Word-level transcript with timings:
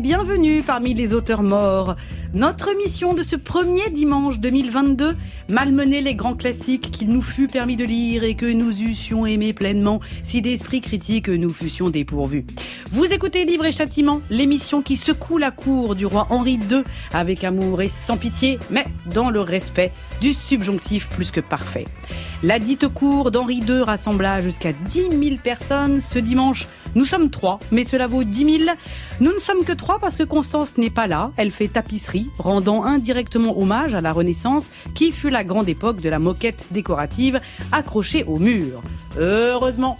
Bienvenue 0.00 0.62
parmi 0.62 0.94
les 0.94 1.12
auteurs 1.12 1.42
morts. 1.42 1.94
Notre 2.32 2.74
mission 2.74 3.12
de 3.12 3.22
ce 3.22 3.36
premier 3.36 3.90
dimanche 3.90 4.38
2022, 4.38 5.14
malmener 5.50 6.00
les 6.00 6.14
grands 6.14 6.34
classiques 6.34 6.90
qu'il 6.90 7.10
nous 7.10 7.20
fut 7.20 7.48
permis 7.48 7.76
de 7.76 7.84
lire 7.84 8.24
et 8.24 8.34
que 8.34 8.46
nous 8.46 8.80
eussions 8.80 9.26
aimé 9.26 9.52
pleinement 9.52 10.00
si 10.22 10.40
d'esprit 10.40 10.80
critique 10.80 11.28
nous 11.28 11.50
fussions 11.50 11.90
dépourvus. 11.90 12.46
Vous 12.92 13.12
écoutez 13.12 13.44
Livre 13.44 13.66
et 13.66 13.72
Châtiment, 13.72 14.22
l'émission 14.30 14.80
qui 14.80 14.96
secoue 14.96 15.36
la 15.36 15.50
cour 15.50 15.94
du 15.94 16.06
roi 16.06 16.28
Henri 16.30 16.58
II 16.70 16.82
avec 17.12 17.44
amour 17.44 17.82
et 17.82 17.88
sans 17.88 18.16
pitié, 18.16 18.58
mais 18.70 18.86
dans 19.12 19.28
le 19.28 19.42
respect 19.42 19.92
du 20.22 20.32
subjonctif 20.32 21.10
plus 21.10 21.30
que 21.30 21.40
parfait. 21.40 21.84
La 22.42 22.58
dite 22.58 22.88
cour 22.88 23.30
d'Henri 23.30 23.58
II 23.68 23.82
rassembla 23.82 24.40
jusqu'à 24.40 24.72
10 24.72 25.10
000 25.10 25.36
personnes 25.44 26.00
ce 26.00 26.18
dimanche. 26.18 26.68
Nous 26.94 27.04
sommes 27.04 27.30
trois, 27.30 27.60
mais 27.70 27.84
cela 27.84 28.06
vaut 28.06 28.24
10 28.24 28.58
000. 28.64 28.70
Nous 29.20 29.32
ne 29.32 29.38
sommes 29.38 29.64
que 29.64 29.72
trois 29.72 29.98
parce 29.98 30.16
que 30.16 30.22
Constance 30.22 30.76
n'est 30.76 30.90
pas 30.90 31.06
là. 31.06 31.30
Elle 31.36 31.50
fait 31.50 31.68
tapisserie, 31.68 32.28
rendant 32.38 32.84
indirectement 32.84 33.58
hommage 33.58 33.94
à 33.94 34.00
la 34.00 34.12
Renaissance, 34.12 34.70
qui 34.94 35.12
fut 35.12 35.30
la 35.30 35.44
grande 35.44 35.68
époque 35.68 36.00
de 36.00 36.08
la 36.08 36.18
moquette 36.18 36.68
décorative 36.70 37.40
accrochée 37.72 38.24
au 38.24 38.38
mur. 38.38 38.82
Heureusement. 39.18 39.98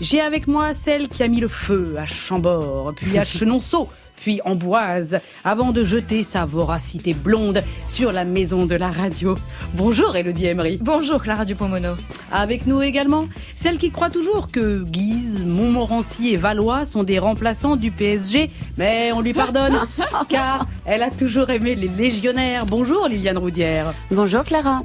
J'ai 0.00 0.20
avec 0.22 0.46
moi 0.46 0.72
celle 0.72 1.08
qui 1.08 1.22
a 1.22 1.28
mis 1.28 1.40
le 1.40 1.48
feu 1.48 1.94
à 1.98 2.06
Chambord, 2.06 2.94
puis 2.96 3.18
à 3.18 3.24
Chenonceau, 3.24 3.88
puis 4.20 4.40
Amboise, 4.44 5.18
avant 5.44 5.72
de 5.72 5.82
jeter 5.82 6.22
sa 6.22 6.44
voracité 6.44 7.14
blonde 7.14 7.62
sur 7.88 8.12
la 8.12 8.24
maison 8.24 8.66
de 8.66 8.74
la 8.76 8.90
radio. 8.90 9.36
Bonjour 9.74 10.14
Elodie 10.14 10.46
Emery. 10.46 10.78
Bonjour 10.80 11.22
Clara 11.22 11.44
Dupomono. 11.44 11.94
Avec 12.30 12.66
nous 12.66 12.82
également, 12.82 13.26
celle 13.56 13.78
qui 13.78 13.90
croit 13.90 14.10
toujours 14.10 14.50
que 14.52 14.84
Guise, 14.84 15.44
Montmorency 15.44 16.34
et 16.34 16.36
Valois 16.36 16.84
sont 16.84 17.02
des 17.02 17.18
remplaçants 17.18 17.76
du 17.76 17.90
PSG, 17.90 18.50
mais 18.76 19.10
on 19.12 19.20
lui 19.20 19.32
pardonne, 19.32 19.80
car 20.28 20.66
elle 20.84 21.02
a 21.02 21.10
toujours 21.10 21.50
aimé 21.50 21.74
les 21.74 21.88
légionnaires. 21.88 22.66
Bonjour 22.66 23.08
Liliane 23.08 23.38
Roudière. 23.38 23.94
Bonjour 24.10 24.44
Clara. 24.44 24.82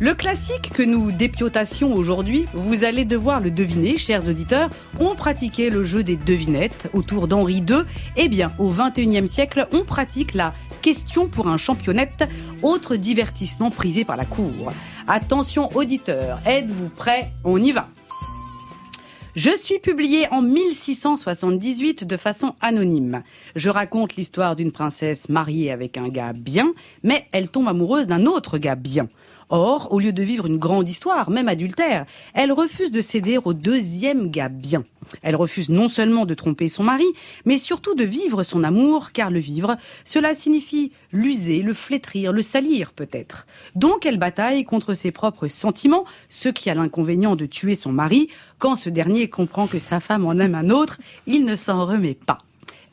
Le 0.00 0.14
classique 0.14 0.70
que 0.72 0.82
nous 0.82 1.12
dépiotassions 1.12 1.92
aujourd'hui, 1.92 2.46
vous 2.54 2.84
allez 2.84 3.04
devoir 3.04 3.40
le 3.40 3.50
deviner, 3.50 3.98
chers 3.98 4.28
auditeurs. 4.28 4.70
On 4.98 5.14
pratiquait 5.14 5.68
le 5.68 5.84
jeu 5.84 6.02
des 6.02 6.16
devinettes 6.16 6.88
autour 6.94 7.28
d'Henri 7.28 7.56
II. 7.56 7.82
Eh 8.16 8.28
bien, 8.28 8.50
au 8.58 8.70
XXIe 8.70 9.28
siècle, 9.28 9.68
on 9.72 9.84
pratique 9.84 10.32
la 10.32 10.54
question 10.80 11.28
pour 11.28 11.48
un 11.48 11.58
championnette, 11.58 12.26
autre 12.62 12.96
divertissement 12.96 13.70
prisé 13.70 14.06
par 14.06 14.16
la 14.16 14.24
cour. 14.24 14.72
Attention 15.06 15.68
auditeurs, 15.76 16.40
êtes-vous 16.46 16.88
prêts? 16.88 17.30
On 17.44 17.62
y 17.62 17.70
va. 17.70 17.90
Je 19.36 19.54
suis 19.54 19.80
publié 19.80 20.26
en 20.32 20.40
1678 20.40 22.04
de 22.04 22.16
façon 22.16 22.54
anonyme. 22.62 23.20
Je 23.56 23.70
raconte 23.70 24.16
l'histoire 24.16 24.56
d'une 24.56 24.72
princesse 24.72 25.28
mariée 25.28 25.72
avec 25.72 25.98
un 25.98 26.08
gars 26.08 26.32
bien, 26.32 26.70
mais 27.02 27.22
elle 27.32 27.48
tombe 27.48 27.68
amoureuse 27.68 28.06
d'un 28.06 28.26
autre 28.26 28.58
gars 28.58 28.76
bien. 28.76 29.08
Or, 29.52 29.92
au 29.92 29.98
lieu 29.98 30.12
de 30.12 30.22
vivre 30.22 30.46
une 30.46 30.58
grande 30.58 30.88
histoire, 30.88 31.28
même 31.28 31.48
adultère, 31.48 32.06
elle 32.34 32.52
refuse 32.52 32.92
de 32.92 33.00
céder 33.00 33.36
au 33.44 33.52
deuxième 33.52 34.30
gars 34.30 34.48
bien. 34.48 34.84
Elle 35.22 35.34
refuse 35.34 35.70
non 35.70 35.88
seulement 35.88 36.24
de 36.24 36.34
tromper 36.34 36.68
son 36.68 36.84
mari, 36.84 37.06
mais 37.44 37.58
surtout 37.58 37.96
de 37.96 38.04
vivre 38.04 38.44
son 38.44 38.62
amour, 38.62 39.10
car 39.12 39.28
le 39.28 39.40
vivre, 39.40 39.76
cela 40.04 40.36
signifie 40.36 40.92
l'user, 41.12 41.62
le 41.62 41.74
flétrir, 41.74 42.32
le 42.32 42.42
salir 42.42 42.92
peut-être. 42.92 43.44
Donc 43.74 44.06
elle 44.06 44.18
bataille 44.18 44.62
contre 44.62 44.94
ses 44.94 45.10
propres 45.10 45.48
sentiments, 45.48 46.04
ce 46.28 46.48
qui 46.48 46.70
a 46.70 46.74
l'inconvénient 46.74 47.34
de 47.34 47.46
tuer 47.46 47.74
son 47.74 47.90
mari. 47.90 48.28
Quand 48.60 48.76
ce 48.76 48.88
dernier 48.88 49.28
comprend 49.28 49.66
que 49.66 49.80
sa 49.80 49.98
femme 49.98 50.26
en 50.26 50.34
aime 50.34 50.54
un 50.54 50.70
autre, 50.70 50.96
il 51.26 51.44
ne 51.44 51.56
s'en 51.56 51.84
remet 51.84 52.16
pas 52.24 52.38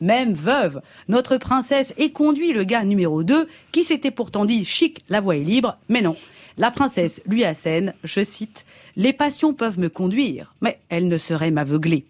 même 0.00 0.32
veuve. 0.32 0.80
Notre 1.08 1.36
princesse 1.36 1.92
conduit 2.14 2.52
le 2.52 2.64
gars 2.64 2.84
numéro 2.84 3.22
2 3.22 3.46
qui 3.72 3.84
s'était 3.84 4.10
pourtant 4.10 4.44
dit 4.44 4.64
chic, 4.64 5.04
la 5.08 5.20
voie 5.20 5.36
est 5.36 5.42
libre, 5.42 5.76
mais 5.88 6.02
non. 6.02 6.16
La 6.58 6.72
princesse 6.72 7.22
lui 7.26 7.44
assène, 7.44 7.92
je 8.02 8.24
cite, 8.24 8.64
Les 8.96 9.12
passions 9.12 9.54
peuvent 9.54 9.78
me 9.78 9.88
conduire, 9.88 10.54
mais 10.60 10.76
elles 10.88 11.06
ne 11.06 11.16
sauraient 11.16 11.52
m'aveugler. 11.52 12.04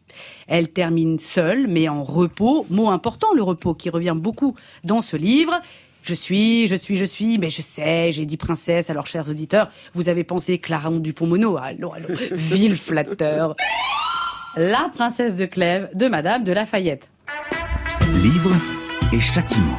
Elle 0.46 0.70
termine 0.70 1.18
seule, 1.18 1.66
mais 1.66 1.88
en 1.88 2.02
repos, 2.02 2.66
mot 2.70 2.88
important 2.88 3.28
le 3.34 3.42
repos 3.42 3.74
qui 3.74 3.90
revient 3.90 4.16
beaucoup 4.16 4.56
dans 4.84 5.02
ce 5.02 5.18
livre. 5.18 5.54
Je 6.02 6.14
suis, 6.14 6.66
je 6.66 6.76
suis, 6.76 6.96
je 6.96 7.04
suis, 7.04 7.36
mais 7.36 7.50
je 7.50 7.60
sais, 7.60 8.10
j'ai 8.14 8.24
dit 8.24 8.38
princesse, 8.38 8.88
alors 8.88 9.06
chers 9.06 9.28
auditeurs, 9.28 9.68
vous 9.94 10.08
avez 10.08 10.24
pensé 10.24 10.56
Clara 10.56 10.90
Dupont-Mono, 10.90 11.58
allô, 11.58 11.92
allô, 11.92 12.08
vil 12.30 12.78
flatteur. 12.78 13.54
La 14.56 14.90
princesse 14.94 15.36
de 15.36 15.44
Clèves 15.44 15.90
de 15.94 16.08
Madame 16.08 16.44
de 16.44 16.52
Lafayette. 16.52 17.08
Livre 18.06 18.52
et 19.12 19.20
châtiment. 19.20 19.78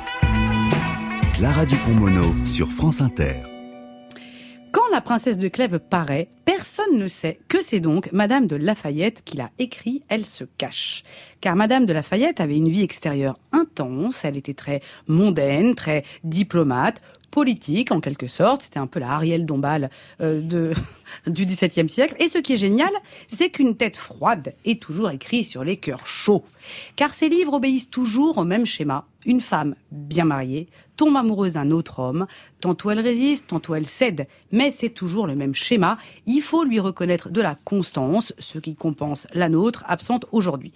Clara 1.34 1.66
Dupont-Mono 1.66 2.34
sur 2.46 2.70
France 2.70 3.02
Inter. 3.02 3.36
Quand 4.72 4.88
la 4.92 5.02
princesse 5.02 5.38
de 5.38 5.48
Clèves 5.48 5.80
paraît, 5.80 6.30
personne 6.46 6.98
ne 6.98 7.08
sait 7.08 7.40
que 7.48 7.62
c'est 7.62 7.80
donc 7.80 8.12
Madame 8.12 8.46
de 8.46 8.56
Lafayette 8.56 9.24
qui 9.24 9.38
l'a 9.38 9.50
écrit, 9.58 10.04
elle 10.10 10.26
se 10.26 10.44
cache. 10.44 11.04
Car 11.42 11.56
Madame 11.56 11.86
de 11.86 11.94
Lafayette 11.94 12.40
avait 12.40 12.58
une 12.58 12.70
vie 12.70 12.84
extérieure 12.84 13.40
intense, 13.52 14.24
elle 14.26 14.38
était 14.38 14.54
très 14.54 14.82
mondaine, 15.08 15.74
très 15.74 16.04
diplomate, 16.24 17.02
politique 17.30 17.92
en 17.92 18.00
quelque 18.00 18.28
sorte. 18.28 18.64
C'était 18.64 18.80
un 18.80 18.88
peu 18.88 19.00
la 19.00 19.12
Ariel 19.12 19.46
Dombal 19.46 19.90
euh, 20.22 20.74
du 21.28 21.46
XVIIe 21.46 21.90
siècle. 21.90 22.16
Et 22.20 22.28
ce 22.28 22.38
qui 22.38 22.54
est 22.54 22.58
génial, 22.58 22.92
c'est 23.28 23.50
qu'une 23.50 23.76
tête 23.76 23.98
froide 23.98 24.54
est 24.66 24.82
toujours 24.82 25.10
écrite 25.10 25.46
sur 25.46 25.64
les 25.64 25.78
cœurs 25.78 26.08
chauds. 26.08 26.44
Car 26.96 27.14
ces 27.14 27.30
livres 27.30 27.54
obéissent 27.54 27.90
toujours 27.90 28.38
au 28.38 28.44
même 28.44 28.66
schéma. 28.66 29.06
Une 29.26 29.42
femme 29.42 29.76
bien 29.92 30.26
mariée 30.26 30.68
tombe 30.96 31.16
amoureuse 31.16 31.54
d'un 31.54 31.72
autre 31.72 32.00
homme. 32.00 32.28
Tantôt 32.62 32.92
elle 32.92 33.00
résiste, 33.00 33.48
tantôt 33.48 33.76
elle 33.76 33.86
cède. 33.86 34.28
Mais 34.52 34.72
c'est 34.72 34.90
toujours 34.90 35.28
le 35.28 35.36
même 35.36 35.56
schéma. 35.56 35.98
Il 36.26 36.42
faut 36.42 36.64
lui 36.64 36.80
reconnaître 36.80 37.30
de 37.30 37.42
la 37.42 37.56
constance, 37.56 38.34
ce 38.40 38.60
qui 38.60 38.76
compense 38.76 39.28
la 39.34 39.50
nôtre, 39.50 39.84
absente 39.88 40.26
aujourd'hui. 40.32 40.74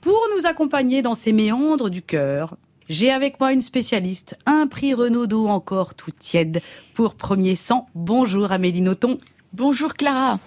Pour 0.00 0.20
nous 0.36 0.46
accompagner 0.46 1.00
dans 1.00 1.14
ces 1.14 1.32
méandres 1.32 1.90
du 1.90 2.02
cœur, 2.02 2.56
j'ai 2.92 3.10
avec 3.10 3.40
moi 3.40 3.52
une 3.52 3.62
spécialiste, 3.62 4.36
un 4.44 4.66
prix 4.66 4.92
Renaudot 4.92 5.48
encore 5.48 5.94
tout 5.94 6.10
tiède 6.10 6.60
pour 6.92 7.14
premier 7.14 7.56
sang. 7.56 7.88
Bonjour 7.94 8.52
Amélie 8.52 8.82
Nothomb. 8.82 9.16
Bonjour 9.54 9.94
Clara. 9.94 10.38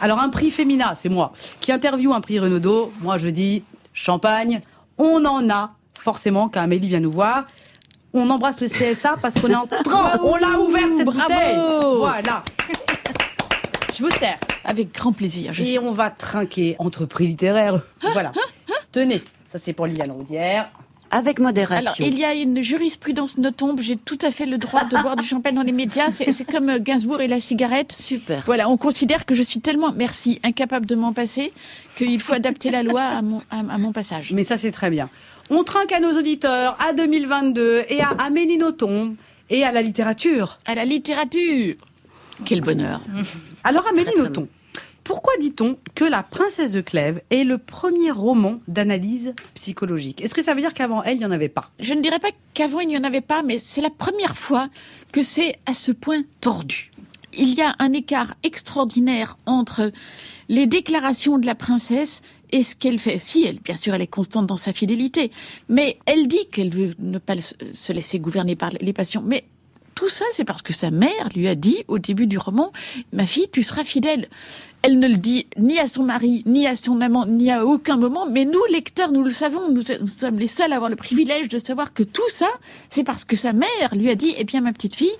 Alors 0.00 0.18
un 0.18 0.30
prix 0.30 0.50
Fémina, 0.50 0.94
c'est 0.94 1.10
moi, 1.10 1.34
qui 1.60 1.72
interview 1.72 2.14
un 2.14 2.22
prix 2.22 2.38
Renaudot. 2.38 2.90
Moi 3.00 3.18
je 3.18 3.28
dis 3.28 3.64
champagne, 3.92 4.62
on 4.96 5.26
en 5.26 5.50
a 5.50 5.74
forcément 5.92 6.48
quand 6.48 6.62
Amélie 6.62 6.88
vient 6.88 7.00
nous 7.00 7.12
voir. 7.12 7.46
On 8.14 8.30
embrasse 8.30 8.62
le 8.62 8.68
CSA 8.68 9.16
parce 9.20 9.38
qu'on 9.38 9.50
est 9.50 9.54
en 9.54 9.66
train, 9.66 10.18
on 10.22 10.36
l'a 10.36 10.58
ouverte 10.58 10.94
cette 10.96 11.04
bouteille. 11.04 11.58
Voilà. 11.98 12.42
Je 13.94 14.02
vous 14.02 14.10
sers. 14.10 14.38
Avec 14.64 14.94
grand 14.94 15.12
plaisir. 15.12 15.52
Je 15.52 15.62
Et 15.62 15.78
on 15.78 15.92
va 15.92 16.08
trinquer 16.08 16.76
entre 16.78 17.04
prix 17.04 17.26
littéraires. 17.26 17.82
Voilà. 18.14 18.32
Tenez, 18.90 19.22
ça 19.46 19.58
c'est 19.58 19.74
pour 19.74 19.86
Liliane 19.86 20.12
Roudière. 20.12 20.70
Avec 21.14 21.38
modération. 21.38 22.04
Alors, 22.04 22.12
il 22.12 22.18
y 22.18 22.24
a 22.24 22.34
une 22.34 22.60
jurisprudence 22.60 23.38
ne 23.38 23.48
tombe. 23.50 23.80
J'ai 23.80 23.96
tout 23.96 24.18
à 24.20 24.32
fait 24.32 24.46
le 24.46 24.58
droit 24.58 24.82
de 24.84 25.00
boire 25.00 25.14
du 25.14 25.24
champagne 25.24 25.54
dans 25.54 25.62
les 25.62 25.70
médias. 25.70 26.10
C'est 26.10 26.44
comme 26.44 26.68
euh, 26.68 26.78
Gainsbourg 26.80 27.20
et 27.20 27.28
la 27.28 27.38
cigarette. 27.38 27.92
Super. 27.92 28.42
Voilà, 28.46 28.68
on 28.68 28.76
considère 28.76 29.24
que 29.24 29.32
je 29.32 29.42
suis 29.42 29.60
tellement, 29.60 29.92
merci, 29.92 30.40
incapable 30.42 30.86
de 30.86 30.96
m'en 30.96 31.12
passer, 31.12 31.52
qu'il 31.96 32.20
faut 32.20 32.32
adapter 32.32 32.72
la 32.72 32.82
loi 32.82 33.02
à 33.02 33.22
mon, 33.22 33.38
à, 33.52 33.58
à 33.60 33.78
mon 33.78 33.92
passage. 33.92 34.32
Mais 34.32 34.42
ça, 34.42 34.56
c'est 34.56 34.72
très 34.72 34.90
bien. 34.90 35.08
On 35.50 35.62
trinque 35.62 35.92
à 35.92 36.00
nos 36.00 36.18
auditeurs, 36.18 36.76
à 36.84 36.92
2022, 36.92 37.84
et 37.88 38.00
à 38.00 38.08
Amélie 38.18 38.56
Nothomb, 38.56 39.14
et 39.50 39.62
à 39.62 39.70
la 39.70 39.82
littérature. 39.82 40.58
À 40.66 40.74
la 40.74 40.84
littérature. 40.84 41.76
Quel 42.44 42.60
bonheur. 42.60 43.00
Alors, 43.62 43.86
Amélie 43.86 44.18
Nothomb, 44.18 44.48
pourquoi 45.04 45.34
dit-on 45.38 45.76
que 45.94 46.04
La 46.04 46.22
Princesse 46.22 46.72
de 46.72 46.80
Clèves 46.80 47.20
est 47.30 47.44
le 47.44 47.58
premier 47.58 48.10
roman 48.10 48.60
d'analyse 48.68 49.34
psychologique? 49.52 50.22
Est-ce 50.22 50.34
que 50.34 50.42
ça 50.42 50.54
veut 50.54 50.60
dire 50.62 50.72
qu'avant 50.72 51.02
elle, 51.02 51.16
il 51.16 51.20
n'y 51.20 51.26
en 51.26 51.30
avait 51.30 51.50
pas? 51.50 51.70
Je 51.78 51.92
ne 51.92 52.00
dirais 52.00 52.18
pas 52.18 52.30
qu'avant 52.54 52.80
il 52.80 52.88
n'y 52.88 52.96
en 52.96 53.04
avait 53.04 53.20
pas, 53.20 53.42
mais 53.42 53.58
c'est 53.58 53.82
la 53.82 53.90
première 53.90 54.36
fois 54.36 54.70
que 55.12 55.22
c'est 55.22 55.56
à 55.66 55.74
ce 55.74 55.92
point 55.92 56.22
tordu. 56.40 56.90
Il 57.36 57.52
y 57.54 57.60
a 57.60 57.74
un 57.80 57.92
écart 57.92 58.34
extraordinaire 58.44 59.36
entre 59.44 59.92
les 60.48 60.66
déclarations 60.66 61.38
de 61.38 61.46
la 61.46 61.54
princesse 61.54 62.22
et 62.50 62.62
ce 62.62 62.74
qu'elle 62.74 62.98
fait. 62.98 63.18
Si, 63.18 63.44
elle, 63.44 63.58
bien 63.58 63.76
sûr, 63.76 63.94
elle 63.94 64.02
est 64.02 64.06
constante 64.06 64.46
dans 64.46 64.56
sa 64.56 64.72
fidélité, 64.72 65.32
mais 65.68 65.98
elle 66.06 66.28
dit 66.28 66.46
qu'elle 66.50 66.70
veut 66.70 66.94
ne 66.98 67.18
pas 67.18 67.34
se 67.40 67.92
laisser 67.92 68.20
gouverner 68.20 68.56
par 68.56 68.70
les 68.80 68.92
passions. 68.92 69.22
Mais 69.26 69.44
tout 69.94 70.08
ça, 70.08 70.24
c'est 70.32 70.44
parce 70.44 70.62
que 70.62 70.72
sa 70.72 70.90
mère 70.90 71.28
lui 71.34 71.48
a 71.48 71.54
dit 71.54 71.84
au 71.88 71.98
début 71.98 72.26
du 72.26 72.38
roman, 72.38 72.72
ma 73.12 73.26
fille, 73.26 73.48
tu 73.50 73.62
seras 73.62 73.84
fidèle. 73.84 74.28
Elle 74.86 74.98
ne 74.98 75.08
le 75.08 75.16
dit 75.16 75.46
ni 75.56 75.78
à 75.78 75.86
son 75.86 76.02
mari, 76.02 76.42
ni 76.44 76.66
à 76.66 76.74
son 76.74 77.00
amant, 77.00 77.24
ni 77.24 77.50
à 77.50 77.64
aucun 77.64 77.96
moment, 77.96 78.26
mais 78.28 78.44
nous, 78.44 78.60
lecteurs, 78.70 79.10
nous 79.12 79.22
le 79.22 79.30
savons, 79.30 79.70
nous, 79.70 79.80
sommes 79.80 80.38
les 80.38 80.46
seuls 80.46 80.74
à 80.74 80.76
avoir 80.76 80.90
le 80.90 80.96
privilège 80.96 81.48
de 81.48 81.56
savoir 81.56 81.94
que 81.94 82.02
tout 82.02 82.28
ça, 82.28 82.50
c'est 82.90 83.02
parce 83.02 83.24
que 83.24 83.34
sa 83.34 83.54
mère 83.54 83.94
lui 83.94 84.10
a 84.10 84.14
dit, 84.14 84.34
eh 84.36 84.44
bien, 84.44 84.60
ma 84.60 84.74
petite 84.74 84.94
fille, 84.94 85.14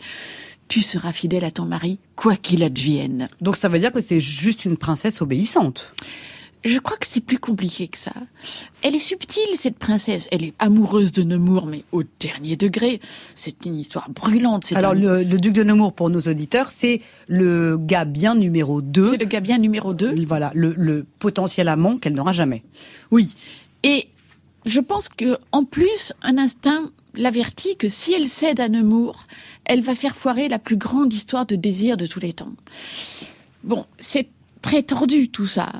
tu 0.68 0.82
seras 0.82 1.12
fidèle 1.12 1.44
à 1.44 1.50
ton 1.50 1.64
mari, 1.64 1.98
quoi 2.14 2.36
qu'il 2.36 2.62
advienne. 2.62 3.30
Donc 3.40 3.56
ça 3.56 3.70
veut 3.70 3.78
dire 3.78 3.90
que 3.90 4.02
c'est 4.02 4.20
juste 4.20 4.66
une 4.66 4.76
princesse 4.76 5.22
obéissante. 5.22 5.94
Je 6.64 6.78
crois 6.78 6.96
que 6.96 7.06
c'est 7.06 7.20
plus 7.20 7.38
compliqué 7.38 7.88
que 7.88 7.98
ça. 7.98 8.12
Elle 8.82 8.94
est 8.94 8.98
subtile, 8.98 9.42
cette 9.54 9.78
princesse. 9.78 10.28
Elle 10.32 10.44
est 10.44 10.54
amoureuse 10.58 11.12
de 11.12 11.22
Nemours, 11.22 11.66
mais 11.66 11.84
au 11.92 12.02
dernier 12.20 12.56
degré. 12.56 13.00
C'est 13.34 13.66
une 13.66 13.78
histoire 13.78 14.08
brûlante. 14.10 14.72
Alors, 14.74 14.94
le, 14.94 15.24
duc 15.24 15.52
de 15.52 15.62
Nemours, 15.62 15.92
pour 15.92 16.08
nos 16.08 16.20
auditeurs, 16.20 16.70
c'est 16.70 17.02
le 17.28 17.76
gars 17.76 18.06
bien 18.06 18.34
numéro 18.34 18.80
2. 18.80 19.10
C'est 19.10 19.16
le 19.18 19.26
gars 19.26 19.40
bien 19.40 19.58
numéro 19.58 19.92
2. 19.92 20.24
Voilà, 20.26 20.52
le, 20.54 20.74
le 20.76 21.04
potentiel 21.18 21.68
amant 21.68 21.98
qu'elle 21.98 22.14
n'aura 22.14 22.32
jamais. 22.32 22.62
Oui. 23.10 23.34
Et 23.82 24.08
je 24.64 24.80
pense 24.80 25.10
que, 25.10 25.36
en 25.52 25.64
plus, 25.64 26.14
un 26.22 26.38
instinct 26.38 26.90
l'avertit 27.14 27.76
que 27.76 27.88
si 27.88 28.14
elle 28.14 28.26
cède 28.26 28.60
à 28.60 28.68
Nemours, 28.68 29.24
elle 29.64 29.82
va 29.82 29.94
faire 29.94 30.16
foirer 30.16 30.48
la 30.48 30.58
plus 30.58 30.76
grande 30.76 31.12
histoire 31.12 31.46
de 31.46 31.56
désir 31.56 31.96
de 31.96 32.06
tous 32.06 32.20
les 32.20 32.32
temps. 32.32 32.52
Bon, 33.62 33.86
c'est 33.98 34.28
très 34.64 34.82
tordu 34.82 35.28
tout 35.28 35.44
ça, 35.44 35.70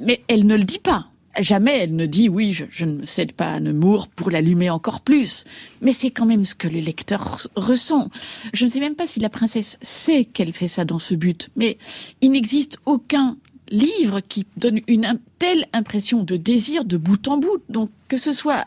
mais 0.00 0.22
elle 0.28 0.46
ne 0.46 0.56
le 0.56 0.64
dit 0.64 0.78
pas. 0.78 1.08
Jamais 1.38 1.76
elle 1.78 1.94
ne 1.94 2.06
dit 2.06 2.30
oui, 2.30 2.54
je, 2.54 2.84
ne 2.86 3.00
me 3.00 3.06
cède 3.06 3.32
pas 3.32 3.52
à 3.52 3.60
Nemours 3.60 4.08
pour 4.08 4.30
l'allumer 4.30 4.70
encore 4.70 5.02
plus. 5.02 5.44
Mais 5.82 5.92
c'est 5.92 6.10
quand 6.10 6.24
même 6.24 6.46
ce 6.46 6.54
que 6.54 6.66
le 6.66 6.80
lecteur 6.80 7.36
ressent. 7.54 8.08
Je 8.54 8.64
ne 8.64 8.70
sais 8.70 8.80
même 8.80 8.94
pas 8.94 9.06
si 9.06 9.20
la 9.20 9.28
princesse 9.28 9.78
sait 9.82 10.24
qu'elle 10.24 10.54
fait 10.54 10.68
ça 10.68 10.86
dans 10.86 10.98
ce 10.98 11.14
but, 11.14 11.50
mais 11.54 11.76
il 12.22 12.30
n'existe 12.30 12.78
aucun 12.86 13.36
livre 13.68 14.20
qui 14.20 14.46
donne 14.56 14.80
une 14.86 15.18
telle 15.38 15.66
impression 15.74 16.22
de 16.22 16.36
désir 16.36 16.86
de 16.86 16.96
bout 16.96 17.28
en 17.28 17.36
bout. 17.36 17.62
Donc 17.68 17.90
que 18.08 18.16
ce 18.16 18.32
soit 18.32 18.66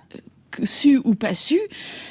su 0.63 0.99
ou 1.03 1.15
pas 1.15 1.33
su, 1.33 1.59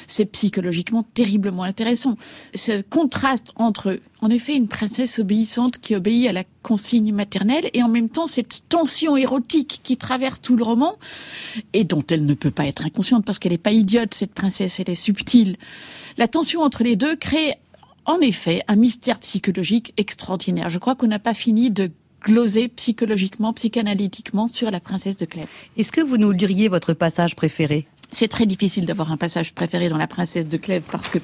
c'est 0.07 0.25
psychologiquement 0.25 1.03
terriblement 1.03 1.63
intéressant. 1.63 2.17
Ce 2.53 2.81
contraste 2.81 3.53
entre, 3.55 3.99
en 4.21 4.29
effet, 4.29 4.55
une 4.55 4.67
princesse 4.67 5.19
obéissante 5.19 5.79
qui 5.79 5.95
obéit 5.95 6.27
à 6.27 6.33
la 6.33 6.43
consigne 6.63 7.13
maternelle 7.13 7.69
et 7.73 7.83
en 7.83 7.89
même 7.89 8.09
temps 8.09 8.27
cette 8.27 8.63
tension 8.69 9.17
érotique 9.17 9.81
qui 9.83 9.97
traverse 9.97 10.41
tout 10.41 10.55
le 10.55 10.63
roman 10.63 10.95
et 11.73 11.83
dont 11.83 12.03
elle 12.09 12.25
ne 12.25 12.33
peut 12.33 12.51
pas 12.51 12.65
être 12.65 12.85
inconsciente 12.85 13.25
parce 13.25 13.39
qu'elle 13.39 13.53
n'est 13.53 13.57
pas 13.57 13.71
idiote, 13.71 14.13
cette 14.13 14.33
princesse, 14.33 14.79
elle 14.79 14.89
est 14.89 14.95
subtile. 14.95 15.57
La 16.17 16.27
tension 16.27 16.61
entre 16.61 16.83
les 16.83 16.95
deux 16.95 17.15
crée 17.15 17.55
en 18.05 18.19
effet 18.19 18.61
un 18.67 18.75
mystère 18.75 19.19
psychologique 19.19 19.93
extraordinaire. 19.97 20.69
Je 20.69 20.79
crois 20.79 20.95
qu'on 20.95 21.07
n'a 21.07 21.19
pas 21.19 21.33
fini 21.33 21.69
de 21.71 21.91
gloser 22.23 22.67
psychologiquement, 22.69 23.53
psychanalytiquement 23.53 24.47
sur 24.47 24.71
la 24.71 24.79
princesse 24.79 25.17
de 25.17 25.25
Clèves. 25.25 25.47
Est-ce 25.77 25.91
que 25.91 26.01
vous 26.01 26.17
nous 26.17 26.33
diriez 26.33 26.67
votre 26.67 26.93
passage 26.93 27.35
préféré? 27.35 27.87
C'est 28.11 28.27
très 28.27 28.45
difficile 28.45 28.85
d'avoir 28.85 29.11
un 29.11 29.17
passage 29.17 29.53
préféré 29.53 29.89
dans 29.89 29.97
La 29.97 30.07
Princesse 30.07 30.47
de 30.47 30.57
Clèves 30.57 30.83
parce 30.91 31.09
que 31.09 31.19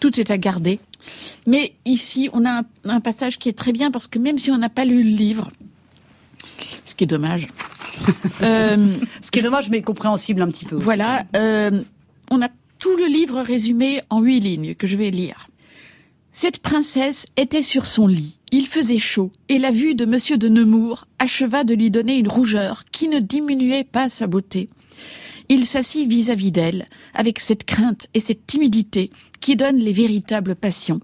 tout 0.00 0.20
est 0.20 0.30
à 0.30 0.38
garder. 0.38 0.80
Mais 1.46 1.74
ici, 1.84 2.28
on 2.32 2.44
a 2.44 2.62
un, 2.84 3.00
passage 3.00 3.38
qui 3.38 3.48
est 3.48 3.54
très 3.54 3.72
bien 3.72 3.90
parce 3.90 4.06
que 4.06 4.18
même 4.18 4.38
si 4.38 4.50
on 4.50 4.58
n'a 4.58 4.68
pas 4.68 4.84
lu 4.84 5.02
le 5.02 5.10
livre, 5.10 5.50
ce 6.84 6.94
qui 6.94 7.04
est 7.04 7.08
dommage. 7.08 7.48
euh, 8.42 8.94
ce 9.20 9.30
qui 9.30 9.38
est 9.38 9.42
dommage, 9.42 9.70
mais 9.70 9.82
compréhensible 9.82 10.42
un 10.42 10.48
petit 10.48 10.64
peu. 10.64 10.76
Aussi. 10.76 10.84
Voilà, 10.84 11.24
euh, 11.36 11.82
on 12.30 12.42
a 12.42 12.48
tout 12.78 12.96
le 12.96 13.06
livre 13.06 13.40
résumé 13.40 14.02
en 14.10 14.20
huit 14.20 14.40
lignes 14.40 14.74
que 14.74 14.86
je 14.86 14.96
vais 14.96 15.10
lire. 15.10 15.48
Cette 16.32 16.58
princesse 16.58 17.26
était 17.36 17.62
sur 17.62 17.86
son 17.86 18.08
lit. 18.08 18.38
Il 18.50 18.66
faisait 18.66 18.98
chaud, 18.98 19.30
et 19.48 19.58
la 19.58 19.70
vue 19.70 19.94
de 19.94 20.04
Monsieur 20.04 20.36
de 20.36 20.48
Nemours 20.48 21.06
acheva 21.18 21.64
de 21.64 21.74
lui 21.74 21.90
donner 21.90 22.18
une 22.18 22.28
rougeur 22.28 22.84
qui 22.92 23.08
ne 23.08 23.20
diminuait 23.20 23.84
pas 23.84 24.08
sa 24.08 24.26
beauté. 24.26 24.68
Il 25.48 25.66
s'assit 25.66 26.08
vis-à-vis 26.08 26.52
d'elle, 26.52 26.86
avec 27.12 27.38
cette 27.38 27.64
crainte 27.64 28.06
et 28.14 28.20
cette 28.20 28.46
timidité 28.46 29.10
qui 29.40 29.56
donnent 29.56 29.78
les 29.78 29.92
véritables 29.92 30.54
passions. 30.54 31.00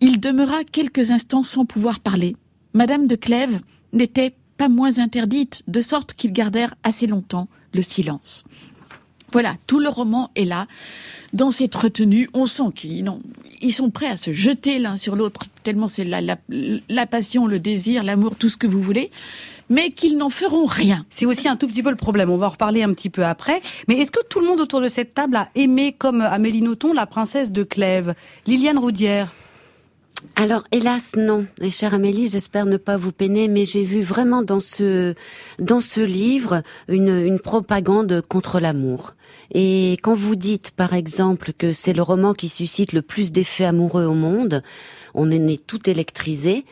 Il 0.00 0.20
demeura 0.20 0.64
quelques 0.64 1.10
instants 1.10 1.42
sans 1.42 1.64
pouvoir 1.64 2.00
parler. 2.00 2.36
Madame 2.74 3.06
de 3.06 3.16
Clèves 3.16 3.60
n'était 3.92 4.34
pas 4.56 4.68
moins 4.68 4.98
interdite, 4.98 5.62
de 5.68 5.80
sorte 5.80 6.14
qu'ils 6.14 6.32
gardèrent 6.32 6.74
assez 6.82 7.06
longtemps 7.06 7.48
le 7.72 7.82
silence. 7.82 8.44
Voilà, 9.32 9.56
tout 9.66 9.80
le 9.80 9.88
roman 9.88 10.30
est 10.36 10.44
là. 10.44 10.66
Dans 11.32 11.50
cette 11.50 11.74
retenue, 11.74 12.28
on 12.34 12.44
sent 12.44 12.70
qu'ils 12.74 13.10
ils 13.62 13.72
sont 13.72 13.90
prêts 13.90 14.08
à 14.08 14.16
se 14.16 14.32
jeter 14.32 14.78
l'un 14.78 14.96
sur 14.96 15.16
l'autre, 15.16 15.46
tellement 15.62 15.88
c'est 15.88 16.04
la, 16.04 16.20
la, 16.20 17.06
passion, 17.06 17.46
le 17.46 17.58
désir, 17.58 18.02
l'amour, 18.02 18.34
tout 18.36 18.48
ce 18.48 18.56
que 18.56 18.66
vous 18.66 18.82
voulez 18.82 19.10
mais 19.72 19.90
qu'ils 19.90 20.18
n'en 20.18 20.28
feront 20.28 20.66
rien. 20.66 21.02
C'est 21.08 21.24
aussi 21.24 21.48
un 21.48 21.56
tout 21.56 21.66
petit 21.66 21.82
peu 21.82 21.88
le 21.88 21.96
problème. 21.96 22.28
On 22.28 22.36
va 22.36 22.46
en 22.46 22.50
reparler 22.50 22.82
un 22.82 22.92
petit 22.92 23.08
peu 23.08 23.24
après. 23.24 23.62
Mais 23.88 23.96
est-ce 23.96 24.10
que 24.10 24.22
tout 24.28 24.38
le 24.38 24.46
monde 24.46 24.60
autour 24.60 24.82
de 24.82 24.88
cette 24.88 25.14
table 25.14 25.34
a 25.34 25.48
aimé, 25.54 25.94
comme 25.98 26.20
Amélie 26.20 26.60
Nothomb, 26.60 26.92
la 26.92 27.06
princesse 27.06 27.50
de 27.50 27.62
Clèves 27.62 28.14
Liliane 28.46 28.78
Roudière? 28.78 29.32
Alors, 30.36 30.62
hélas, 30.72 31.14
non. 31.16 31.46
Et 31.62 31.70
chère 31.70 31.94
Amélie, 31.94 32.28
j'espère 32.28 32.66
ne 32.66 32.76
pas 32.76 32.98
vous 32.98 33.12
peiner, 33.12 33.48
mais 33.48 33.64
j'ai 33.64 33.82
vu 33.82 34.02
vraiment 34.02 34.42
dans 34.42 34.60
ce, 34.60 35.14
dans 35.58 35.80
ce 35.80 36.02
livre 36.02 36.62
une, 36.88 37.24
une 37.24 37.40
propagande 37.40 38.22
contre 38.28 38.60
l'amour. 38.60 39.12
Et 39.54 39.96
quand 40.02 40.14
vous 40.14 40.36
dites, 40.36 40.70
par 40.70 40.92
exemple, 40.92 41.52
que 41.56 41.72
c'est 41.72 41.94
le 41.94 42.02
roman 42.02 42.34
qui 42.34 42.50
suscite 42.50 42.92
le 42.92 43.00
plus 43.00 43.32
d'effets 43.32 43.64
amoureux 43.64 44.04
au 44.04 44.14
monde, 44.14 44.62
on 45.14 45.30
est 45.30 45.38
né 45.38 45.56
tout 45.56 45.88
électrisé. 45.88 46.66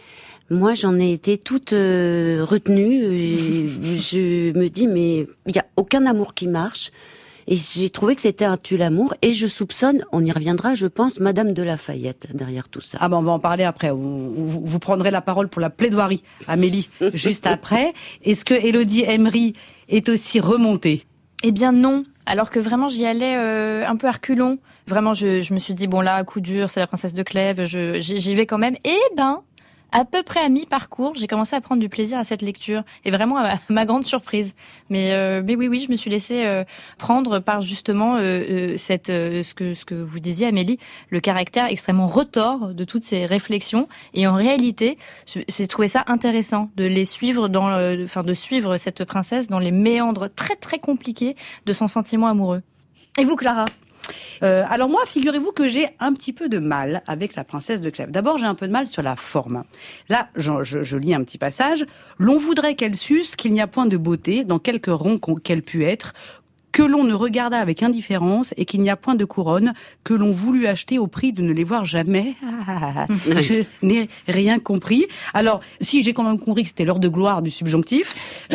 Moi, 0.50 0.74
j'en 0.74 0.98
ai 0.98 1.12
été 1.12 1.38
toute 1.38 1.72
euh, 1.72 2.44
retenue. 2.44 3.02
je 3.82 4.58
me 4.58 4.68
dis, 4.68 4.88
mais 4.88 5.26
il 5.46 5.52
n'y 5.52 5.60
a 5.60 5.66
aucun 5.76 6.06
amour 6.06 6.34
qui 6.34 6.48
marche. 6.48 6.90
Et 7.46 7.56
j'ai 7.56 7.90
trouvé 7.90 8.14
que 8.14 8.20
c'était 8.20 8.44
un 8.44 8.56
tue-l'amour. 8.56 9.14
Et 9.22 9.32
je 9.32 9.46
soupçonne, 9.46 10.04
on 10.12 10.24
y 10.24 10.30
reviendra, 10.30 10.74
je 10.74 10.86
pense, 10.86 11.20
Madame 11.20 11.52
de 11.52 11.62
Lafayette 11.62 12.28
derrière 12.34 12.68
tout 12.68 12.80
ça. 12.80 12.98
Ah 13.00 13.08
ben, 13.08 13.18
on 13.18 13.22
va 13.22 13.32
en 13.32 13.38
parler 13.38 13.64
après. 13.64 13.90
Vous, 13.90 14.60
vous 14.64 14.78
prendrez 14.78 15.10
la 15.10 15.20
parole 15.20 15.48
pour 15.48 15.60
la 15.60 15.70
plaidoirie, 15.70 16.22
Amélie, 16.46 16.90
juste 17.14 17.46
après. 17.46 17.92
Est-ce 18.24 18.44
que 18.44 18.54
Elodie 18.54 19.02
Emery 19.02 19.54
est 19.88 20.08
aussi 20.08 20.40
remontée? 20.40 21.06
Eh 21.42 21.52
bien 21.52 21.72
non. 21.72 22.04
Alors 22.26 22.50
que 22.50 22.60
vraiment, 22.60 22.88
j'y 22.88 23.06
allais 23.06 23.36
euh, 23.36 23.86
un 23.86 23.96
peu 23.96 24.06
à 24.06 24.12
reculons. 24.12 24.58
Vraiment, 24.86 25.14
je, 25.14 25.40
je, 25.40 25.54
me 25.54 25.58
suis 25.58 25.74
dit, 25.74 25.86
bon 25.86 26.00
là, 26.00 26.22
coup 26.24 26.40
dur, 26.40 26.70
c'est 26.70 26.80
la 26.80 26.86
princesse 26.86 27.14
de 27.14 27.22
Clèves, 27.22 27.64
j'y 27.64 28.34
vais 28.34 28.46
quand 28.46 28.58
même. 28.58 28.76
Et 28.84 28.98
ben, 29.16 29.42
à 29.92 30.04
peu 30.04 30.22
près 30.22 30.40
à 30.40 30.48
mi-parcours, 30.48 31.14
j'ai 31.16 31.26
commencé 31.26 31.56
à 31.56 31.60
prendre 31.60 31.80
du 31.80 31.88
plaisir 31.88 32.18
à 32.18 32.24
cette 32.24 32.42
lecture 32.42 32.82
et 33.04 33.10
vraiment 33.10 33.36
à 33.38 33.54
ma, 33.68 33.84
grande 33.90 34.04
surprise. 34.04 34.54
Mais, 34.88 35.12
euh, 35.12 35.42
mais 35.44 35.56
oui, 35.56 35.68
oui, 35.68 35.80
je 35.80 35.90
me 35.90 35.96
suis 35.96 36.10
laissée 36.10 36.44
euh, 36.44 36.64
prendre 36.98 37.38
par 37.38 37.60
justement 37.60 38.16
euh, 38.18 38.76
cette 38.76 39.08
ce 39.08 39.54
que 39.54 39.74
ce 39.74 39.84
que 39.84 39.94
vous 39.94 40.20
disiez, 40.20 40.46
Amélie, 40.46 40.78
le 41.10 41.20
caractère 41.20 41.66
extrêmement 41.66 42.06
retors 42.06 42.74
de 42.74 42.84
toutes 42.84 43.04
ces 43.04 43.26
réflexions. 43.26 43.88
Et 44.14 44.26
en 44.26 44.34
réalité, 44.34 44.98
j'ai 45.26 45.66
trouvé 45.66 45.88
ça 45.88 46.04
intéressant 46.06 46.70
de 46.76 46.84
les 46.84 47.04
suivre 47.04 47.48
dans, 47.48 47.70
enfin 48.02 48.22
de 48.22 48.34
suivre 48.34 48.76
cette 48.76 49.04
princesse 49.04 49.48
dans 49.48 49.58
les 49.58 49.72
méandres 49.72 50.28
très 50.34 50.56
très 50.56 50.78
compliqués 50.78 51.36
de 51.66 51.72
son 51.72 51.88
sentiment 51.88 52.28
amoureux. 52.28 52.62
Et 53.18 53.24
vous, 53.24 53.36
Clara? 53.36 53.66
Euh, 54.42 54.64
alors 54.68 54.88
moi, 54.88 55.02
figurez-vous 55.06 55.52
que 55.52 55.68
j'ai 55.68 55.88
un 55.98 56.12
petit 56.12 56.32
peu 56.32 56.48
de 56.48 56.58
mal 56.58 57.02
avec 57.06 57.36
la 57.36 57.44
princesse 57.44 57.80
de 57.80 57.90
Clèves. 57.90 58.10
D'abord, 58.10 58.38
j'ai 58.38 58.46
un 58.46 58.54
peu 58.54 58.66
de 58.66 58.72
mal 58.72 58.86
sur 58.86 59.02
la 59.02 59.16
forme. 59.16 59.64
Là, 60.08 60.28
je, 60.36 60.62
je, 60.62 60.96
lis 60.96 61.14
un 61.14 61.22
petit 61.22 61.38
passage. 61.38 61.84
L'on 62.18 62.38
voudrait 62.38 62.74
qu'elle 62.74 62.96
suce 62.96 63.36
qu'il 63.36 63.52
n'y 63.52 63.60
a 63.60 63.66
point 63.66 63.86
de 63.86 63.96
beauté 63.96 64.44
dans 64.44 64.58
quelque 64.58 64.90
rond 64.90 65.18
qu'elle 65.42 65.62
pût 65.62 65.84
être, 65.84 66.14
que 66.72 66.82
l'on 66.82 67.04
ne 67.04 67.14
regarda 67.14 67.58
avec 67.58 67.82
indifférence 67.82 68.54
et 68.56 68.64
qu'il 68.64 68.80
n'y 68.80 68.90
a 68.90 68.96
point 68.96 69.14
de 69.14 69.24
couronne 69.24 69.72
que 70.04 70.14
l'on 70.14 70.32
voulut 70.32 70.66
acheter 70.66 70.98
au 70.98 71.06
prix 71.06 71.32
de 71.32 71.42
ne 71.42 71.52
les 71.52 71.64
voir 71.64 71.84
jamais. 71.84 72.34
je 73.26 73.64
n'ai 73.82 74.08
rien 74.28 74.58
compris. 74.58 75.06
Alors, 75.34 75.60
si 75.80 76.02
j'ai 76.02 76.12
quand 76.12 76.24
même 76.24 76.38
compris 76.38 76.62
que 76.62 76.68
c'était 76.68 76.84
l'heure 76.84 77.00
de 77.00 77.08
gloire 77.08 77.42
du 77.42 77.50
subjonctif, 77.50 78.46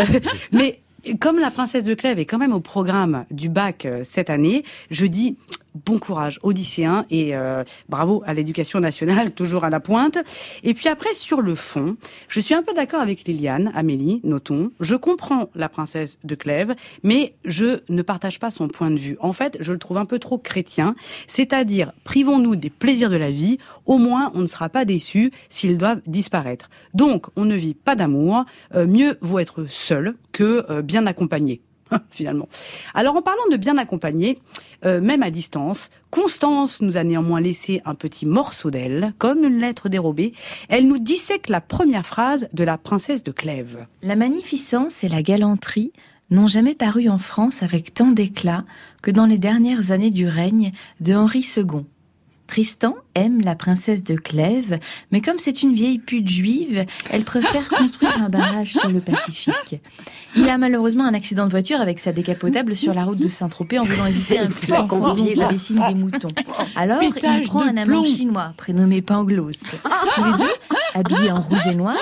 mais 0.51 0.79
comme 1.19 1.39
la 1.39 1.51
princesse 1.51 1.85
de 1.85 1.93
Clèves 1.93 2.19
est 2.19 2.25
quand 2.25 2.37
même 2.37 2.53
au 2.53 2.59
programme 2.59 3.25
du 3.31 3.49
bac 3.49 3.85
euh, 3.85 4.01
cette 4.03 4.29
année, 4.29 4.63
je 4.89 5.05
dis 5.05 5.37
bon 5.75 5.99
courage 5.99 6.39
aux 6.43 6.51
lycéens 6.51 7.05
et 7.09 7.35
euh, 7.35 7.63
bravo 7.89 8.23
à 8.25 8.33
l'éducation 8.33 8.79
nationale, 8.79 9.31
toujours 9.35 9.63
à 9.63 9.69
la 9.69 9.79
pointe. 9.79 10.17
Et 10.63 10.73
puis 10.73 10.87
après, 10.87 11.13
sur 11.13 11.41
le 11.41 11.55
fond, 11.55 11.97
je 12.27 12.39
suis 12.39 12.53
un 12.53 12.63
peu 12.63 12.73
d'accord 12.73 13.01
avec 13.01 13.27
Liliane, 13.27 13.71
Amélie, 13.75 14.21
notons. 14.23 14.71
Je 14.79 14.95
comprends 14.95 15.49
la 15.55 15.69
princesse 15.69 16.17
de 16.23 16.35
Clèves, 16.35 16.75
mais 17.03 17.35
je 17.43 17.81
ne 17.89 18.01
partage 18.01 18.39
pas 18.39 18.51
son 18.51 18.67
point 18.67 18.91
de 18.91 18.97
vue. 18.97 19.17
En 19.19 19.33
fait, 19.33 19.57
je 19.59 19.73
le 19.73 19.79
trouve 19.79 19.97
un 19.97 20.05
peu 20.05 20.19
trop 20.19 20.37
chrétien, 20.37 20.95
c'est-à-dire 21.27 21.91
privons-nous 22.03 22.55
des 22.55 22.69
plaisirs 22.69 23.09
de 23.09 23.15
la 23.15 23.31
vie, 23.31 23.57
au 23.85 23.97
moins 23.97 24.31
on 24.33 24.39
ne 24.39 24.47
sera 24.47 24.69
pas 24.69 24.85
déçu 24.85 25.31
s'ils 25.49 25.77
doivent 25.77 26.01
disparaître. 26.07 26.69
Donc, 26.93 27.27
on 27.35 27.45
ne 27.45 27.55
vit 27.55 27.73
pas 27.73 27.95
d'amour, 27.95 28.45
euh, 28.73 28.87
mieux 28.87 29.17
vaut 29.21 29.39
être 29.39 29.65
seul 29.67 30.15
que 30.31 30.65
euh, 30.69 30.81
bien 30.81 31.05
accompagné. 31.07 31.61
finalement. 32.11 32.47
Alors 32.93 33.15
en 33.15 33.21
parlant 33.21 33.47
de 33.51 33.57
bien 33.57 33.77
accompagner, 33.77 34.39
euh, 34.85 35.01
même 35.01 35.23
à 35.23 35.29
distance, 35.29 35.89
Constance 36.11 36.81
nous 36.81 36.97
a 36.97 37.03
néanmoins 37.03 37.41
laissé 37.41 37.81
un 37.85 37.95
petit 37.95 38.25
morceau 38.25 38.71
d'elle, 38.71 39.13
comme 39.17 39.43
une 39.43 39.59
lettre 39.59 39.89
dérobée. 39.89 40.33
Elle 40.69 40.87
nous 40.87 40.99
dissèque 40.99 41.49
la 41.49 41.61
première 41.61 42.05
phrase 42.05 42.47
de 42.53 42.63
la 42.63 42.77
princesse 42.77 43.23
de 43.23 43.31
Clèves. 43.31 43.85
La 44.01 44.15
magnificence 44.15 45.03
et 45.03 45.09
la 45.09 45.21
galanterie 45.21 45.91
n'ont 46.31 46.47
jamais 46.47 46.75
paru 46.75 47.09
en 47.09 47.19
France 47.19 47.63
avec 47.63 47.93
tant 47.93 48.11
d'éclat 48.11 48.65
que 49.01 49.11
dans 49.11 49.25
les 49.25 49.37
dernières 49.37 49.91
années 49.91 50.09
du 50.09 50.27
règne 50.27 50.71
de 50.99 51.13
Henri 51.13 51.45
II. 51.57 51.85
Tristan 52.47 52.95
aime 53.15 53.41
la 53.41 53.55
princesse 53.55 54.03
de 54.03 54.15
Clèves, 54.15 54.79
mais 55.11 55.21
comme 55.21 55.39
c'est 55.39 55.63
une 55.63 55.73
vieille 55.73 55.99
pute 55.99 56.27
juive, 56.27 56.85
elle 57.09 57.23
préfère 57.23 57.67
construire 57.69 58.21
un 58.21 58.29
barrage 58.29 58.73
sur 58.73 58.89
le 58.89 58.99
Pacifique. 58.99 59.81
Il 60.35 60.49
a 60.49 60.57
malheureusement 60.57 61.05
un 61.05 61.13
accident 61.13 61.45
de 61.45 61.51
voiture 61.51 61.79
avec 61.79 61.99
sa 61.99 62.11
décapotable 62.11 62.75
sur 62.75 62.93
la 62.93 63.05
route 63.05 63.19
de 63.19 63.29
Saint-Tropez 63.29 63.79
en 63.79 63.83
voulant 63.83 64.05
éviter 64.05 64.39
un 64.39 64.49
flacon 64.49 65.15
qui 65.15 65.33
dessine 65.33 65.81
des 65.87 65.93
moutons. 65.95 66.27
Alors, 66.75 66.99
Pétage 66.99 67.41
il 67.43 67.47
prend 67.47 67.61
un 67.61 67.77
amant 67.77 68.03
chinois 68.03 68.53
prénommé 68.57 69.01
Panglos. 69.01 69.51
Tous 70.13 70.23
les 70.23 70.37
deux, 70.37 70.53
habillés 70.93 71.31
en 71.31 71.39
rouge 71.39 71.67
et 71.67 71.75
noir, 71.75 71.97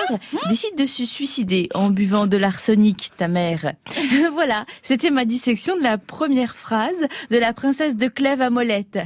décident 0.48 0.76
de 0.76 0.86
se 0.86 1.04
suicider 1.04 1.68
en 1.74 1.90
buvant 1.90 2.26
de 2.26 2.36
l'arsenic, 2.36 3.12
ta 3.16 3.28
mère. 3.28 3.74
voilà, 4.32 4.66
c'était 4.82 5.10
ma 5.10 5.24
dissection 5.24 5.76
de 5.76 5.82
la 5.82 5.98
première 5.98 6.56
phrase 6.56 7.06
de 7.30 7.36
la 7.38 7.52
princesse 7.52 7.96
de 7.96 8.08
Clèves 8.08 8.42
à 8.42 8.50
Molette. 8.50 8.98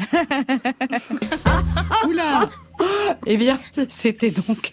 Oula 2.07 2.49
Eh 3.27 3.37
bien, 3.37 3.59
c'était 3.89 4.31
donc 4.31 4.73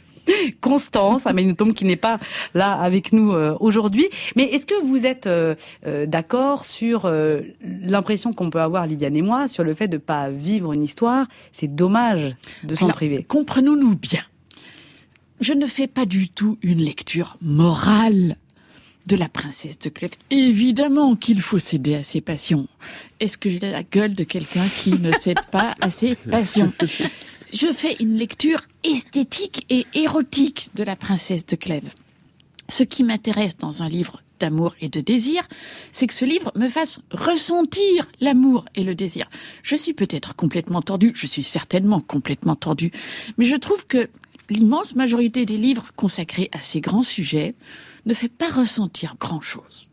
Constance 0.62 1.28
Aménotom 1.28 1.74
qui 1.74 1.86
n'est 1.86 1.96
pas 1.96 2.20
là 2.54 2.74
avec 2.74 3.14
nous 3.14 3.32
euh, 3.32 3.56
aujourd'hui. 3.60 4.08
Mais 4.36 4.44
est-ce 4.44 4.66
que 4.66 4.84
vous 4.84 5.06
êtes 5.06 5.28
euh, 5.28 5.56
euh, 5.86 6.06
d'accord 6.06 6.66
sur 6.66 7.12
l'impression 7.62 8.34
qu'on 8.34 8.50
peut 8.50 8.62
avoir, 8.62 8.86
Lydiane 8.86 9.16
et 9.16 9.22
moi, 9.22 9.48
sur 9.48 9.64
le 9.64 9.74
fait 9.74 9.88
de 9.88 9.98
pas 9.98 10.30
vivre 10.30 10.74
une 10.74 10.84
histoire? 10.84 11.28
C'est 11.52 11.74
dommage 11.74 12.36
de 12.64 12.76
s'en 12.76 12.88
priver. 12.90 13.24
Comprenons-nous 13.24 13.96
bien. 13.96 14.22
Je 15.42 15.54
ne 15.54 15.66
fais 15.66 15.88
pas 15.88 16.06
du 16.06 16.30
tout 16.30 16.58
une 16.62 16.80
lecture 16.80 17.38
morale 17.42 18.38
de 19.08 19.16
la 19.16 19.30
princesse 19.30 19.80
de 19.80 19.90
Clèves. 19.90 20.16
Évidemment 20.30 21.16
qu'il 21.16 21.42
faut 21.42 21.60
céder 21.60 21.96
à 21.96 22.04
ses 22.04 22.22
passions. 22.22 22.68
Est-ce 23.20 23.38
que 23.38 23.50
j'ai 23.50 23.60
la 23.60 23.84
gueule 23.84 24.16
de 24.16 24.24
quelqu'un 24.24 24.66
qui 24.68 24.92
ne 24.92 25.12
cède 25.20 25.42
pas 25.52 25.76
à 25.82 25.90
ses 25.90 26.16
passions? 26.16 26.74
Je 27.54 27.72
fais 27.72 27.96
une 28.00 28.18
lecture 28.18 28.62
esthétique 28.84 29.66
et 29.70 29.86
érotique 29.94 30.72
de 30.76 30.84
la 30.84 30.96
princesse 30.96 31.46
de 31.46 31.56
Clèves. 31.56 31.94
Ce 32.68 32.84
qui 32.84 33.04
m'intéresse 33.04 33.58
dans 33.58 33.84
un 33.84 33.90
livre 33.90 34.22
d'amour 34.40 34.76
et 34.82 34.90
de 34.90 35.00
désir, 35.00 35.48
c'est 35.92 36.08
que 36.08 36.14
ce 36.14 36.26
livre 36.26 36.52
me 36.56 36.68
fasse 36.70 37.00
ressentir 37.12 38.10
l'amour 38.20 38.66
et 38.76 38.84
le 38.84 38.96
désir. 38.96 39.30
Je 39.64 39.76
suis 39.76 39.94
peut-être 39.94 40.36
complètement 40.36 40.82
tordue, 40.82 41.14
je 41.16 41.28
suis 41.28 41.44
certainement 41.44 42.02
complètement 42.02 42.56
tordue, 42.56 42.92
mais 43.38 43.46
je 43.46 43.56
trouve 43.56 43.86
que 43.88 44.10
l'immense 44.50 44.96
majorité 44.96 45.46
des 45.46 45.58
livres 45.58 45.88
consacrés 45.96 46.50
à 46.52 46.60
ces 46.60 46.82
grands 46.82 47.04
sujets 47.04 47.56
ne 48.06 48.14
fait 48.14 48.30
pas 48.30 48.50
ressentir 48.50 49.16
grand-chose. 49.20 49.90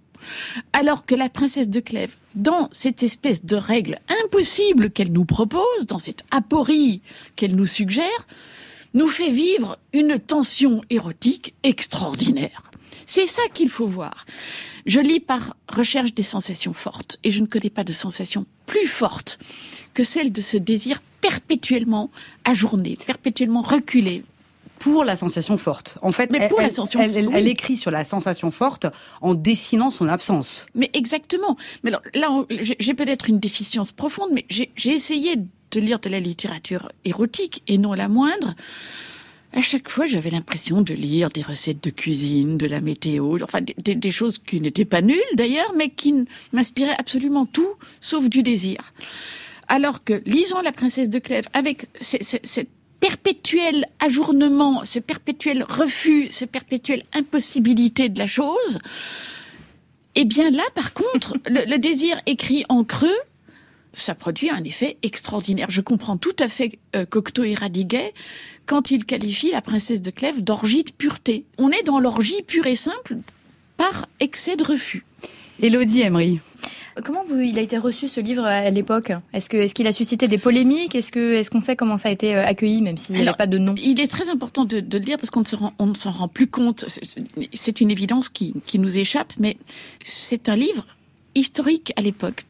Alors 0.72 1.04
que 1.04 1.14
la 1.14 1.28
princesse 1.28 1.68
de 1.68 1.80
Clèves, 1.80 2.16
dans 2.34 2.68
cette 2.72 3.02
espèce 3.02 3.44
de 3.44 3.56
règle 3.56 3.98
impossible 4.24 4.90
qu'elle 4.90 5.12
nous 5.12 5.24
propose, 5.24 5.86
dans 5.88 5.98
cette 5.98 6.22
aporie 6.30 7.02
qu'elle 7.36 7.56
nous 7.56 7.66
suggère, 7.66 8.26
nous 8.94 9.08
fait 9.08 9.30
vivre 9.30 9.78
une 9.92 10.18
tension 10.18 10.82
érotique 10.90 11.54
extraordinaire. 11.62 12.62
C'est 13.06 13.26
ça 13.26 13.42
qu'il 13.52 13.68
faut 13.68 13.86
voir. 13.86 14.26
Je 14.86 15.00
lis 15.00 15.20
par 15.20 15.56
recherche 15.68 16.14
des 16.14 16.22
sensations 16.22 16.74
fortes 16.74 17.18
et 17.24 17.30
je 17.30 17.40
ne 17.40 17.46
connais 17.46 17.70
pas 17.70 17.84
de 17.84 17.92
sensations 17.92 18.46
plus 18.66 18.86
fortes 18.86 19.38
que 19.94 20.02
celle 20.02 20.32
de 20.32 20.40
ce 20.40 20.56
désir 20.56 21.00
perpétuellement 21.20 22.10
ajourné, 22.44 22.98
perpétuellement 23.06 23.62
reculé. 23.62 24.24
Pour 24.82 25.04
la 25.04 25.16
sensation 25.16 25.56
forte. 25.58 25.96
En 26.02 26.10
fait, 26.12 26.30
Mais 26.32 26.38
elle, 26.42 26.48
pour 26.48 26.58
la 26.60 26.66
elle- 26.66 26.72
sensation- 26.72 27.00
elle, 27.00 27.16
elle- 27.16 27.28
oui. 27.28 27.34
elle 27.36 27.48
écrit 27.48 27.76
sur 27.76 27.90
la 27.92 28.02
sensation 28.04 28.50
forte 28.50 28.86
en 29.20 29.34
dessinant 29.34 29.90
son 29.90 30.08
absence. 30.08 30.66
Mais 30.74 30.90
exactement. 30.92 31.56
Mais 31.84 31.90
alors, 31.90 32.02
là, 32.14 32.44
j'ai 32.78 32.94
peut-être 32.94 33.28
une 33.28 33.38
déficience 33.38 33.92
profonde, 33.92 34.30
mais 34.32 34.44
j'ai 34.50 34.70
essayé 34.90 35.36
de 35.36 35.80
lire 35.80 36.00
de 36.00 36.08
la 36.08 36.18
littérature 36.20 36.90
érotique 37.04 37.62
et 37.68 37.78
non 37.78 37.92
la 37.94 38.08
moindre. 38.08 38.54
À 39.54 39.60
chaque 39.60 39.88
fois, 39.90 40.06
j'avais 40.06 40.30
l'impression 40.30 40.82
de 40.82 40.94
lire 40.94 41.28
des 41.30 41.42
recettes 41.42 41.84
de 41.84 41.90
cuisine, 41.90 42.56
de 42.58 42.66
la 42.66 42.80
météo, 42.80 43.36
enfin 43.44 43.60
des, 43.60 43.74
des- 43.78 43.94
des 43.94 44.10
choses 44.10 44.38
qui 44.38 44.60
n'étaient 44.60 44.86
pas 44.86 45.00
nulles 45.02 45.20
d'ailleurs, 45.34 45.72
mais 45.76 45.90
qui 45.90 46.26
m'inspiraient 46.52 46.96
absolument 46.98 47.46
tout 47.46 47.68
sauf 48.00 48.28
du 48.28 48.42
désir. 48.42 48.92
Alors 49.68 50.02
que 50.04 50.22
lisant 50.26 50.60
La 50.62 50.72
princesse 50.72 51.08
de 51.10 51.18
Clèves 51.18 51.48
avec 51.52 51.86
ce- 52.00 52.16
ce- 52.22 52.38
cette 52.42 52.68
perpétuel 53.02 53.84
ajournement, 53.98 54.84
ce 54.84 55.00
perpétuel 55.00 55.64
refus, 55.68 56.28
ce 56.30 56.44
perpétuelle 56.44 57.02
impossibilité 57.12 58.08
de 58.08 58.16
la 58.16 58.28
chose, 58.28 58.78
eh 60.14 60.24
bien 60.24 60.52
là, 60.52 60.62
par 60.76 60.94
contre, 60.94 61.34
le, 61.46 61.78
désir 61.78 62.20
écrit 62.26 62.64
en 62.68 62.84
creux, 62.84 63.18
ça 63.92 64.14
produit 64.14 64.50
un 64.50 64.62
effet 64.62 64.98
extraordinaire. 65.02 65.68
Je 65.68 65.80
comprends 65.80 66.16
tout 66.16 66.36
à 66.38 66.48
fait 66.48 66.78
euh, 66.94 67.04
Cocteau 67.04 67.42
et 67.42 67.54
Radiguet 67.54 68.14
quand 68.66 68.92
il 68.92 69.04
qualifie 69.04 69.50
la 69.50 69.62
princesse 69.62 70.00
de 70.00 70.12
Clèves 70.12 70.40
d'orgie 70.40 70.84
de 70.84 70.92
pureté. 70.92 71.44
On 71.58 71.70
est 71.70 71.82
dans 71.82 71.98
l'orgie 71.98 72.42
pure 72.42 72.68
et 72.68 72.76
simple 72.76 73.16
par 73.76 74.06
excès 74.20 74.54
de 74.54 74.62
refus. 74.62 75.04
Élodie 75.60 76.02
Emery. 76.02 76.38
Comment 77.04 77.24
vous, 77.24 77.40
il 77.40 77.58
a 77.58 77.62
été 77.62 77.78
reçu 77.78 78.06
ce 78.06 78.20
livre 78.20 78.44
à 78.44 78.68
l'époque? 78.68 79.12
Est-ce 79.32 79.48
que 79.48 79.56
est-ce 79.56 79.72
qu'il 79.74 79.86
a 79.86 79.92
suscité 79.92 80.28
des 80.28 80.38
polémiques? 80.38 80.94
Est-ce 80.94 81.10
que 81.10 81.32
est-ce 81.34 81.50
qu'on 81.50 81.60
sait 81.60 81.74
comment 81.76 81.96
ça 81.96 82.10
a 82.10 82.12
été 82.12 82.34
euh, 82.34 82.44
accueilli, 82.44 82.82
même 82.82 82.96
s'il 82.98 83.16
n'y 83.16 83.22
a 83.28 83.32
pas 83.34 83.46
de 83.46 83.56
nom? 83.58 83.74
Il 83.82 83.98
est 84.00 84.06
très 84.10 84.28
important 84.28 84.64
de, 84.64 84.80
de 84.80 84.98
le 84.98 85.04
dire 85.04 85.16
parce 85.16 85.30
qu'on 85.30 85.40
ne 85.40 85.46
se 85.46 85.56
rend- 85.56 85.72
on 85.78 85.86
ne 85.86 85.94
s'en 85.94 86.10
rend 86.10 86.28
plus 86.28 86.48
compte. 86.48 86.84
C'est- 86.88 87.80
une 87.80 87.90
évidence 87.90 88.28
qui, 88.28 88.52
qui 88.66 88.78
nous 88.78 88.98
échappe, 88.98 89.32
mais 89.38 89.56
c'est 90.02 90.48
un 90.50 90.56
livre 90.56 90.86
historique 91.34 91.92
à 91.96 92.02
l'époque. 92.02 92.44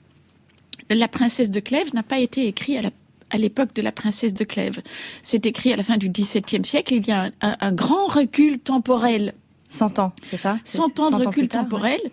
La 0.91 1.07
princesse 1.09 1.51
de 1.51 1.61
Clèves 1.61 1.95
n'a 1.95 2.03
pas 2.03 2.19
été 2.19 2.47
écrit 2.49 2.77
à 2.77 2.83
la 2.83 2.91
à 3.35 3.39
l'époque 3.39 3.75
de 3.75 3.81
la 3.81 3.93
princesse 3.93 4.35
de 4.35 4.45
Clèves. 4.45 4.83
C'est 5.23 5.47
écrit 5.47 5.73
à 5.73 5.77
la 5.77 5.83
fin 5.83 5.97
du 5.97 6.11
XVIIe 6.11 6.67
siècle. 6.67 6.93
Il 6.93 7.07
y 7.07 7.13
a 7.13 7.23
un, 7.23 7.31
un- 7.41 7.57
un 7.61 7.73
grand 7.73 8.07
recul 8.07 8.59
temporel 8.59 9.33
100 9.71 9.99
ans, 10.01 10.13
c'est 10.23 10.37
ça? 10.37 10.59
100 10.65 11.01
ans 11.01 11.11
de 11.11 11.15
recul 11.29 11.49
tard, 11.49 11.63
ouais. 11.83 12.13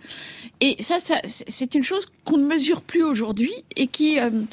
Et 0.62 0.82
ça, 0.82 0.98
c'est 1.26 1.76
une 1.76 1.84
chose 1.84 2.08
qu'on 2.26 2.38
ne 2.38 2.46
mesure 2.46 2.82
plus 2.82 3.04
aujourd'hui 3.04 3.52
et 3.76 3.88
qui, 3.88 4.20
euh, 4.20 4.44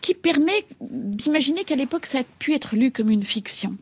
qui 0.00 0.14
permet 0.14 0.66
d'imaginer 0.80 1.64
qu'à 1.64 1.76
l'époque, 1.76 2.06
ça 2.06 2.20
a 2.20 2.24
pu 2.38 2.54
être 2.54 2.74
lu 2.74 2.90
comme 2.90 3.10
une 3.10 3.24
fiction. 3.24 3.76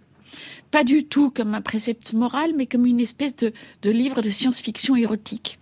Pas 0.70 0.84
du 0.84 1.04
tout 1.04 1.30
comme 1.30 1.54
un 1.54 1.60
précepte 1.62 2.12
moral, 2.12 2.52
mais 2.56 2.66
comme 2.66 2.86
une 2.86 3.00
espèce 3.00 3.36
de, 3.36 3.52
de 3.82 3.90
livre 3.90 4.22
de 4.22 4.30
science-fiction 4.30 4.96
érotique. 4.96 5.58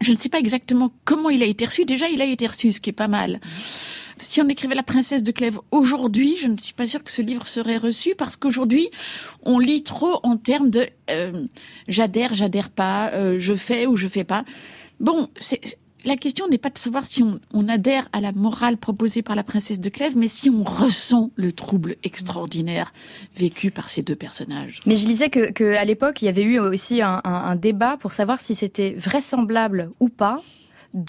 Je 0.00 0.10
ne 0.10 0.16
sais 0.16 0.28
pas 0.28 0.38
exactement 0.38 0.92
comment 1.04 1.30
il 1.30 1.42
a 1.42 1.46
été 1.46 1.64
reçu. 1.66 1.84
Déjà, 1.84 2.08
il 2.08 2.22
a 2.22 2.24
été 2.24 2.46
reçu, 2.46 2.72
ce 2.72 2.80
qui 2.80 2.90
est 2.90 2.92
pas 2.92 3.08
mal. 3.08 3.40
Si 4.16 4.40
on 4.40 4.48
écrivait 4.48 4.74
La 4.74 4.82
princesse 4.82 5.22
de 5.22 5.30
Clèves 5.30 5.60
aujourd'hui, 5.70 6.36
je 6.36 6.48
ne 6.48 6.56
suis 6.56 6.74
pas 6.74 6.86
sûre 6.86 7.04
que 7.04 7.10
ce 7.10 7.22
livre 7.22 7.46
serait 7.46 7.78
reçu 7.78 8.14
parce 8.16 8.36
qu'aujourd'hui, 8.36 8.90
on 9.42 9.60
lit 9.60 9.84
trop 9.84 10.18
en 10.24 10.36
termes 10.36 10.70
de 10.70 10.88
euh, 11.10 11.44
j'adhère, 11.86 12.34
j'adhère 12.34 12.68
pas, 12.68 13.10
euh, 13.12 13.36
je 13.38 13.54
fais 13.54 13.86
ou 13.86 13.96
je 13.96 14.08
fais 14.08 14.24
pas. 14.24 14.44
Bon, 15.00 15.28
la 16.04 16.16
question 16.16 16.48
n'est 16.48 16.58
pas 16.58 16.70
de 16.70 16.78
savoir 16.78 17.04
si 17.06 17.22
on, 17.22 17.68
adhère 17.68 18.08
à 18.12 18.20
la 18.20 18.32
morale 18.32 18.76
proposée 18.76 19.22
par 19.22 19.36
la 19.36 19.42
princesse 19.42 19.80
de 19.80 19.88
Clèves, 19.88 20.16
mais 20.16 20.28
si 20.28 20.48
on 20.50 20.64
ressent 20.64 21.30
le 21.36 21.52
trouble 21.52 21.96
extraordinaire 22.02 22.92
vécu 23.36 23.70
par 23.70 23.88
ces 23.88 24.02
deux 24.02 24.16
personnages. 24.16 24.80
Mais 24.86 24.96
je 24.96 25.06
disais 25.06 25.28
que, 25.28 25.52
que 25.52 25.74
à 25.76 25.84
l'époque, 25.84 26.22
il 26.22 26.26
y 26.26 26.28
avait 26.28 26.42
eu 26.42 26.58
aussi 26.58 27.02
un, 27.02 27.56
débat 27.56 27.96
pour 27.98 28.12
savoir 28.12 28.40
si 28.40 28.54
c'était 28.54 28.94
vraisemblable 28.94 29.90
ou 30.00 30.08
pas 30.08 30.40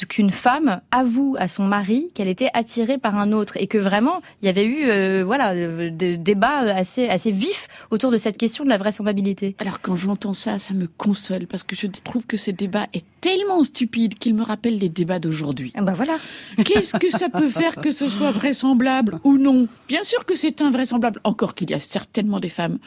qu'une 0.07 0.29
femme 0.29 0.81
avoue 0.91 1.36
à 1.39 1.48
son 1.48 1.63
mari 1.63 2.09
qu'elle 2.13 2.27
était 2.27 2.50
attirée 2.53 2.98
par 2.98 3.15
un 3.15 3.31
autre 3.31 3.57
et 3.57 3.67
que 3.67 3.77
vraiment 3.77 4.21
il 4.41 4.45
y 4.45 4.50
avait 4.50 4.65
eu 4.65 4.89
euh, 4.89 5.24
voilà 5.25 5.53
euh, 5.53 5.89
des 5.89 6.17
débats 6.17 6.59
assez 6.59 7.07
assez 7.07 7.31
vifs 7.31 7.67
autour 7.89 8.12
de 8.12 8.17
cette 8.17 8.38
question 8.38 8.63
de 8.63 8.69
la 8.69 8.77
vraisemblabilité. 8.77 9.55
Alors 9.59 9.81
quand 9.81 9.95
j'entends 9.95 10.33
ça, 10.33 10.59
ça 10.59 10.74
me 10.74 10.88
console 10.88 11.48
parce 11.48 11.63
que 11.63 11.75
je 11.75 11.88
trouve 11.88 12.25
que 12.25 12.38
ce 12.38 12.51
débat 12.51 12.88
est 12.93 13.05
tellement 13.21 13.63
stupide 13.63 14.15
qu'il 14.15 14.36
me 14.36 14.43
rappelle 14.43 14.77
les 14.77 14.89
débats 14.89 15.19
d'aujourd'hui. 15.19 15.71
Ah 15.75 15.81
bah 15.81 15.93
voilà. 15.93 16.17
Qu'est-ce 16.63 16.98
que 16.98 17.09
ça 17.09 17.29
peut 17.29 17.50
faire 17.50 17.75
que 17.75 17.91
ce 17.91 18.07
soit 18.07 18.31
vraisemblable 18.31 19.19
ou 19.24 19.38
non? 19.38 19.67
Bien 19.88 20.03
sûr 20.03 20.25
que 20.25 20.36
c'est 20.36 20.62
invraisemblable, 20.62 21.19
encore 21.24 21.55
qu'il 21.55 21.69
y 21.69 21.74
a 21.74 21.79
certainement 21.79 22.39
des 22.39 22.50
femmes 22.50 22.79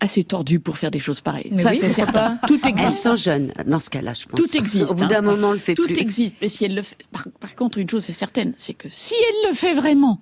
assez 0.00 0.22
tordues 0.24 0.60
pour 0.60 0.78
faire 0.78 0.90
des 0.90 1.00
choses 1.00 1.20
pareilles. 1.20 1.48
Mais 1.52 1.62
ça, 1.62 1.70
oui, 1.70 1.76
c'est 1.78 1.90
certain. 1.90 2.36
pas 2.36 2.46
Tout 2.46 2.60
Elles 2.64 2.70
existe. 2.70 3.02
sont 3.02 3.14
jeunes, 3.16 3.52
dans 3.66 3.80
ce 3.80 3.90
cas-là, 3.90 4.14
je 4.14 4.26
pense. 4.26 4.38
Tout 4.40 4.56
existe, 4.56 4.90
Au 4.92 4.94
bout 4.94 5.04
hein. 5.04 5.08
d'un 5.08 5.22
moment, 5.22 5.48
on 5.48 5.52
le 5.52 5.58
fait 5.58 5.74
Tout 5.74 5.86
plus. 5.86 5.98
existe. 5.98 6.36
Mais 6.40 6.48
si 6.48 6.64
elle 6.64 6.74
le 6.74 6.82
fait, 6.82 6.96
par, 7.10 7.26
par 7.40 7.54
contre, 7.56 7.78
une 7.78 7.88
chose 7.88 8.08
est 8.08 8.12
certaine, 8.12 8.52
c'est 8.56 8.74
que 8.74 8.88
si 8.88 9.14
elle 9.14 9.50
le 9.50 9.54
fait 9.54 9.74
vraiment, 9.74 10.20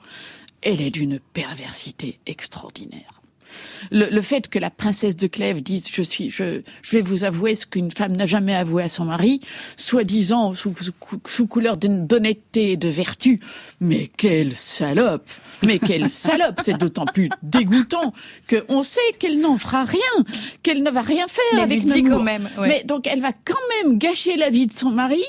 elle 0.62 0.80
est 0.80 0.90
d'une 0.90 1.18
perversité 1.32 2.18
extraordinaire. 2.26 3.15
Le, 3.90 4.08
le 4.10 4.22
fait 4.22 4.48
que 4.48 4.58
la 4.58 4.70
princesse 4.70 5.16
de 5.16 5.26
Clèves 5.26 5.62
dise 5.62 5.86
je 5.92 6.02
suis 6.02 6.30
je, 6.30 6.60
je 6.82 6.90
vais 6.96 7.02
vous 7.02 7.24
avouer 7.24 7.54
ce 7.54 7.66
qu'une 7.66 7.90
femme 7.90 8.16
n'a 8.16 8.26
jamais 8.26 8.54
avoué 8.54 8.82
à 8.82 8.88
son 8.88 9.04
mari, 9.04 9.40
soi-disant 9.76 10.54
sous, 10.54 10.74
sous, 10.80 10.92
sous 11.26 11.46
couleur 11.46 11.76
d'hon- 11.76 12.04
d'honnêteté 12.04 12.72
et 12.72 12.76
de 12.76 12.88
vertu, 12.88 13.40
mais 13.80 14.08
quelle 14.16 14.54
salope 14.54 15.28
Mais 15.64 15.78
quelle 15.78 16.08
salope 16.24 16.60
C'est 16.62 16.78
d'autant 16.78 17.06
plus 17.06 17.28
dégoûtant 17.42 18.12
que 18.46 18.64
on 18.68 18.82
sait 18.82 19.00
qu'elle 19.18 19.38
n'en 19.40 19.56
fera 19.58 19.84
rien, 19.84 20.24
qu'elle 20.62 20.82
ne 20.82 20.90
va 20.90 21.02
rien 21.02 21.26
faire 21.28 21.44
Mais 21.54 21.62
avec 21.62 21.84
Namur. 21.84 22.16
quand 22.18 22.22
même, 22.22 22.48
ouais. 22.58 22.68
Mais 22.68 22.84
donc 22.84 23.06
elle 23.06 23.20
va 23.20 23.32
quand 23.32 23.54
même 23.82 23.98
gâcher 23.98 24.36
la 24.36 24.50
vie 24.50 24.66
de 24.66 24.72
son 24.72 24.90
mari 24.90 25.22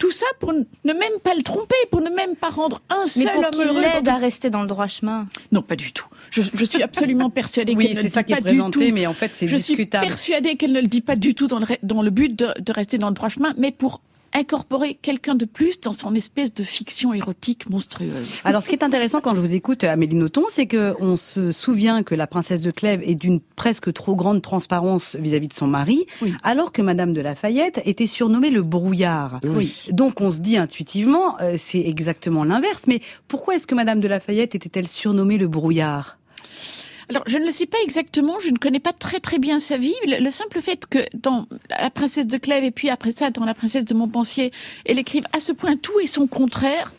Tout 0.00 0.10
ça 0.10 0.26
pour 0.40 0.52
ne 0.52 0.92
même 0.92 1.18
pas 1.22 1.34
le 1.34 1.42
tromper, 1.42 1.76
pour 1.92 2.00
ne 2.00 2.10
même 2.10 2.34
pas 2.34 2.48
rendre 2.50 2.80
un 2.88 3.04
Mais 3.04 3.08
seul 3.22 3.32
pour 3.34 3.44
homme 3.60 3.66
heureux. 3.68 3.80
l'aide 3.80 4.02
dans- 4.02 4.14
à 4.14 4.16
rester 4.16 4.48
dans 4.50 4.62
le 4.62 4.66
droit 4.66 4.86
chemin. 4.88 5.28
Non, 5.52 5.62
pas 5.62 5.76
du 5.76 5.92
tout. 5.92 6.06
Je, 6.30 6.40
je 6.54 6.64
suis 6.64 6.82
absolument 6.82 7.28
persuadée 7.30 7.74
Oui, 7.76 7.86
qu'elle 7.86 7.96
ne 7.96 8.00
c'est 8.00 8.08
le 8.08 8.12
ça 8.14 8.22
dit 8.22 8.26
qui 8.28 8.32
est 8.32 8.36
pas 8.36 8.40
du 8.40 8.46
présenté, 8.56 8.88
tout. 8.88 8.94
mais 8.94 9.06
en 9.06 9.12
fait, 9.12 9.30
c'est 9.34 9.46
Je 9.46 9.56
suis 9.56 9.84
persuadée 9.86 10.56
qu'elle 10.56 10.72
ne 10.72 10.80
le 10.80 10.86
dit 10.88 11.02
pas 11.02 11.16
du 11.16 11.34
tout 11.34 11.46
dans 11.46 11.58
le, 11.60 11.66
dans 11.82 12.02
le 12.02 12.10
but 12.10 12.34
de, 12.34 12.48
de 12.60 12.72
rester 12.72 12.96
dans 12.98 13.08
le 13.08 13.14
droit 13.14 13.28
chemin, 13.28 13.52
mais 13.58 13.70
pour 13.72 14.00
incorporer 14.32 14.94
quelqu'un 15.00 15.34
de 15.34 15.44
plus 15.44 15.80
dans 15.80 15.92
son 15.92 16.14
espèce 16.14 16.54
de 16.54 16.62
fiction 16.62 17.12
érotique 17.12 17.68
monstrueuse. 17.68 18.28
Alors, 18.44 18.62
ce 18.62 18.68
qui 18.68 18.74
est 18.76 18.84
intéressant 18.84 19.20
quand 19.20 19.34
je 19.34 19.40
vous 19.40 19.54
écoute, 19.54 19.82
Amélie 19.84 20.14
Nothomb, 20.16 20.44
c'est 20.48 20.66
que 20.66 20.94
on 21.00 21.16
se 21.16 21.50
souvient 21.52 22.02
que 22.02 22.14
la 22.14 22.26
princesse 22.26 22.60
de 22.60 22.70
Clèves 22.70 23.02
est 23.04 23.16
d'une 23.16 23.40
presque 23.40 23.92
trop 23.92 24.14
grande 24.14 24.40
transparence 24.42 25.16
vis-à-vis 25.18 25.48
de 25.48 25.52
son 25.52 25.66
mari, 25.66 26.06
Oui. 26.22 26.32
alors 26.44 26.70
que 26.72 26.80
Madame 26.82 27.12
de 27.12 27.20
Lafayette 27.20 27.80
était 27.84 28.06
surnommée 28.06 28.50
le 28.50 28.62
brouillard. 28.62 29.40
Oui. 29.44 29.86
Donc, 29.90 30.20
on 30.20 30.30
se 30.30 30.40
dit 30.40 30.56
intuitivement, 30.56 31.36
euh, 31.40 31.54
c'est 31.56 31.80
exactement 31.80 32.44
l'inverse. 32.44 32.84
Mais 32.86 33.00
pourquoi 33.26 33.56
est-ce 33.56 33.66
que 33.66 33.74
Madame 33.74 34.00
de 34.00 34.08
Lafayette 34.08 34.54
était-elle 34.54 34.88
surnommée 34.88 35.38
le 35.38 35.48
brouillard? 35.48 36.18
Alors, 37.10 37.24
je 37.26 37.38
ne 37.38 37.44
le 37.44 37.50
sais 37.50 37.66
pas 37.66 37.78
exactement, 37.82 38.38
je 38.38 38.50
ne 38.50 38.56
connais 38.56 38.78
pas 38.78 38.92
très 38.92 39.18
très 39.18 39.40
bien 39.40 39.58
sa 39.58 39.76
vie. 39.76 39.94
Le, 40.06 40.22
le 40.22 40.30
simple 40.30 40.62
fait 40.62 40.86
que 40.86 41.04
dans 41.12 41.46
La 41.68 41.90
princesse 41.90 42.28
de 42.28 42.38
Clèves 42.38 42.62
et 42.62 42.70
puis 42.70 42.88
après 42.88 43.10
ça 43.10 43.30
dans 43.30 43.44
La 43.44 43.52
princesse 43.52 43.84
de 43.84 43.94
Montpensier, 43.94 44.52
elle 44.86 45.00
écrive 45.00 45.24
à 45.32 45.40
ce 45.40 45.52
point 45.52 45.76
tout 45.76 45.98
et 45.98 46.06
son 46.06 46.28
contraire, 46.28 46.92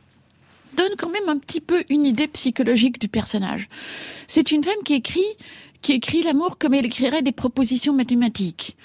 donne 0.76 0.92
quand 0.98 1.10
même 1.10 1.30
un 1.30 1.38
petit 1.38 1.62
peu 1.62 1.86
une 1.88 2.06
idée 2.06 2.28
psychologique 2.28 3.00
du 3.00 3.08
personnage. 3.08 3.70
C'est 4.28 4.52
une 4.52 4.64
femme 4.66 4.84
qui 4.84 4.96
écrit 4.96 5.26
qui 5.82 5.94
écrit 5.94 6.22
l'amour 6.22 6.58
comme 6.58 6.74
elle 6.74 6.86
écrirait 6.86 7.24
des 7.24 7.32
propositions 7.32 7.94
mathématiques. 7.94 8.76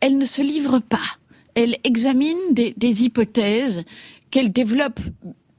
Elle 0.00 0.16
ne 0.16 0.24
se 0.24 0.40
livre 0.40 0.78
pas. 0.80 1.18
Elle 1.54 1.76
examine 1.84 2.38
des, 2.52 2.74
des 2.76 3.04
hypothèses 3.04 3.84
qu'elle 4.30 4.50
développe 4.50 4.98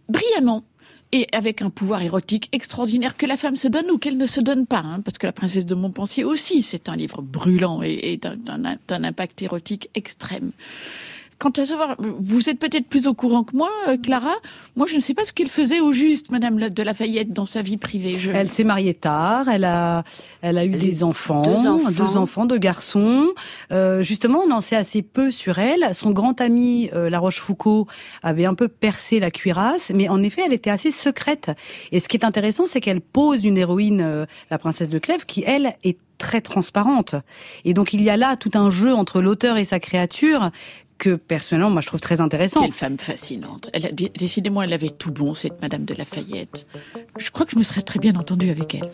brillamment 0.10 0.64
et 1.12 1.28
avec 1.34 1.62
un 1.62 1.70
pouvoir 1.70 2.02
érotique 2.02 2.48
extraordinaire 2.52 3.18
que 3.18 3.26
la 3.26 3.38
femme 3.38 3.56
se 3.56 3.68
donne 3.68 3.92
ou 3.92 3.98
qu'elle 3.98 4.18
ne 4.18 4.26
se 4.26 4.40
donne 4.42 4.66
pas, 4.66 4.80
hein, 4.80 5.02
parce 5.02 5.18
que 5.18 5.28
la 5.28 5.34
princesse 5.34 5.66
de 5.66 5.76
Montpensier 5.76 6.24
aussi, 6.24 6.62
c'est 6.62 6.88
un 6.90 6.96
livre 6.96 7.22
brûlant 7.22 7.82
et, 7.84 8.14
et 8.14 8.18
d'un- 8.18 9.04
impact 9.04 9.42
érotique 9.42 9.90
extrême. 9.96 10.52
Quant 11.42 11.50
à 11.58 11.66
savoir, 11.66 11.96
vous 11.98 12.52
êtes 12.52 12.60
peut-être 12.60 12.86
plus 12.86 13.08
au 13.08 13.16
courant 13.16 13.44
que 13.44 13.56
moi, 13.56 13.72
euh, 13.88 13.98
Clara. 13.98 14.36
Moi, 14.76 14.86
je 14.86 14.94
ne 14.94 15.00
sais 15.00 15.16
pas 15.16 15.26
ce 15.26 15.34
qu'elle 15.34 15.50
faisait 15.50 15.80
au 15.80 15.92
juste, 15.92 16.30
Madame 16.30 16.70
de 16.70 16.84
Lafayette, 16.84 17.34
dans 17.34 17.48
sa 17.48 17.64
vie 17.64 17.78
privée. 17.78 18.14
Je... 18.14 18.30
Elle 18.30 18.48
s'est 18.48 18.64
mariée 18.64 18.94
tard, 18.94 19.50
elle 19.50 19.64
a, 19.64 20.04
elle 20.44 20.60
a 20.60 20.66
eu 20.66 20.74
Elle 20.74 20.80
des 20.80 21.02
enfants, 21.02 21.42
deux 21.42 21.68
enfants. 21.68 21.90
deux 21.90 22.18
enfants, 22.18 22.46
deux 22.46 22.60
garçons. 22.60 23.26
Euh, 23.72 24.04
justement, 24.04 24.44
on 24.48 24.52
en 24.52 24.62
sait 24.62 24.76
assez 24.76 25.02
peu 25.02 25.32
sur 25.32 25.58
elle. 25.58 25.96
Son 25.96 26.12
grand 26.12 26.40
ami, 26.42 26.92
euh, 26.94 27.10
La 27.10 27.18
Rochefoucauld, 27.18 27.88
avait 28.22 28.46
un 28.46 28.54
peu 28.54 28.68
percé 28.68 29.20
la 29.20 29.32
cuirasse, 29.32 29.92
mais 29.96 30.10
en 30.10 30.22
effet, 30.22 30.44
elle 30.46 30.54
était 30.54 30.70
assez 30.70 30.92
secrète. 30.92 31.50
Et 31.92 32.00
ce 32.00 32.08
qui 32.08 32.18
est 32.18 32.24
intéressant, 32.24 32.68
c'est 32.68 32.82
qu'elle 32.82 33.02
pose 33.02 33.46
une 33.46 33.58
héroïne, 33.58 34.28
la 34.52 34.58
princesse 34.60 34.92
de 34.92 35.00
Clèves, 35.00 35.26
qui 35.26 35.44
elle 35.48 35.74
est 35.84 35.98
très 36.20 36.42
transparente. 36.42 37.16
Et 37.66 37.74
donc 37.74 37.94
il 37.94 38.04
y 38.04 38.12
a 38.12 38.16
là 38.16 38.36
tout 38.36 38.52
un 38.54 38.70
jeu 38.70 38.94
entre 38.94 39.22
l'auteur 39.22 39.58
et 39.58 39.66
sa 39.66 39.80
créature 39.80 40.52
que 41.02 41.16
personnellement, 41.16 41.72
moi, 41.72 41.82
je 41.82 41.88
trouve 41.88 42.00
très 42.00 42.22
intéressant. 42.22 42.62
Quelle 42.62 42.72
femme 42.74 43.00
fascinante. 43.00 43.72
Elle 43.74 43.88
a, 43.88 43.92
dé- 43.92 44.12
décidément, 44.16 44.62
elle 44.62 44.72
avait 44.72 44.92
tout 44.92 45.12
bon, 45.12 45.34
cette 45.34 45.60
Madame 45.60 45.84
de 45.84 45.96
Lafayette. 45.96 46.68
Je 47.18 47.32
crois 47.32 47.48
que 47.48 47.54
je 47.54 47.58
me 47.58 47.64
serais 47.64 47.82
très 47.82 47.98
bien 47.98 48.16
entendue 48.16 48.52
avec 48.52 48.76
elle. 48.76 48.92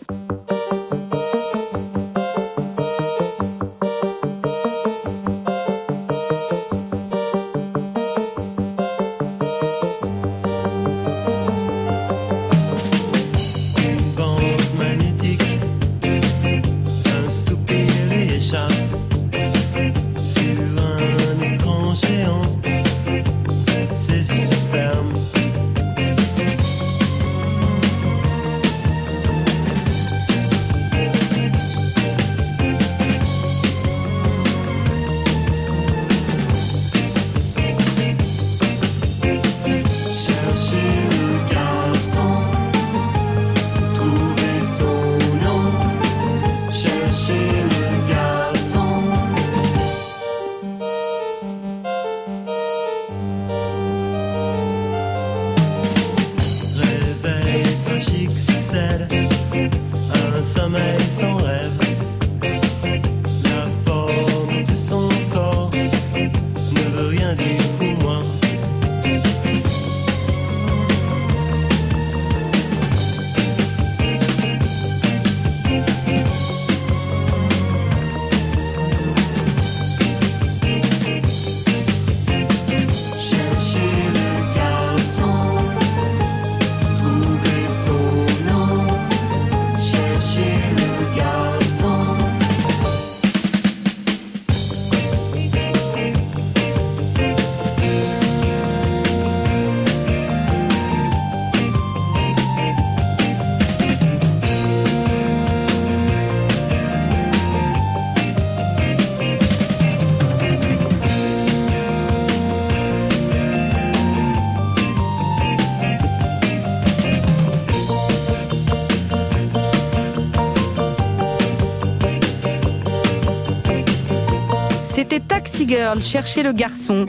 Girl, 125.68 126.02
chercher 126.02 126.42
le 126.42 126.52
garçon. 126.52 127.06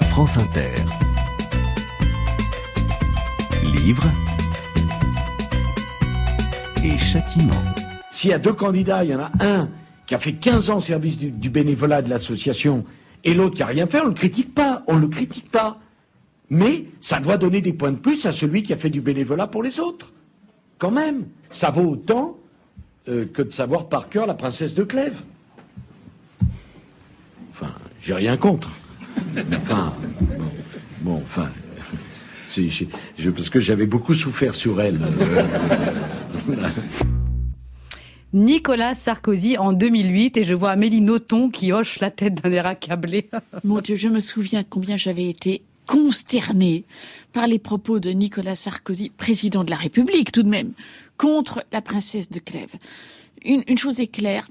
France 0.00 0.36
Inter. 0.36 0.74
Livre 3.62 4.02
et 6.82 6.98
châtiment. 6.98 7.62
S'il 8.10 8.30
y 8.30 8.32
a 8.32 8.40
deux 8.40 8.52
candidats, 8.52 9.04
il 9.04 9.10
y 9.10 9.14
en 9.14 9.20
a 9.20 9.30
un 9.38 9.68
qui 10.06 10.16
a 10.16 10.18
fait 10.18 10.32
15 10.32 10.70
ans 10.70 10.78
au 10.78 10.80
service 10.80 11.16
du, 11.16 11.30
du 11.30 11.50
bénévolat 11.50 12.02
de 12.02 12.10
l'association 12.10 12.84
et 13.22 13.32
l'autre 13.32 13.54
qui 13.54 13.62
a 13.62 13.66
rien 13.66 13.86
fait, 13.86 14.00
on 14.00 14.06
ne 14.06 14.08
le 14.08 14.14
critique 14.14 14.52
pas, 14.52 14.82
on 14.88 14.96
ne 14.96 15.02
le 15.02 15.08
critique 15.08 15.48
pas. 15.48 15.78
Mais 16.50 16.86
ça 17.00 17.20
doit 17.20 17.36
donner 17.36 17.60
des 17.60 17.72
points 17.72 17.92
de 17.92 17.96
plus 17.96 18.26
à 18.26 18.32
celui 18.32 18.64
qui 18.64 18.72
a 18.72 18.76
fait 18.76 18.90
du 18.90 19.00
bénévolat 19.00 19.46
pour 19.46 19.62
les 19.62 19.78
autres. 19.78 20.12
Quand 20.78 20.90
même, 20.90 21.26
ça 21.48 21.70
vaut 21.70 21.92
autant 21.92 22.38
euh, 23.08 23.24
que 23.32 23.42
de 23.42 23.52
savoir 23.52 23.88
par 23.88 24.08
cœur 24.08 24.26
la 24.26 24.34
princesse 24.34 24.74
de 24.74 24.82
Clèves. 24.82 25.22
J'ai 28.02 28.14
rien 28.14 28.36
contre. 28.36 28.72
Enfin, 29.56 29.94
bon, 30.20 30.44
bon, 31.02 31.16
enfin, 31.16 31.50
c'est- 32.46 32.68
je- 32.68 33.30
parce 33.30 33.48
que 33.48 33.60
j'avais 33.60 33.86
beaucoup 33.86 34.14
souffert 34.14 34.54
sur 34.54 34.80
elle. 34.80 34.98
Nicolas 38.34 38.94
Sarkozy 38.94 39.58
en 39.58 39.72
2008 39.72 40.38
et 40.38 40.44
je 40.44 40.54
vois 40.54 40.70
Amélie 40.70 41.02
Nothomb 41.02 41.50
qui 41.50 41.72
hoche 41.72 42.00
la 42.00 42.10
tête 42.10 42.42
d'un 42.42 42.50
air 42.50 42.66
accablé. 42.66 43.28
Mon 43.62 43.80
Dieu, 43.80 43.94
je 43.96 44.08
me 44.08 44.20
souviens 44.20 44.64
combien 44.64 44.96
j'avais 44.96 45.28
été 45.28 45.62
consternée 45.86 46.84
par 47.34 47.46
les 47.46 47.58
propos 47.58 47.98
de 48.00 48.10
Nicolas 48.10 48.56
Sarkozy, 48.56 49.10
président 49.10 49.64
de 49.64 49.70
la 49.70 49.76
République 49.76 50.32
tout 50.32 50.42
de 50.42 50.48
même, 50.48 50.72
contre 51.18 51.62
la 51.72 51.82
princesse 51.82 52.30
de 52.30 52.38
Clèves. 52.38 52.74
Une, 53.44 53.62
une 53.66 53.76
chose 53.76 54.00
est 54.00 54.06
claire, 54.06 54.48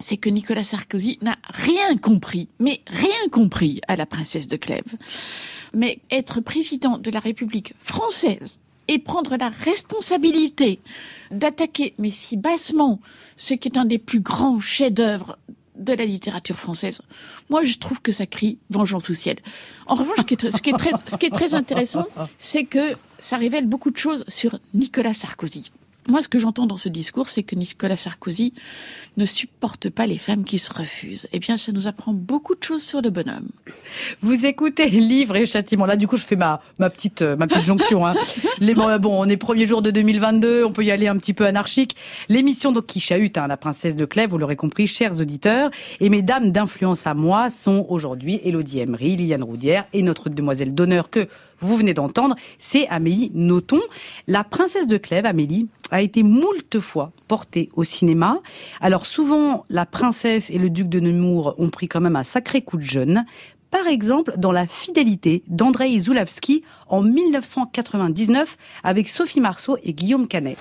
c'est 0.00 0.16
que 0.16 0.28
Nicolas 0.28 0.64
Sarkozy 0.64 1.18
n'a 1.22 1.36
rien 1.48 1.96
compris, 1.96 2.48
mais 2.58 2.80
rien 2.86 3.28
compris 3.30 3.80
à 3.88 3.96
la 3.96 4.06
princesse 4.06 4.48
de 4.48 4.56
Clèves. 4.56 4.96
mais 5.72 5.98
être 6.10 6.40
président 6.40 6.98
de 6.98 7.10
la 7.10 7.20
République 7.20 7.74
française 7.80 8.60
et 8.86 8.98
prendre 8.98 9.36
la 9.36 9.48
responsabilité 9.48 10.80
d'attaquer, 11.30 11.94
mais 11.98 12.10
si 12.10 12.36
bassement, 12.36 13.00
ce 13.36 13.54
qui 13.54 13.68
est 13.68 13.78
un 13.78 13.84
des 13.84 13.98
plus 13.98 14.20
grands 14.20 14.60
chefs-d'œuvre 14.60 15.38
de 15.76 15.92
la 15.92 16.04
littérature 16.04 16.56
française. 16.56 17.00
Moi, 17.50 17.64
je 17.64 17.76
trouve 17.78 18.00
que 18.00 18.12
ça 18.12 18.26
crie 18.26 18.58
vengeance 18.70 19.10
au 19.10 19.14
ciel. 19.14 19.36
En 19.86 19.96
revanche, 19.96 20.18
ce 20.18 20.24
qui 20.24 20.34
est 20.34 20.50
ce 20.50 21.16
qui 21.16 21.26
est 21.26 21.30
très 21.30 21.54
intéressant, 21.54 22.06
c'est 22.38 22.64
que 22.64 22.94
ça 23.18 23.36
révèle 23.36 23.66
beaucoup 23.66 23.90
de 23.90 23.96
choses 23.96 24.24
sur 24.28 24.58
Nicolas 24.72 25.14
Sarkozy. 25.14 25.72
Moi, 26.08 26.20
ce 26.20 26.28
que 26.28 26.38
j'entends 26.38 26.66
dans 26.66 26.76
ce 26.76 26.90
discours, 26.90 27.30
c'est 27.30 27.42
que 27.42 27.54
Nicolas 27.54 27.96
Sarkozy 27.96 28.52
ne 29.16 29.24
supporte 29.24 29.88
pas 29.88 30.06
les 30.06 30.18
femmes 30.18 30.44
qui 30.44 30.58
se 30.58 30.72
refusent. 30.72 31.28
Eh 31.32 31.38
bien, 31.38 31.56
ça 31.56 31.72
nous 31.72 31.86
apprend 31.86 32.12
beaucoup 32.12 32.54
de 32.54 32.62
choses 32.62 32.82
sur 32.82 33.00
le 33.00 33.08
bonhomme. 33.08 33.48
Vous 34.20 34.44
écoutez 34.44 34.88
Livre 34.88 35.36
et 35.36 35.46
Châtiment. 35.46 35.86
Là, 35.86 35.96
du 35.96 36.06
coup, 36.06 36.18
je 36.18 36.24
fais 36.24 36.36
ma, 36.36 36.60
ma, 36.78 36.90
petite, 36.90 37.22
euh, 37.22 37.36
ma 37.36 37.46
petite 37.46 37.64
jonction. 37.64 38.06
Hein. 38.06 38.14
Les, 38.58 38.74
bon, 38.74 38.94
bon, 38.98 39.22
on 39.22 39.28
est 39.28 39.38
premier 39.38 39.64
jour 39.64 39.80
de 39.80 39.90
2022, 39.90 40.64
on 40.64 40.72
peut 40.72 40.84
y 40.84 40.90
aller 40.90 41.08
un 41.08 41.16
petit 41.16 41.32
peu 41.32 41.46
anarchique. 41.46 41.96
L'émission 42.28 42.70
donc 42.72 42.86
qui 42.86 43.00
chahute 43.00 43.38
hein, 43.38 43.46
la 43.46 43.56
princesse 43.56 43.96
de 43.96 44.04
Clèves, 44.04 44.28
vous 44.28 44.38
l'aurez 44.38 44.56
compris, 44.56 44.86
chers 44.86 45.20
auditeurs. 45.20 45.70
Et 46.00 46.10
mes 46.10 46.20
dames 46.20 46.52
d'influence 46.52 47.06
à 47.06 47.14
moi 47.14 47.48
sont 47.48 47.86
aujourd'hui 47.88 48.40
Elodie 48.44 48.80
Emery, 48.80 49.16
Liliane 49.16 49.42
Roudière 49.42 49.84
et 49.94 50.02
notre 50.02 50.28
demoiselle 50.28 50.74
d'honneur 50.74 51.08
que 51.08 51.28
vous 51.64 51.76
venez 51.76 51.94
d'entendre, 51.94 52.36
c'est 52.58 52.86
Amélie 52.88 53.30
Nothomb. 53.34 53.80
La 54.26 54.44
princesse 54.44 54.86
de 54.86 54.96
Clèves, 54.96 55.26
Amélie, 55.26 55.68
a 55.90 56.02
été 56.02 56.22
moult 56.22 56.80
fois 56.80 57.12
portée 57.28 57.70
au 57.74 57.84
cinéma. 57.84 58.40
Alors 58.80 59.06
souvent, 59.06 59.64
la 59.68 59.86
princesse 59.86 60.50
et 60.50 60.58
le 60.58 60.70
duc 60.70 60.88
de 60.88 61.00
Nemours 61.00 61.54
ont 61.58 61.70
pris 61.70 61.88
quand 61.88 62.00
même 62.00 62.16
un 62.16 62.24
sacré 62.24 62.62
coup 62.62 62.76
de 62.76 62.82
jeune. 62.82 63.24
Par 63.70 63.88
exemple, 63.88 64.34
dans 64.36 64.52
La 64.52 64.68
fidélité 64.68 65.42
d'Andrei 65.48 65.98
Zulawski 65.98 66.62
en 66.88 67.02
1999 67.02 68.56
avec 68.84 69.08
Sophie 69.08 69.40
Marceau 69.40 69.76
et 69.82 69.92
Guillaume 69.92 70.28
Canet. 70.28 70.56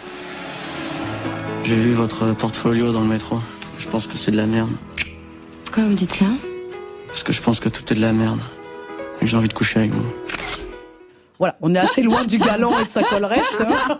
J'ai 1.64 1.76
vu 1.76 1.94
votre 1.94 2.34
portfolio 2.34 2.92
dans 2.92 3.02
le 3.02 3.08
métro. 3.08 3.38
Je 3.78 3.88
pense 3.88 4.08
que 4.08 4.18
c'est 4.18 4.32
de 4.32 4.38
la 4.38 4.48
merde. 4.48 4.72
Pourquoi 5.66 5.84
vous 5.84 5.92
me 5.92 5.96
dites 5.96 6.12
ça? 6.12 6.26
Parce 7.08 7.24
que 7.24 7.32
je 7.32 7.42
pense 7.42 7.60
que 7.60 7.70
tout 7.70 7.84
est 7.94 7.96
de 7.96 8.02
la 8.02 8.14
merde. 8.14 8.40
Et 9.18 9.22
que 9.22 9.28
j'ai 9.28 9.38
envie 9.38 9.48
de 9.48 9.54
coucher 9.54 9.80
avec 9.80 9.92
vous. 9.92 10.06
Voilà, 11.44 11.58
on 11.62 11.76
est 11.76 11.80
assez 11.80 12.02
loin 12.02 12.24
du 12.24 12.38
galant 12.38 12.80
et 12.80 12.86
de 12.86 12.90
sa 12.90 13.04
collerette. 13.10 13.44
hein. 13.68 13.98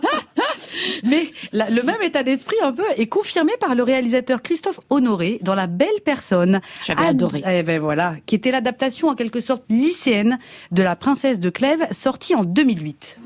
Mais 1.04 1.30
la- 1.52 1.68
le 1.68 1.82
même 1.82 2.00
état 2.02 2.22
d'esprit 2.22 2.56
un 2.62 2.72
peu 2.72 2.84
est 2.96 3.06
confirmé 3.06 3.52
par 3.60 3.74
le 3.74 3.82
réalisateur 3.82 4.40
Christophe 4.40 4.80
Honoré 4.88 5.40
dans 5.42 5.54
La 5.54 5.66
Belle 5.66 6.00
Personne. 6.06 6.62
J'avais 6.86 7.02
Ad- 7.02 7.08
adoré. 7.10 7.42
Eh 7.46 7.62
ben 7.62 7.78
voilà, 7.78 8.14
qui 8.24 8.34
était 8.34 8.50
l'adaptation 8.50 9.08
en 9.08 9.14
quelque 9.14 9.40
sorte 9.40 9.62
lycéenne 9.68 10.38
de 10.72 10.82
La 10.82 10.96
Princesse 10.96 11.38
de 11.38 11.50
Clèves, 11.50 11.86
sortie 11.90 12.34
en 12.34 12.44
2008. 12.44 13.18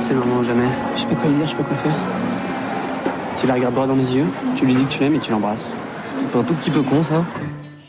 C'est 0.00 0.12
le 0.12 0.18
moment 0.20 0.40
ou 0.40 0.44
jamais. 0.44 0.66
Je 0.96 1.00
sais 1.00 1.06
pas 1.06 1.14
quoi 1.14 1.30
lui 1.30 1.36
dire, 1.36 1.46
je 1.46 1.50
sais 1.52 1.56
pas 1.56 1.62
quoi 1.62 1.76
faire. 1.76 1.94
Tu 3.38 3.46
la 3.46 3.54
regardes 3.54 3.74
droit 3.74 3.86
dans 3.86 3.96
les 3.96 4.14
yeux, 4.14 4.26
tu 4.56 4.66
lui 4.66 4.74
dis 4.74 4.84
que 4.84 4.92
tu 4.92 5.00
l'aimes 5.00 5.14
et 5.14 5.18
tu 5.18 5.30
l'embrasses. 5.30 5.72
C'est 6.30 6.38
un 6.38 6.42
tout 6.42 6.52
petit 6.54 6.70
peu 6.70 6.82
con 6.82 7.02
ça 7.02 7.24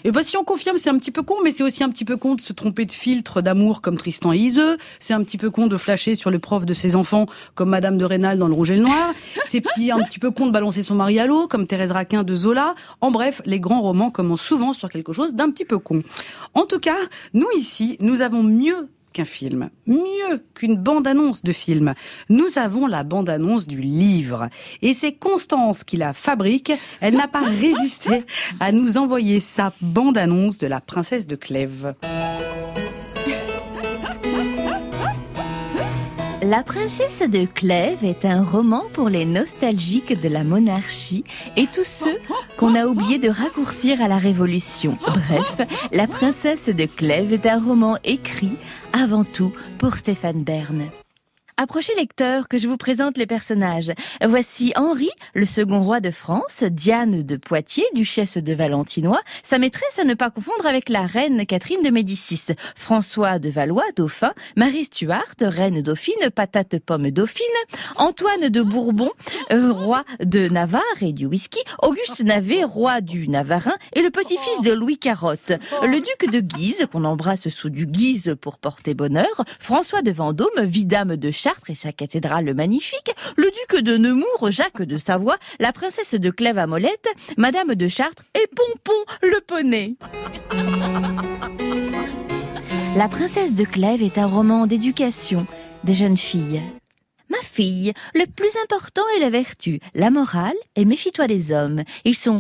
Et 0.06 0.12
ben 0.12 0.22
si 0.22 0.36
on 0.36 0.44
confirme, 0.44 0.78
c'est 0.78 0.90
un 0.90 0.98
petit 0.98 1.12
peu 1.12 1.24
con, 1.24 1.36
mais 1.44 1.52
c'est 1.52 1.64
aussi 1.64 1.84
un 1.84 1.90
petit 1.90 2.04
peu 2.04 2.18
con 2.18 2.36
de 2.36 2.42
se 2.42 2.52
tromper 2.52 2.86
de 2.86 2.92
filtre 2.92 3.42
d'amour 3.42 3.82
comme 3.82 3.98
Tristan 3.98 4.34
et 4.34 4.38
Iseux. 4.38 4.78
C'est 5.00 5.14
un 5.14 5.24
petit 5.24 5.38
peu 5.38 5.50
con 5.50 5.68
de 5.68 5.78
flasher 5.78 6.16
sur 6.16 6.30
le 6.30 6.40
prof 6.40 6.66
de 6.66 6.74
ses 6.74 6.96
enfants 6.96 7.26
comme 7.56 7.70
Madame 7.70 7.98
de 7.98 8.04
Rênal 8.04 8.38
dans 8.38 8.48
Le 8.48 8.54
Rouge 8.54 8.72
et 8.72 8.76
le 8.76 8.82
Noir. 8.82 9.14
C'est 9.46 9.62
petit, 9.62 9.92
un 9.92 10.04
petit 10.04 10.20
peu 10.20 10.32
con 10.32 10.48
de 10.48 10.52
balancer 10.52 10.82
son 10.82 10.96
mari 10.96 11.20
à 11.20 11.26
l'eau 11.26 11.48
comme 11.48 11.68
Thérèse 11.68 11.92
Raquin 11.92 12.24
de 12.24 12.36
Zola. 12.36 12.76
En 13.00 13.12
bref, 13.12 13.42
les 13.46 13.60
grands 13.60 13.82
romans 13.82 14.12
commencent 14.12 14.42
souvent 14.42 14.74
sur 14.74 14.90
quelque 14.90 15.14
chose 15.14 15.34
d'un 15.34 15.50
petit 15.50 15.66
peu 15.66 15.80
con. 15.80 16.04
En 16.54 16.66
tout 16.66 16.80
cas, 16.80 16.98
nous 17.34 17.48
ici, 17.58 17.98
nous 18.02 18.22
avons 18.22 18.44
mieux 18.44 18.90
qu'un 19.14 19.26
film, 19.26 19.70
mieux 19.88 20.44
qu'une 20.56 20.76
bande-annonce 20.76 21.44
de 21.44 21.52
film. 21.52 21.94
Nous 22.30 22.58
avons 22.58 22.88
la 22.88 23.04
bande-annonce 23.04 23.68
du 23.68 23.80
livre. 23.80 24.50
Et 24.82 24.94
c'est 24.94 25.14
Constance 25.14 25.84
qui 25.84 25.98
la 25.98 26.14
fabrique. 26.14 26.72
Elle 27.00 27.16
n'a 27.16 27.28
pas 27.28 27.42
résisté 27.46 28.24
à 28.60 28.72
nous 28.72 28.98
envoyer 28.98 29.40
sa 29.40 29.74
bande-annonce 29.82 30.58
de 30.58 30.68
la 30.68 30.82
princesse 30.82 31.28
de 31.28 31.36
Clèves. 31.36 31.94
La 36.56 36.62
princesse 36.62 37.24
de 37.28 37.46
Clèves 37.46 38.06
est 38.06 38.26
un 38.26 38.44
roman 38.44 38.84
pour 38.94 39.10
les 39.10 39.26
nostalgiques 39.26 40.22
de 40.22 40.30
la 40.30 40.44
monarchie 40.44 41.24
et 41.58 41.66
tous 41.66 41.84
ceux 41.84 42.16
qu'on 42.58 42.76
a 42.76 42.86
oublié 42.86 43.18
de 43.18 43.28
raccourcir 43.28 44.04
à 44.04 44.08
la 44.08 44.20
Révolution. 44.20 44.96
Bref, 45.02 45.68
La 45.92 46.06
princesse 46.06 46.70
de 46.70 46.86
Clèves 46.86 47.34
est 47.34 47.48
un 47.48 47.60
roman 47.60 47.98
écrit 48.04 48.54
avant 48.94 49.24
tout 49.24 49.52
pour 49.80 49.98
Stéphane 49.98 50.44
Bern. 50.44 50.84
Approchez 51.58 51.94
lecteur 51.96 52.48
que 52.48 52.58
je 52.58 52.68
vous 52.68 52.78
présente 52.78 53.18
les 53.18 53.28
personnages. 53.28 53.92
Voici 54.26 54.74
Henri, 54.76 55.12
le 55.36 55.46
second 55.46 55.82
roi 55.84 56.00
de 56.00 56.10
France, 56.10 56.64
Diane 56.64 57.22
de 57.22 57.36
Poitiers, 57.36 57.86
duchesse 57.94 58.38
de 58.38 58.54
Valentinois, 58.54 59.22
sa 59.44 59.60
maîtresse 59.60 60.00
à 60.00 60.04
ne 60.04 60.16
pas 60.16 60.32
confondre 60.32 60.66
avec 60.66 60.90
la 60.90 61.06
reine 61.06 61.46
Catherine 61.46 61.84
de 61.84 61.92
Médicis, 61.92 62.54
François 62.76 63.38
de 63.38 63.50
Valois, 63.50 63.84
dauphin, 63.96 64.34
Marie 64.56 64.86
Stuart, 64.86 65.36
reine 65.42 65.82
dauphine, 65.82 66.32
patate 66.34 66.80
pomme 66.80 67.12
dauphine, 67.12 67.46
Antoine 67.98 68.50
de 68.50 68.62
Bourbon, 68.64 69.12
euh, 69.52 69.72
roi 69.72 70.06
de 70.24 70.50
Navarre 70.50 70.82
et 71.02 71.14
du 71.14 71.28
whisky, 71.28 71.60
Auguste 71.84 72.22
Navet, 72.22 72.64
roi 72.64 73.02
du 73.02 73.28
Navarin, 73.28 73.76
et 73.94 74.02
le 74.02 74.10
petit-fils 74.10 74.62
de 74.62 74.72
Louis 74.72 74.98
Carotte, 74.98 75.54
le 75.84 76.00
duc 76.00 76.32
de 76.32 76.40
Guise, 76.40 76.88
qu'on 76.92 77.04
embrasse 77.04 77.50
sous 77.50 77.70
du 77.70 77.86
Guise 77.86 78.36
pour 78.42 78.58
porter 78.58 78.96
bonheur, 78.96 79.44
François 79.60 80.02
de 80.02 80.12
Vendôme, 80.12 80.64
vidame 80.64 81.16
de 81.16 81.32
Chartres 81.44 81.72
et 81.72 81.76
sa 81.76 81.92
cathédrale 81.92 82.54
magnifique, 82.54 83.14
le 83.36 83.52
duc 83.52 83.84
de 83.84 83.98
Nemours, 83.98 84.50
Jacques 84.50 84.82
de 84.82 84.98
Savoie, 84.98 85.36
la 85.60 85.74
princesse 85.74 86.16
de 86.16 86.30
Clèves 86.30 86.58
à 86.58 86.68
Molette, 86.68 87.10
Madame 87.36 87.76
de 87.76 87.90
Chartres 87.90 88.24
et 88.34 88.48
Pompon 88.48 88.94
le 89.22 89.42
poney. 89.42 89.98
La 92.96 93.10
princesse 93.10 93.54
de 93.54 93.66
Clèves 93.66 94.04
est 94.04 94.18
un 94.18 94.28
roman 94.28 94.68
d'éducation 94.68 95.46
des 95.84 95.96
jeunes 95.96 96.16
filles. 96.16 96.62
Ma 97.28 97.40
fille, 97.40 97.92
le 98.14 98.26
plus 98.26 98.56
important 98.64 99.04
est 99.18 99.20
la 99.20 99.30
vertu, 99.30 99.82
la 99.96 100.12
morale, 100.12 100.56
et 100.78 100.86
méfie-toi 100.86 101.28
des 101.28 101.52
hommes. 101.52 101.84
Ils 102.06 102.16
sont 102.16 102.40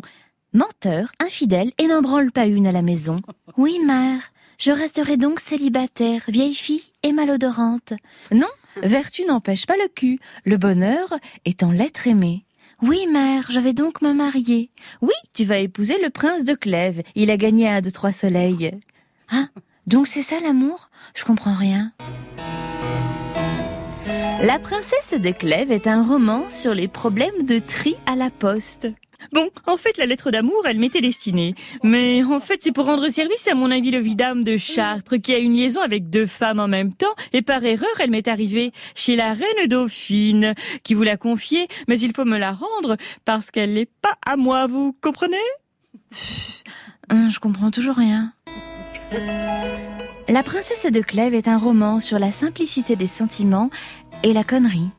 menteurs, 0.53 1.11
infidèles 1.19 1.73
et 1.77 1.87
n'en 1.87 2.01
branlent 2.01 2.31
pas 2.31 2.45
une 2.45 2.67
à 2.67 2.71
la 2.71 2.83
maison. 2.83 3.19
Oui, 3.57 3.79
mère, 3.85 4.31
je 4.59 4.71
resterai 4.71 5.17
donc 5.17 5.41
célibataire, 5.41 6.21
vieille 6.29 6.55
fille 6.55 6.93
et 7.01 7.11
malodorante. 7.11 7.91
Non, 8.31 8.47
vertu 8.81 9.25
n'empêche 9.25 9.65
pas 9.65 9.77
le 9.77 9.87
cul. 9.87 10.19
Le 10.45 10.57
bonheur 10.57 11.13
en 11.63 11.71
l'être 11.71 12.07
aimé. 12.07 12.45
Oui, 12.81 13.07
mère, 13.07 13.49
je 13.49 13.59
vais 13.59 13.73
donc 13.73 14.01
me 14.01 14.13
marier. 14.13 14.69
Oui, 15.01 15.13
tu 15.33 15.45
vas 15.45 15.59
épouser 15.59 15.97
le 16.01 16.09
prince 16.09 16.43
de 16.43 16.53
Clèves. 16.53 17.01
Il 17.15 17.31
a 17.31 17.37
gagné 17.37 17.69
un 17.69 17.81
de 17.81 17.89
trois 17.89 18.11
soleils. 18.11 18.71
Ah, 19.29 19.47
donc 19.87 20.07
c'est 20.07 20.23
ça 20.23 20.39
l'amour? 20.41 20.89
Je 21.15 21.23
comprends 21.23 21.53
rien. 21.53 21.93
La 24.41 24.59
princesse 24.59 25.13
de 25.17 25.31
Clèves 25.31 25.71
est 25.71 25.87
un 25.87 26.03
roman 26.03 26.49
sur 26.49 26.73
les 26.73 26.89
problèmes 26.89 27.43
de 27.43 27.59
tri 27.59 27.95
à 28.05 28.15
la 28.15 28.29
poste. 28.29 28.89
Bon, 29.31 29.49
en 29.65 29.77
fait, 29.77 29.97
la 29.97 30.05
lettre 30.05 30.31
d'amour, 30.31 30.61
elle 30.65 30.79
m'était 30.79 31.01
destinée. 31.01 31.55
Mais 31.83 32.23
en 32.23 32.39
fait, 32.39 32.59
c'est 32.61 32.71
pour 32.71 32.85
rendre 32.85 33.09
service 33.09 33.47
à 33.47 33.55
mon 33.55 33.71
ami 33.71 33.91
le 33.91 33.99
vidame 33.99 34.43
de 34.43 34.57
Chartres, 34.57 35.17
qui 35.21 35.33
a 35.33 35.37
une 35.37 35.53
liaison 35.53 35.81
avec 35.81 36.09
deux 36.09 36.25
femmes 36.25 36.59
en 36.59 36.67
même 36.67 36.93
temps, 36.93 37.13
et 37.31 37.41
par 37.41 37.63
erreur, 37.63 37.89
elle 37.99 38.11
m'est 38.11 38.27
arrivée 38.27 38.71
chez 38.95 39.15
la 39.15 39.33
reine 39.33 39.67
Dauphine, 39.67 40.53
qui 40.83 40.93
vous 40.93 41.03
l'a 41.03 41.17
confiée, 41.17 41.67
mais 41.87 41.99
il 41.99 42.13
faut 42.13 42.25
me 42.25 42.37
la 42.37 42.51
rendre, 42.51 42.97
parce 43.25 43.51
qu'elle 43.51 43.73
n'est 43.73 43.89
pas 44.01 44.17
à 44.25 44.35
moi, 44.35 44.67
vous 44.67 44.95
comprenez? 45.01 45.37
Hum, 47.09 47.29
Je 47.29 47.39
comprends 47.39 47.71
toujours 47.71 47.95
rien. 47.95 48.33
La 50.29 50.41
princesse 50.41 50.89
de 50.91 51.01
Clèves 51.01 51.35
est 51.35 51.47
un 51.47 51.57
roman 51.57 51.99
sur 51.99 52.17
la 52.17 52.31
simplicité 52.31 52.95
des 52.95 53.07
sentiments 53.07 53.69
et 54.23 54.33
la 54.33 54.43
connerie. 54.43 54.89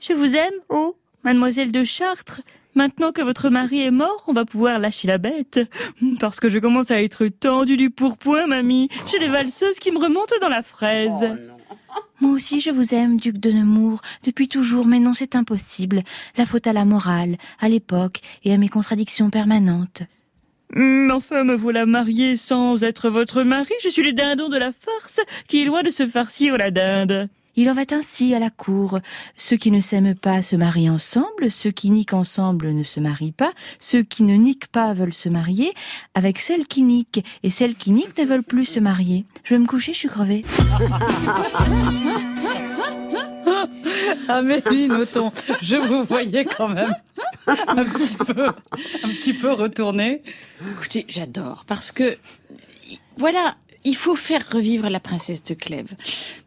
Je 0.00 0.12
vous 0.12 0.36
aime, 0.36 0.54
oh, 0.68 0.96
mademoiselle 1.22 1.72
de 1.72 1.84
Chartres. 1.84 2.40
Maintenant 2.76 3.10
que 3.10 3.22
votre 3.22 3.48
mari 3.48 3.80
est 3.80 3.90
mort, 3.90 4.22
on 4.26 4.34
va 4.34 4.44
pouvoir 4.44 4.78
lâcher 4.78 5.08
la 5.08 5.16
bête. 5.16 5.58
Parce 6.20 6.40
que 6.40 6.50
je 6.50 6.58
commence 6.58 6.90
à 6.90 7.02
être 7.02 7.26
tendue 7.26 7.78
du 7.78 7.88
pourpoint, 7.88 8.46
mamie. 8.46 8.88
J'ai 9.10 9.18
les 9.18 9.28
valseuses 9.28 9.78
qui 9.78 9.90
me 9.90 9.98
remontent 9.98 10.36
dans 10.42 10.50
la 10.50 10.62
fraise. 10.62 11.38
Moi 12.20 12.32
aussi 12.32 12.60
je 12.60 12.70
vous 12.70 12.94
aime, 12.94 13.16
duc 13.16 13.38
de 13.38 13.50
Nemours, 13.50 14.02
depuis 14.24 14.48
toujours, 14.48 14.86
mais 14.86 15.00
non, 15.00 15.14
c'est 15.14 15.36
impossible. 15.36 16.02
La 16.36 16.44
faute 16.44 16.66
à 16.66 16.74
la 16.74 16.84
morale, 16.84 17.38
à 17.60 17.68
l'époque 17.70 18.20
et 18.44 18.52
à 18.52 18.58
mes 18.58 18.68
contradictions 18.68 19.30
permanentes. 19.30 20.02
Mais 20.74 21.12
enfin, 21.12 21.44
me 21.44 21.54
voilà 21.54 21.86
mariée 21.86 22.36
sans 22.36 22.84
être 22.84 23.08
votre 23.08 23.42
mari. 23.42 23.72
Je 23.82 23.88
suis 23.88 24.02
le 24.02 24.12
dindon 24.12 24.50
de 24.50 24.58
la 24.58 24.72
farce 24.72 25.20
qui 25.48 25.62
est 25.62 25.64
loin 25.64 25.82
de 25.82 25.90
se 25.90 26.06
farcir 26.06 26.58
la 26.58 26.70
dinde. 26.70 27.30
Il 27.56 27.70
en 27.70 27.72
va 27.72 27.82
ainsi 27.90 28.34
à 28.34 28.38
la 28.38 28.50
cour. 28.50 29.00
Ceux 29.36 29.56
qui 29.56 29.70
ne 29.70 29.80
s'aiment 29.80 30.14
pas 30.14 30.42
se 30.42 30.56
marient 30.56 30.90
ensemble, 30.90 31.50
ceux 31.50 31.70
qui 31.70 31.88
niquent 31.90 32.12
ensemble 32.12 32.72
ne 32.72 32.84
se 32.84 33.00
marient 33.00 33.32
pas, 33.32 33.52
ceux 33.80 34.02
qui 34.02 34.24
ne 34.24 34.34
niquent 34.34 34.66
pas 34.66 34.92
veulent 34.92 35.14
se 35.14 35.30
marier 35.30 35.72
avec 36.14 36.38
celles 36.38 36.66
qui 36.66 36.82
niquent, 36.82 37.24
et 37.42 37.50
celles 37.50 37.74
qui 37.74 37.92
niquent 37.92 38.18
ne 38.18 38.24
veulent 38.24 38.42
plus 38.42 38.66
se 38.66 38.80
marier. 38.80 39.24
Je 39.42 39.54
vais 39.54 39.58
me 39.58 39.66
coucher, 39.66 39.94
je 39.94 39.98
suis 39.98 40.08
crevée. 40.08 40.44
Amélie 44.28 44.88
Nothomb, 44.88 45.32
je 45.62 45.76
vous 45.76 46.04
voyais 46.04 46.44
quand 46.44 46.68
même 46.68 46.94
un 47.46 47.84
petit 47.84 48.16
peu, 48.16 48.48
un 48.48 49.08
petit 49.08 49.32
peu 49.32 49.52
retourner. 49.52 50.22
Écoutez, 50.72 51.06
j'adore 51.08 51.64
parce 51.66 51.92
que 51.92 52.18
voilà, 53.16 53.54
il 53.86 53.94
faut 53.94 54.16
faire 54.16 54.44
revivre 54.50 54.90
la 54.90 54.98
princesse 54.98 55.44
de 55.44 55.54
Clèves. 55.54 55.94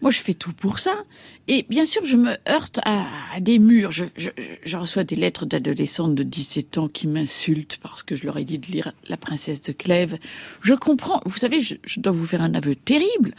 Moi, 0.02 0.12
je 0.12 0.20
fais 0.20 0.34
tout 0.34 0.52
pour 0.52 0.78
ça. 0.78 0.94
Et 1.48 1.66
bien 1.70 1.86
sûr, 1.86 2.04
je 2.04 2.18
me 2.18 2.36
heurte 2.50 2.82
à, 2.84 3.08
des 3.40 3.60
murs. 3.60 3.92
Je 3.92 4.78
reçois 4.78 5.06
des 5.06 5.16
lettres 5.16 5.46
d'adolescentes 5.46 6.16
de 6.16 6.24
17 6.24 6.78
ans 6.78 6.88
qui 6.90 7.08
m'insultent 7.08 7.80
parce 7.82 8.04
que 8.04 8.18
je 8.18 8.26
leur 8.26 8.38
ai 8.38 8.44
dit 8.44 8.60
de 8.60 8.68
lire 8.68 8.92
La 9.08 9.16
princesse 9.16 9.62
de 9.62 9.72
Clèves. 9.72 10.18
Je 10.62 10.74
comprends. 10.74 11.22
Vous 11.26 11.38
savez, 11.38 11.62
je, 11.62 11.76
je 11.86 12.02
dois 12.02 12.12
vous 12.12 12.26
faire 12.26 12.42
un 12.42 12.54
aveu 12.54 12.76
terrible. 12.76 13.34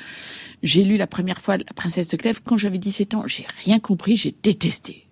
J'ai 0.63 0.83
lu 0.83 0.97
la 0.97 1.07
première 1.07 1.43
fois 1.43 1.59
La 1.59 1.65
princesse 1.77 2.09
de 2.09 2.17
Clèves 2.17 2.41
quand 2.43 2.57
j'avais 2.57 2.79
17 2.79 3.15
ans. 3.15 3.27
J'ai 3.27 3.47
rien 3.65 3.81
compris. 3.81 4.17
J'ai 4.17 4.35
détesté. 4.43 5.10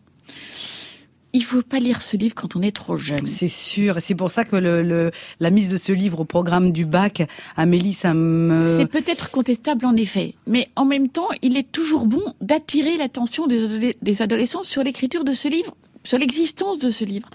Il 1.38 1.44
faut 1.44 1.62
pas 1.62 1.78
lire 1.78 2.02
ce 2.02 2.16
livre 2.16 2.34
quand 2.34 2.56
on 2.56 2.62
est 2.62 2.74
trop 2.74 2.96
jeune. 2.96 3.24
C'est 3.26 3.46
sûr, 3.46 3.98
et 3.98 4.00
c'est 4.00 4.16
pour 4.16 4.32
ça 4.32 4.44
que 4.44 4.56
le, 4.56 4.82
le- 4.82 5.12
la 5.38 5.50
mise 5.50 5.68
de 5.68 5.76
ce 5.76 5.92
livre 5.92 6.18
au 6.18 6.24
programme 6.24 6.72
du 6.72 6.84
bac, 6.84 7.22
Amélie, 7.56 7.94
ça 7.94 8.12
me... 8.12 8.64
C'est 8.66 8.86
peut-être 8.86 9.30
contestable 9.30 9.86
en 9.86 9.94
effet, 9.94 10.34
mais 10.48 10.68
en 10.74 10.84
même 10.84 11.08
temps, 11.08 11.28
il 11.42 11.56
est 11.56 11.70
toujours 11.70 12.06
bon 12.06 12.22
d'attirer 12.40 12.96
l'attention 12.96 13.46
des, 13.46 13.96
des 14.02 14.20
adolescents 14.22 14.64
sur 14.64 14.82
l'écriture 14.82 15.22
de 15.22 15.32
ce 15.32 15.46
livre, 15.46 15.76
sur 16.02 16.18
l'existence 16.18 16.80
de 16.80 16.90
ce 16.90 17.04
livre. 17.04 17.28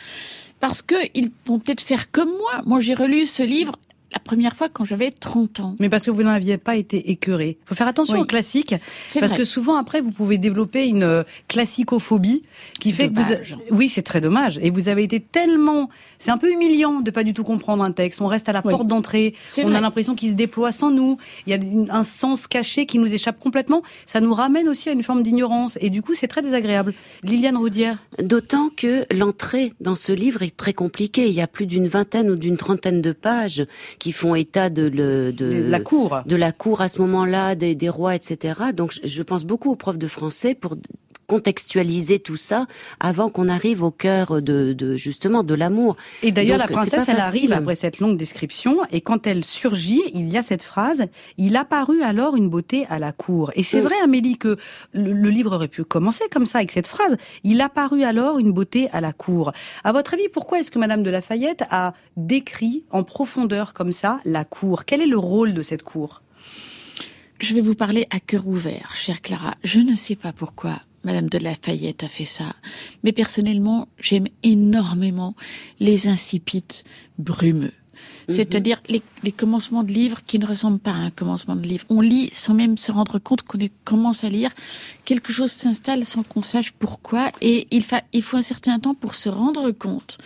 Parce 0.59 0.81
que 0.81 0.95
ils 1.13 1.31
vont 1.45 1.59
peut-être 1.59 1.81
faire 1.81 2.11
comme 2.11 2.29
moi. 2.29 2.61
Moi, 2.65 2.81
j'ai 2.81 2.95
relu 2.95 3.25
ce 3.25 3.43
livre 3.43 3.73
la 4.13 4.19
première 4.19 4.55
fois 4.55 4.69
quand 4.69 4.85
j'avais 4.85 5.09
30 5.11 5.59
ans. 5.59 5.75
Mais 5.79 5.89
parce 5.89 6.05
que 6.05 6.11
vous 6.11 6.23
n'aviez 6.23 6.57
pas 6.57 6.75
été 6.75 7.09
écœuré. 7.11 7.57
Il 7.61 7.67
faut 7.67 7.75
faire 7.75 7.87
attention 7.87 8.13
Oui. 8.15 8.21
aux 8.21 8.25
classiques, 8.25 8.75
C'est 9.03 9.19
parce 9.19 9.31
vrai. 9.31 9.39
que 9.39 9.45
souvent 9.45 9.75
après 9.75 10.01
vous 10.01 10.11
pouvez 10.11 10.37
développer 10.37 10.87
une 10.87 11.03
euh, 11.03 11.23
classicophobie 11.47 12.43
qui 12.79 12.91
fait 12.91 13.09
que 13.09 13.19
vous. 13.19 13.55
Oui, 13.71 13.89
c'est 13.89 14.01
très 14.03 14.21
dommage. 14.21 14.59
Et 14.61 14.69
vous 14.69 14.87
avez 14.89 15.03
été 15.03 15.19
tellement, 15.19 15.89
c'est 16.23 16.31
un 16.31 16.37
peu 16.37 16.49
humiliant 16.51 17.01
de 17.01 17.11
pas 17.11 17.23
du 17.25 17.33
tout 17.33 17.43
comprendre 17.43 17.83
un 17.83 17.91
texte. 17.91 18.21
On 18.21 18.27
reste 18.27 18.47
à 18.47 18.53
la 18.53 18.61
Oui. 18.63 18.71
porte 18.71 18.87
d'entrée. 18.87 19.35
On 19.57 19.67
vrai. 19.67 19.75
a 19.75 19.81
l'impression 19.81 20.15
qu'il 20.15 20.29
se 20.29 20.35
déploie 20.35 20.71
sans 20.71 20.89
nous. 20.89 21.17
Il 21.45 21.51
y 21.51 21.53
a 21.53 21.93
un 21.93 22.03
sens 22.05 22.47
caché 22.47 22.85
qui 22.85 22.97
nous 22.97 23.13
échappe 23.13 23.39
complètement. 23.39 23.81
Ça 24.05 24.21
nous 24.21 24.33
ramène 24.33 24.69
aussi 24.69 24.87
à 24.87 24.93
une 24.93 25.03
forme 25.03 25.21
d'ignorance. 25.21 25.77
Et 25.81 25.89
du 25.89 26.01
coup, 26.01 26.15
c'est 26.15 26.27
très 26.27 26.41
désagréable. 26.41 26.93
Liliane 27.23 27.57
Roudière. 27.57 27.97
D'autant 28.21 28.69
que 28.69 29.05
l'entrée 29.13 29.73
dans 29.81 29.95
ce 29.95 30.13
livre 30.13 30.43
est 30.43 30.55
très 30.55 30.73
compliquée. 30.73 31.27
Il 31.27 31.33
y 31.33 31.41
a 31.41 31.47
plus 31.47 31.65
d'une 31.65 31.87
vingtaine 31.87 32.29
ou 32.29 32.35
d'une 32.37 32.55
trentaine 32.55 33.01
de 33.01 33.11
pages 33.11 33.65
qui 33.99 34.11
font 34.13 34.33
état 34.35 34.69
de, 34.69 34.83
le, 34.83 35.33
de, 35.33 35.49
De 35.51 35.69
la 35.69 35.79
cour. 35.81 36.21
de 36.25 36.35
la 36.37 36.51
cour 36.53 36.79
à 36.81 36.87
ce 36.87 37.01
moment-là, 37.01 37.55
des, 37.55 37.75
des 37.75 37.89
rois, 37.89 38.15
etc. 38.15 38.61
Donc 38.73 38.93
je- 38.93 39.07
je 39.07 39.23
pense 39.23 39.43
beaucoup 39.43 39.69
aux 39.71 39.75
profs 39.75 39.97
de 39.97 40.07
français 40.07 40.55
pour 40.55 40.77
contextualiser 41.27 42.19
tout 42.19 42.37
ça 42.37 42.67
avant 42.99 43.29
qu'on 43.29 43.49
arrive 43.49 43.83
au 43.83 43.91
cœur 43.91 44.41
de, 44.41 44.73
de 44.73 44.95
justement 44.97 45.43
de 45.43 45.53
l'amour. 45.53 45.95
Et 46.21 46.31
d'ailleurs, 46.31 46.57
la 46.57 46.67
princesse, 46.67 46.93
elle 47.07 47.15
facile. 47.17 47.19
arrive 47.21 47.53
après 47.53 47.75
cette 47.75 47.99
longue 47.99 48.17
description, 48.17 48.79
et 48.91 49.01
quand 49.01 49.27
elle 49.27 49.43
surgit, 49.45 50.01
il 50.13 50.31
y 50.31 50.37
a 50.37 50.43
cette 50.43 50.63
phrase 50.63 51.05
Il 51.37 51.55
apparut 51.57 52.01
alors 52.01 52.35
une 52.35 52.49
beauté 52.49 52.85
à 52.89 52.99
la 52.99 53.11
cour. 53.11 53.51
Et 53.55 53.63
c'est 53.63 53.81
Mm. 53.81 53.85
vrai, 53.85 53.95
Amélie, 54.03 54.37
que 54.37 54.57
le, 54.93 55.13
le 55.13 55.29
livre 55.29 55.55
aurait 55.55 55.67
pu 55.67 55.83
commencer 55.83 56.23
comme 56.31 56.45
ça, 56.45 56.59
avec 56.59 56.71
cette 56.71 56.87
phrase 56.87 57.17
Il 57.43 57.61
apparut 57.61 58.03
alors 58.03 58.39
une 58.39 58.51
beauté 58.51 58.89
à 58.91 59.01
la 59.01 59.13
cour. 59.13 59.51
À 59.83 59.91
votre 59.91 60.13
avis, 60.13 60.29
pourquoi 60.31 60.59
est-ce 60.59 60.71
que 60.71 60.79
Madame 60.79 61.03
de 61.03 61.09
Lafayette 61.09 61.63
a 61.69 61.93
décrit 62.17 62.83
en 62.91 63.03
profondeur 63.03 63.73
comme 63.73 63.91
ça 63.91 64.19
la 64.25 64.43
cour? 64.45 64.85
Quel 64.85 65.01
est 65.01 65.07
le 65.07 65.17
rôle 65.17 65.53
de 65.53 65.61
cette 65.61 65.83
cour? 65.83 66.21
Je 67.39 67.53
vais 67.53 67.61
vous 67.61 67.75
parler 67.75 68.07
à 68.09 68.19
cœur 68.19 68.47
ouvert, 68.47 68.93
chère 68.95 69.21
Clara. 69.21 69.55
Je 69.63 69.79
ne 69.79 69.95
sais 69.95 70.15
pas 70.15 70.31
pourquoi 70.31 70.75
Madame 71.03 71.27
de 71.29 71.37
Lafayette 71.37 72.03
a 72.03 72.07
fait 72.07 72.25
ça, 72.25 72.53
mais 73.03 73.11
personnellement, 73.11 73.87
j'aime 73.99 74.27
énormément 74.43 75.35
les 75.79 76.07
insipides 76.07 76.73
brumeux. 77.17 77.73
C'est-à-dire 78.29 78.81
les, 78.87 79.01
les 79.23 79.33
commencements 79.33 79.83
de 79.83 79.91
livres 79.91 80.21
qui 80.25 80.39
ne 80.39 80.45
ressemblent 80.45 80.79
pas 80.79 80.91
à 80.91 80.95
un 80.95 81.09
commencement 81.11 81.57
de 81.57 81.67
livre. 81.67 81.85
On 81.89 81.99
lit 81.99 82.29
sans 82.33 82.53
même 82.53 82.77
se 82.77 82.91
rendre 82.91 83.19
compte 83.19 83.43
qu'on 83.43 83.57
commence 83.83 84.23
à 84.23 84.29
lire. 84.29 84.49
Quelque 85.03 85.33
chose 85.33 85.51
s'installe 85.51 86.05
sans 86.05 86.23
qu'on 86.23 86.41
sache 86.41 86.71
pourquoi. 86.71 87.31
Et 87.41 87.67
il, 87.71 87.83
fa- 87.83 88.03
il 88.13 88.21
faut 88.21 88.37
un 88.37 88.41
certain 88.41 88.79
temps 88.79 88.93
pour 88.93 89.15
se 89.15 89.27
rendre 89.27 89.71
compte 89.71 90.17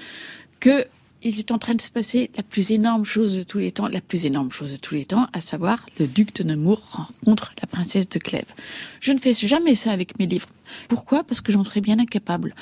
que 0.59 0.85
il 1.23 1.39
est 1.39 1.51
en 1.51 1.57
train 1.57 1.73
de 1.75 1.81
se 1.81 1.89
passer 1.89 2.29
la 2.37 2.43
plus 2.43 2.71
énorme 2.71 3.05
chose 3.05 3.35
de 3.35 3.43
tous 3.43 3.57
les 3.57 3.71
temps, 3.71 3.87
la 3.87 4.01
plus 4.01 4.25
énorme 4.25 4.51
chose 4.51 4.71
de 4.71 4.77
tous 4.77 4.95
les 4.95 5.05
temps, 5.05 5.27
à 5.33 5.41
savoir 5.41 5.85
le 5.99 6.07
duc 6.07 6.33
de 6.35 6.43
Nemours 6.43 6.81
rencontre 6.91 7.53
la 7.61 7.67
princesse 7.67 8.07
de 8.09 8.19
Clèves. 8.19 8.53
Je 8.99 9.11
ne 9.13 9.17
fais 9.19 9.33
jamais 9.33 9.75
ça 9.75 9.91
avec 9.91 10.17
mes 10.19 10.27
livres. 10.27 10.49
Pourquoi? 10.89 11.23
Parce 11.23 11.41
que 11.41 11.51
j'en 11.51 11.63
serais 11.63 11.81
bien 11.81 11.97
incapable. 11.99 12.53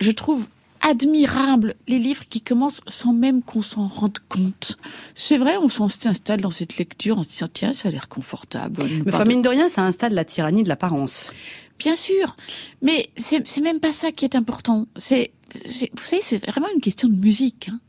Je 0.00 0.10
trouve 0.10 0.46
admirable 0.82 1.74
les 1.88 1.98
livres 1.98 2.24
qui 2.28 2.40
commencent 2.40 2.80
sans 2.86 3.12
même 3.12 3.42
qu'on 3.42 3.62
s'en 3.62 3.86
rende 3.86 4.18
compte. 4.28 4.76
C'est 5.14 5.36
vrai, 5.36 5.56
on 5.58 5.68
s'installe 5.68 6.40
dans 6.40 6.50
cette 6.50 6.78
lecture 6.78 7.18
en 7.18 7.22
se 7.22 7.28
disant 7.28 7.46
tiens, 7.52 7.72
ça 7.72 7.88
a 7.88 7.92
l'air 7.92 8.08
confortable. 8.08 8.82
Mais 9.04 9.04
de- 9.04 9.10
famine 9.10 9.42
de 9.42 9.48
rien, 9.48 9.68
ça 9.68 9.82
installe 9.82 10.14
la 10.14 10.24
tyrannie 10.24 10.62
de 10.62 10.68
l'apparence. 10.68 11.30
Bien 11.78 11.96
sûr, 11.96 12.36
mais 12.82 13.08
c'est 13.16 13.60
même 13.62 13.80
pas 13.80 13.92
ça 13.92 14.10
qui 14.12 14.24
est 14.24 14.34
important. 14.36 14.86
C'est- 14.96 15.32
vous 15.54 16.04
savez, 16.04 16.22
c'est 16.22 16.44
vraiment 16.46 16.68
une 16.74 16.80
question 16.80 17.08
de 17.08 17.16
musique. 17.16 17.68
hein. 17.70 17.80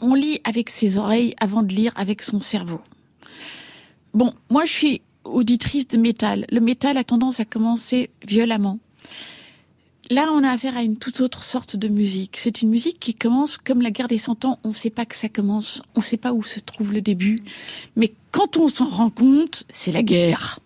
On 0.00 0.14
lit 0.14 0.40
avec 0.44 0.68
ses 0.70 0.98
oreilles 0.98 1.34
avant 1.40 1.62
de 1.62 1.74
lire 1.74 1.92
avec 1.96 2.22
son 2.22 2.40
cerveau. 2.40 2.80
Bon, 4.12 4.34
moi 4.50 4.64
je 4.64 4.72
suis 4.72 5.02
auditrice 5.24 5.88
de 5.88 5.96
métal. 5.96 6.46
Le 6.50 6.60
métal 6.60 6.96
a 6.98 7.04
tendance 7.04 7.40
à 7.40 7.44
commencer 7.44 8.10
violemment. 8.26 8.78
Là, 10.08 10.28
on 10.32 10.44
a 10.44 10.50
affaire 10.50 10.76
à 10.76 10.82
une 10.82 10.96
toute 10.98 11.20
autre 11.20 11.42
sorte 11.42 11.74
de 11.74 11.88
musique. 11.88 12.36
C'est 12.38 12.62
une 12.62 12.70
musique 12.70 13.00
qui 13.00 13.12
commence 13.12 13.58
comme 13.58 13.82
la 13.82 13.90
guerre 13.90 14.06
des 14.06 14.18
cent 14.18 14.44
ans. 14.44 14.60
On 14.62 14.68
ne 14.68 14.72
sait 14.72 14.90
pas 14.90 15.04
que 15.04 15.16
ça 15.16 15.28
commence. 15.28 15.82
On 15.96 16.00
ne 16.00 16.04
sait 16.04 16.16
pas 16.16 16.32
où 16.32 16.44
se 16.44 16.60
trouve 16.60 16.92
le 16.92 17.00
début. 17.00 17.40
Mais 17.96 18.12
quand 18.30 18.56
on 18.56 18.68
s'en 18.68 18.86
rend 18.88 19.10
compte, 19.10 19.64
c'est 19.68 19.90
la 19.90 20.04
guerre. 20.04 20.60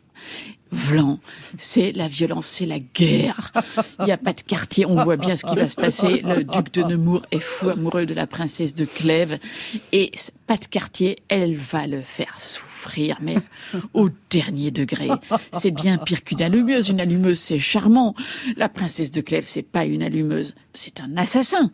Vlan, 0.72 1.18
c'est 1.58 1.92
la 1.92 2.06
violence, 2.06 2.46
c'est 2.46 2.66
la 2.66 2.78
guerre. 2.78 3.52
Il 3.98 4.04
n'y 4.04 4.12
a 4.12 4.16
pas 4.16 4.32
de 4.32 4.40
quartier, 4.40 4.86
on 4.86 5.02
voit 5.02 5.16
bien 5.16 5.34
ce 5.34 5.44
qui 5.44 5.56
va 5.56 5.66
se 5.66 5.74
passer. 5.74 6.22
Le 6.24 6.44
duc 6.44 6.72
de 6.72 6.82
Nemours 6.82 7.26
est 7.32 7.40
fou 7.40 7.70
amoureux 7.70 8.06
de 8.06 8.14
la 8.14 8.26
princesse 8.26 8.74
de 8.74 8.84
Clèves. 8.84 9.38
Et 9.92 10.12
pas 10.46 10.56
de 10.56 10.66
quartier, 10.66 11.16
elle 11.28 11.56
va 11.56 11.86
le 11.86 12.02
faire 12.02 12.38
souffrir, 12.38 13.18
mais 13.20 13.36
au 13.94 14.10
dernier 14.30 14.70
degré. 14.70 15.08
C'est 15.52 15.72
bien 15.72 15.98
pire 15.98 16.22
qu'une 16.22 16.42
allumeuse. 16.42 16.88
Une 16.88 17.00
allumeuse, 17.00 17.40
c'est 17.40 17.58
charmant. 17.58 18.14
La 18.56 18.68
princesse 18.68 19.10
de 19.10 19.20
Clèves, 19.20 19.46
c'est 19.46 19.62
pas 19.62 19.84
une 19.84 20.02
allumeuse, 20.02 20.54
c'est 20.72 21.00
un 21.00 21.16
assassin. 21.16 21.70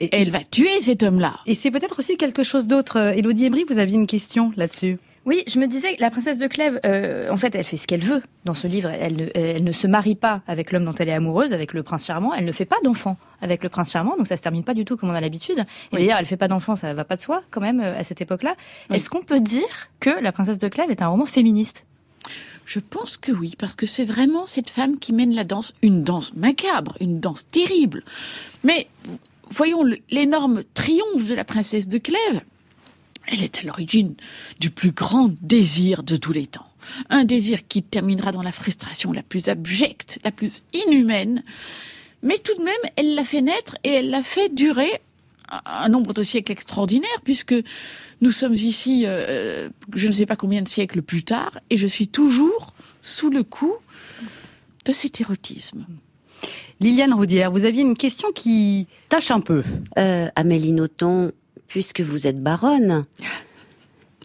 Et, 0.00 0.08
Elle 0.12 0.30
va 0.30 0.44
tuer 0.44 0.80
cet 0.80 1.02
homme-là. 1.02 1.40
et 1.46 1.54
c'est 1.54 1.70
peut-être 1.70 1.98
aussi 1.98 2.16
quelque 2.16 2.42
chose 2.42 2.66
d'autre. 2.66 2.98
Euh, 2.98 3.12
Élodie 3.12 3.46
Embry, 3.46 3.64
vous 3.68 3.78
aviez 3.78 3.96
une 3.96 4.06
question 4.06 4.52
là-dessus 4.56 4.98
Oui, 5.26 5.42
je 5.48 5.58
me 5.58 5.66
disais 5.66 5.96
la 5.98 6.08
princesse 6.10 6.38
de 6.38 6.46
Clèves, 6.46 6.80
euh, 6.86 7.28
en 7.30 7.36
fait, 7.36 7.52
elle 7.56 7.64
fait 7.64 7.76
ce 7.76 7.88
qu'elle 7.88 8.04
veut 8.04 8.22
dans 8.44 8.54
ce 8.54 8.68
livre. 8.68 8.88
Elle 8.88 9.16
ne, 9.16 9.26
elle 9.34 9.64
ne 9.64 9.72
se 9.72 9.88
marie 9.88 10.14
pas 10.14 10.40
avec 10.46 10.70
l'homme 10.70 10.84
dont 10.84 10.94
elle 10.94 11.08
est 11.08 11.14
amoureuse, 11.14 11.52
avec 11.52 11.72
le 11.72 11.82
prince 11.82 12.06
charmant. 12.06 12.32
Elle 12.32 12.44
ne 12.44 12.52
fait 12.52 12.64
pas 12.64 12.76
d'enfant 12.84 13.16
avec 13.42 13.64
le 13.64 13.68
prince 13.68 13.90
charmant, 13.90 14.16
donc 14.16 14.28
ça 14.28 14.36
se 14.36 14.42
termine 14.42 14.62
pas 14.62 14.74
du 14.74 14.84
tout 14.84 14.96
comme 14.96 15.10
on 15.10 15.14
a 15.14 15.20
l'habitude. 15.20 15.64
Et 15.92 15.96
d'ailleurs, 15.96 16.18
elle 16.18 16.26
fait 16.26 16.36
pas 16.36 16.46
d'enfant, 16.46 16.76
ça 16.76 16.94
va 16.94 17.04
pas 17.04 17.16
de 17.16 17.22
soi 17.22 17.42
quand 17.50 17.60
même 17.60 17.80
euh, 17.80 17.98
à 17.98 18.04
cette 18.04 18.20
époque-là. 18.20 18.54
Est-ce 18.92 19.10
qu'on 19.10 19.22
peut 19.22 19.40
dire 19.40 19.90
que 19.98 20.10
la 20.10 20.30
princesse 20.30 20.58
de 20.58 20.68
Clèves 20.68 20.92
est 20.92 21.02
un 21.02 21.08
roman 21.08 21.26
féministe? 21.26 21.86
Je 22.64 22.78
pense 22.78 23.16
que 23.16 23.32
oui, 23.32 23.54
parce 23.58 23.74
que 23.74 23.86
c'est 23.86 24.04
vraiment 24.04 24.46
cette 24.46 24.70
femme 24.70 24.98
qui 25.00 25.12
mène 25.12 25.34
la 25.34 25.44
danse, 25.44 25.74
une 25.82 26.04
danse 26.04 26.34
macabre, 26.34 26.96
une 27.00 27.18
danse 27.18 27.48
terrible. 27.48 28.04
Mais 28.62 28.86
voyons 29.48 29.84
l'énorme 30.08 30.62
triomphe 30.74 31.28
de 31.28 31.34
la 31.34 31.44
princesse 31.44 31.88
de 31.88 31.98
Clèves. 31.98 32.42
Elle 33.26 33.42
est 33.42 33.58
à 33.58 33.62
l'origine 33.62 34.14
du 34.60 34.70
plus 34.70 34.92
grand 34.92 35.30
désir 35.42 36.02
de 36.02 36.16
tous 36.16 36.32
les 36.32 36.46
temps. 36.46 36.66
Un 37.10 37.24
désir 37.24 37.66
qui 37.66 37.82
terminera 37.82 38.30
dans 38.30 38.42
la 38.42 38.52
frustration 38.52 39.12
la 39.12 39.22
plus 39.22 39.48
abjecte, 39.48 40.20
la 40.24 40.30
plus 40.30 40.62
inhumaine. 40.72 41.42
Mais 42.22 42.38
tout 42.38 42.56
de 42.56 42.62
même, 42.62 42.74
elle 42.96 43.14
l'a 43.14 43.24
fait 43.24 43.42
naître 43.42 43.76
et 43.82 43.90
elle 43.90 44.10
l'a 44.10 44.22
fait 44.22 44.54
durer 44.54 44.90
un- 45.64 45.88
nombre 45.88 46.12
de 46.14 46.22
siècles 46.22 46.52
extraordinaire, 46.52 47.20
puisque 47.24 47.54
nous 48.20 48.30
sommes 48.32 48.54
ici, 48.54 49.02
euh, 49.06 49.68
je 49.94 50.06
ne 50.06 50.12
sais 50.12 50.26
pas 50.26 50.36
combien 50.36 50.62
de 50.62 50.68
siècles 50.68 51.02
plus 51.02 51.22
tard, 51.24 51.58
et 51.70 51.76
je 51.76 51.86
suis 51.86 52.08
toujours 52.08 52.74
sous 53.02 53.30
le 53.30 53.42
coup 53.44 53.74
de 54.84 54.92
cet 54.92 55.20
érotisme. 55.20 55.86
Liliane 56.80 57.14
Roudière, 57.14 57.50
vous 57.50 57.64
aviez 57.64 57.82
une 57.82 57.96
question 57.96 58.30
qui 58.32 58.86
tâche 59.08 59.30
un 59.30 59.40
peu. 59.40 59.62
Euh, 59.98 60.28
Amélie 60.36 60.72
Nothomb, 60.72 61.30
puisque 61.68 62.00
vous 62.00 62.26
êtes 62.26 62.42
baronne, 62.42 63.02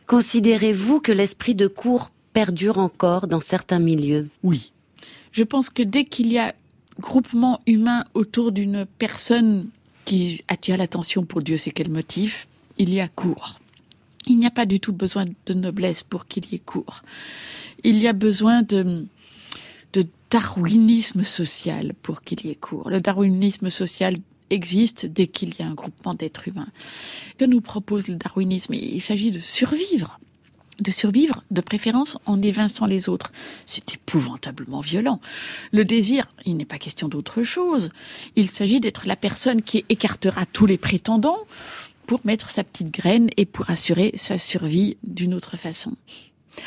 considérez-vous 0.07 0.99
que 0.99 1.11
l'esprit 1.11 1.55
de 1.55 1.67
cour 1.67 2.11
perdure 2.33 2.77
encore 2.77 3.27
dans 3.27 3.39
certains 3.39 3.79
milieux? 3.79 4.29
Oui. 4.43 4.71
Je 5.31 5.43
pense 5.43 5.69
que 5.69 5.83
dès 5.83 6.05
qu'il 6.05 6.31
y 6.31 6.39
a 6.39 6.53
groupement 6.99 7.61
humain 7.65 8.05
autour 8.13 8.51
d'une 8.51 8.85
personne 8.99 9.69
qui 10.05 10.43
attire 10.47 10.77
l'attention 10.77 11.25
pour 11.25 11.41
Dieu 11.41 11.57
sait 11.57 11.71
quel 11.71 11.89
motif, 11.89 12.47
il 12.77 12.93
y 12.93 12.99
a 12.99 13.07
cours. 13.07 13.59
Il 14.27 14.37
n'y 14.37 14.45
a 14.45 14.51
pas 14.51 14.65
du 14.65 14.79
tout 14.79 14.93
besoin 14.93 15.25
de 15.45 15.53
noblesse 15.53 16.03
pour 16.03 16.27
qu'il 16.27 16.45
y 16.51 16.55
ait 16.55 16.59
cours. 16.59 17.01
Il 17.83 17.97
y 17.99 18.07
a 18.07 18.13
besoin 18.13 18.61
de, 18.61 19.07
darwinisme 20.29 21.23
social 21.23 21.93
pour 22.01 22.21
qu'il 22.21 22.45
y 22.45 22.51
ait 22.51 22.55
cours. 22.55 22.89
Le 22.89 23.01
darwinisme 23.01 23.69
social 23.69 24.15
existe 24.51 25.05
dès 25.05 25.27
qu'il 25.27 25.57
y 25.57 25.61
a 25.61 25.67
un 25.67 25.73
groupement 25.73 26.13
d'êtres 26.13 26.47
humains. 26.47 26.69
Que 27.37 27.45
nous 27.45 27.61
propose 27.61 28.07
le 28.07 28.15
darwinisme? 28.15 28.73
Il 28.73 29.01
s'agit 29.01 29.31
de 29.31 29.39
survivre 29.39 30.19
de 30.79 30.91
survivre, 30.91 31.43
de 31.51 31.61
préférence 31.61 32.17
en 32.25 32.41
évinçant 32.41 32.85
les 32.85 33.07
autres. 33.07 33.31
C'est 33.65 33.93
épouvantablement 33.93 34.81
violent. 34.81 35.21
Le 35.71 35.85
désir, 35.85 36.27
il 36.45 36.57
n'est 36.57 36.65
pas 36.65 36.79
question 36.79 37.07
d'autre 37.07 37.43
chose. 37.43 37.89
Il 38.35 38.49
s'agit 38.49 38.79
d'être 38.79 39.05
la 39.05 39.15
personne 39.15 39.61
qui 39.61 39.85
écartera 39.89 40.45
tous 40.47 40.65
les 40.65 40.77
prétendants 40.77 41.45
pour 42.07 42.21
mettre 42.25 42.49
sa 42.49 42.63
petite 42.63 42.91
graine 42.91 43.29
et 43.37 43.45
pour 43.45 43.69
assurer 43.69 44.11
sa 44.15 44.37
survie 44.37 44.97
d'une 45.03 45.33
autre 45.33 45.55
façon. 45.55 45.93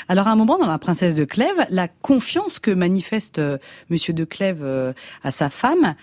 Alors 0.08 0.28
à 0.28 0.32
un 0.32 0.36
moment 0.36 0.58
dans 0.58 0.66
La 0.66 0.78
Princesse 0.78 1.14
de 1.14 1.24
Clèves, 1.24 1.66
la 1.68 1.88
confiance 1.88 2.58
que 2.58 2.70
manifeste 2.70 3.38
euh, 3.38 3.58
Monsieur 3.90 4.14
de 4.14 4.24
Clèves 4.24 4.62
euh, 4.62 4.94
à 5.22 5.30
sa 5.30 5.50
femme 5.50 5.94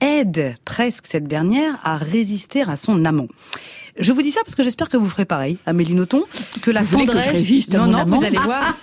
aide 0.00 0.56
presque 0.64 1.06
cette 1.06 1.26
dernière 1.26 1.78
à 1.82 1.96
résister 1.96 2.62
à 2.62 2.76
son 2.76 3.04
amant. 3.04 3.28
Je 3.98 4.12
vous 4.12 4.20
dis 4.20 4.30
ça 4.30 4.40
parce 4.44 4.54
que 4.54 4.62
j'espère 4.62 4.90
que 4.90 4.96
vous 4.96 5.08
ferez 5.08 5.24
pareil, 5.24 5.56
Amélie 5.64 5.94
Nothomb, 5.94 6.24
que 6.60 6.70
la 6.70 6.82
Vous 6.82 6.98
que 6.98 7.06
tendresse, 7.06 7.28
résiste 7.28 7.74
à 7.74 7.78
non 7.78 7.86
non, 7.86 8.04
vous 8.04 8.24
allez 8.24 8.38
voir, 8.44 8.76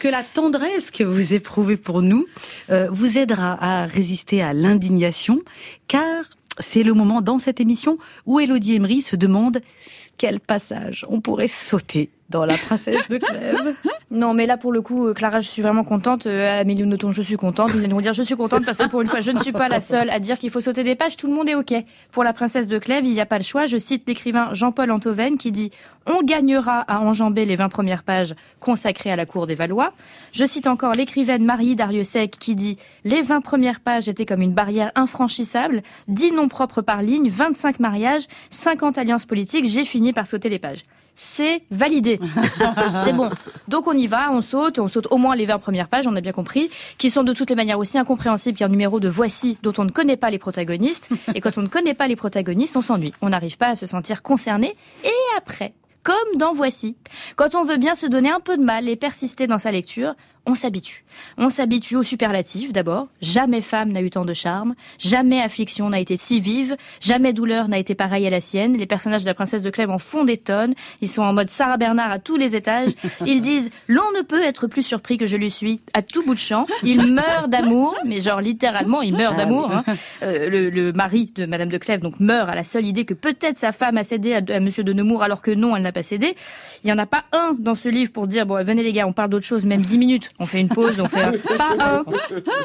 que 0.00 0.08
la 0.08 0.22
tendresse 0.22 0.90
que 0.90 1.04
vous 1.04 1.34
éprouvez 1.34 1.76
pour 1.76 2.00
nous 2.00 2.26
euh, 2.70 2.88
vous 2.90 3.18
aidera 3.18 3.58
à 3.60 3.84
résister 3.84 4.42
à 4.42 4.54
l'indignation, 4.54 5.40
car 5.88 6.24
c'est 6.58 6.82
le 6.82 6.94
moment 6.94 7.20
dans 7.20 7.38
cette 7.38 7.60
émission 7.60 7.98
où 8.24 8.40
Elodie 8.40 8.76
Emery 8.76 9.02
se 9.02 9.14
demande 9.14 9.60
quel 10.18 10.40
passage 10.40 11.04
on 11.08 11.20
pourrait 11.20 11.48
sauter 11.48 12.10
dans 12.30 12.44
La 12.44 12.54
Princesse 12.54 13.08
de 13.08 13.18
Clèves? 13.18 13.74
Non, 14.10 14.34
mais 14.34 14.46
là, 14.46 14.56
pour 14.56 14.72
le 14.72 14.82
coup, 14.82 15.08
euh, 15.08 15.14
Clara, 15.14 15.40
je 15.40 15.48
suis 15.48 15.62
vraiment 15.62 15.82
contente. 15.82 16.26
Euh, 16.26 16.60
Amélie 16.60 16.84
Nothomb, 16.84 17.10
je 17.10 17.22
suis 17.22 17.36
contente. 17.36 17.70
Allez 17.70 17.88
nous 17.88 18.00
dire, 18.00 18.12
je 18.12 18.22
suis 18.22 18.36
contente 18.36 18.64
parce 18.64 18.78
que 18.78 18.88
pour 18.88 19.00
une 19.00 19.08
fois, 19.08 19.18
je 19.18 19.32
ne 19.32 19.38
suis 19.38 19.50
pas 19.52 19.68
la 19.68 19.80
seule 19.80 20.10
à 20.10 20.20
dire 20.20 20.38
qu'il 20.38 20.50
faut 20.50 20.60
sauter 20.60 20.84
des 20.84 20.94
pages. 20.94 21.16
Tout 21.16 21.26
le 21.26 21.34
monde 21.34 21.48
est 21.48 21.56
OK. 21.56 21.74
Pour 22.12 22.22
la 22.22 22.32
princesse 22.32 22.68
de 22.68 22.78
Clèves, 22.78 23.04
il 23.04 23.12
n'y 23.12 23.20
a 23.20 23.26
pas 23.26 23.38
le 23.38 23.44
choix. 23.44 23.66
Je 23.66 23.76
cite 23.78 24.04
l'écrivain 24.06 24.50
Jean-Paul 24.52 24.92
Antoven 24.92 25.38
qui 25.38 25.50
dit 25.50 25.72
On 26.06 26.22
gagnera 26.22 26.82
à 26.82 27.00
enjamber 27.00 27.44
les 27.46 27.56
20 27.56 27.68
premières 27.68 28.04
pages 28.04 28.36
consacrées 28.60 29.10
à 29.10 29.16
la 29.16 29.26
cour 29.26 29.48
des 29.48 29.56
Valois. 29.56 29.92
Je 30.30 30.44
cite 30.44 30.68
encore 30.68 30.92
l'écrivaine 30.92 31.44
Marie 31.44 31.74
Dariussec 31.74 32.30
qui 32.38 32.54
dit 32.54 32.78
Les 33.04 33.22
20 33.22 33.40
premières 33.40 33.80
pages 33.80 34.08
étaient 34.08 34.26
comme 34.26 34.42
une 34.42 34.54
barrière 34.54 34.92
infranchissable, 34.94 35.82
10 36.06 36.30
noms 36.30 36.48
propres 36.48 36.80
par 36.80 37.02
ligne, 37.02 37.28
25 37.28 37.80
mariages, 37.80 38.26
50 38.50 38.98
alliances 38.98 39.24
politiques. 39.24 39.64
J'ai 39.64 39.84
fini 39.84 40.05
par 40.12 40.26
sauter 40.26 40.48
les 40.48 40.58
pages 40.58 40.84
c'est 41.16 41.62
validé. 41.70 42.20
c'est 43.04 43.14
bon. 43.14 43.30
Donc 43.68 43.88
on 43.88 43.92
y 43.92 44.06
va, 44.06 44.30
on 44.30 44.42
saute, 44.42 44.78
on 44.78 44.86
saute 44.86 45.08
au 45.10 45.16
moins 45.16 45.34
les 45.34 45.46
20 45.46 45.58
premières 45.58 45.88
pages, 45.88 46.06
on 46.06 46.14
a 46.14 46.20
bien 46.20 46.32
compris, 46.32 46.70
qui 46.98 47.10
sont 47.10 47.24
de 47.24 47.32
toutes 47.32 47.50
les 47.50 47.56
manières 47.56 47.78
aussi 47.78 47.98
incompréhensibles 47.98 48.58
qu'un 48.58 48.68
numéro 48.68 49.00
de 49.00 49.08
Voici 49.08 49.58
dont 49.62 49.72
on 49.78 49.84
ne 49.84 49.90
connaît 49.90 50.18
pas 50.18 50.30
les 50.30 50.38
protagonistes. 50.38 51.08
Et 51.34 51.40
quand 51.40 51.56
on 51.58 51.62
ne 51.62 51.68
connaît 51.68 51.94
pas 51.94 52.06
les 52.06 52.16
protagonistes, 52.16 52.76
on 52.76 52.82
s'ennuie. 52.82 53.14
On 53.22 53.30
n'arrive 53.30 53.56
pas 53.56 53.68
à 53.68 53.76
se 53.76 53.86
sentir 53.86 54.22
concerné. 54.22 54.76
Et 55.04 55.36
après, 55.38 55.72
comme 56.02 56.38
dans 56.38 56.52
Voici, 56.52 56.96
quand 57.34 57.54
on 57.54 57.64
veut 57.64 57.78
bien 57.78 57.94
se 57.94 58.06
donner 58.06 58.30
un 58.30 58.40
peu 58.40 58.56
de 58.56 58.62
mal 58.62 58.88
et 58.88 58.96
persister 58.96 59.46
dans 59.46 59.58
sa 59.58 59.72
lecture, 59.72 60.14
on 60.46 60.54
s'habitue. 60.54 61.04
On 61.38 61.48
s'habitue 61.48 61.96
au 61.96 62.02
superlatif 62.02 62.72
d'abord. 62.72 63.08
Jamais 63.20 63.60
femme 63.60 63.90
n'a 63.92 64.00
eu 64.02 64.10
tant 64.10 64.24
de 64.24 64.34
charme, 64.34 64.74
jamais 64.98 65.40
affliction 65.40 65.88
n'a 65.88 65.98
été 66.00 66.16
si 66.16 66.40
vive, 66.40 66.76
jamais 67.00 67.32
douleur 67.32 67.68
n'a 67.68 67.78
été 67.78 67.94
pareille 67.94 68.26
à 68.26 68.30
la 68.30 68.40
sienne. 68.40 68.76
Les 68.76 68.86
personnages 68.86 69.22
de 69.22 69.26
la 69.26 69.34
princesse 69.34 69.62
de 69.62 69.70
Clèves 69.70 69.90
en 69.90 69.98
font 69.98 70.24
des 70.24 70.36
tonnes. 70.36 70.74
Ils 71.00 71.08
sont 71.08 71.22
en 71.22 71.32
mode 71.32 71.50
Sarah 71.50 71.76
Bernard 71.78 72.10
à 72.10 72.18
tous 72.18 72.36
les 72.36 72.54
étages. 72.54 72.90
Ils 73.26 73.40
disent 73.40 73.70
l'on 73.88 74.02
ne 74.16 74.22
peut 74.22 74.42
être 74.42 74.66
plus 74.66 74.82
surpris 74.82 75.16
que 75.18 75.26
je 75.26 75.36
le 75.36 75.48
suis 75.48 75.80
à 75.94 76.02
tout 76.02 76.22
bout 76.24 76.34
de 76.34 76.38
champ. 76.38 76.66
Il 76.82 77.02
meurt 77.12 77.48
d'amour, 77.50 77.96
mais 78.04 78.20
genre 78.20 78.40
littéralement 78.40 79.02
il 79.02 79.16
meurt 79.16 79.34
Ah 79.36 79.44
d'amour. 79.44 79.72
hein. 79.72 79.84
Euh, 80.22 80.48
le, 80.48 80.70
le 80.70 80.92
mari 80.92 81.32
de 81.34 81.46
Madame 81.46 81.68
de 81.70 81.78
Clèves 81.78 82.00
donc 82.00 82.20
meurt 82.20 82.48
à 82.48 82.54
la 82.54 82.62
seule 82.64 82.86
idée 82.86 83.04
que 83.04 83.14
peut-être 83.14 83.58
sa 83.58 83.72
femme 83.72 83.96
a 83.96 84.04
cédé 84.04 84.34
à, 84.34 84.40
à 84.54 84.60
Monsieur 84.60 84.84
de 84.84 84.92
Nemours 84.92 85.22
alors 85.22 85.40
que 85.42 85.50
non, 85.50 85.74
elle 85.76 85.82
n'a 85.82 85.92
pas 85.92 86.02
cédé. 86.02 86.36
Il 86.84 86.90
y 86.90 86.92
en 86.92 86.98
a 86.98 87.06
pas 87.06 87.24
un 87.32 87.56
dans 87.58 87.74
ce 87.74 87.88
livre 87.88 88.12
pour 88.12 88.26
dire 88.26 88.46
bon 88.46 88.62
venez 88.62 88.82
les 88.82 88.92
gars, 88.92 89.06
on 89.06 89.12
parle 89.12 89.30
d'autre 89.30 89.46
chose, 89.46 89.64
même 89.66 89.80
dix 89.82 89.98
minutes. 89.98 90.30
On 90.38 90.46
fait 90.46 90.60
une 90.60 90.68
pause, 90.68 91.00
on 91.00 91.06
fait 91.08 91.22
un... 91.22 91.32
pas 91.56 91.74
un. 91.78 92.04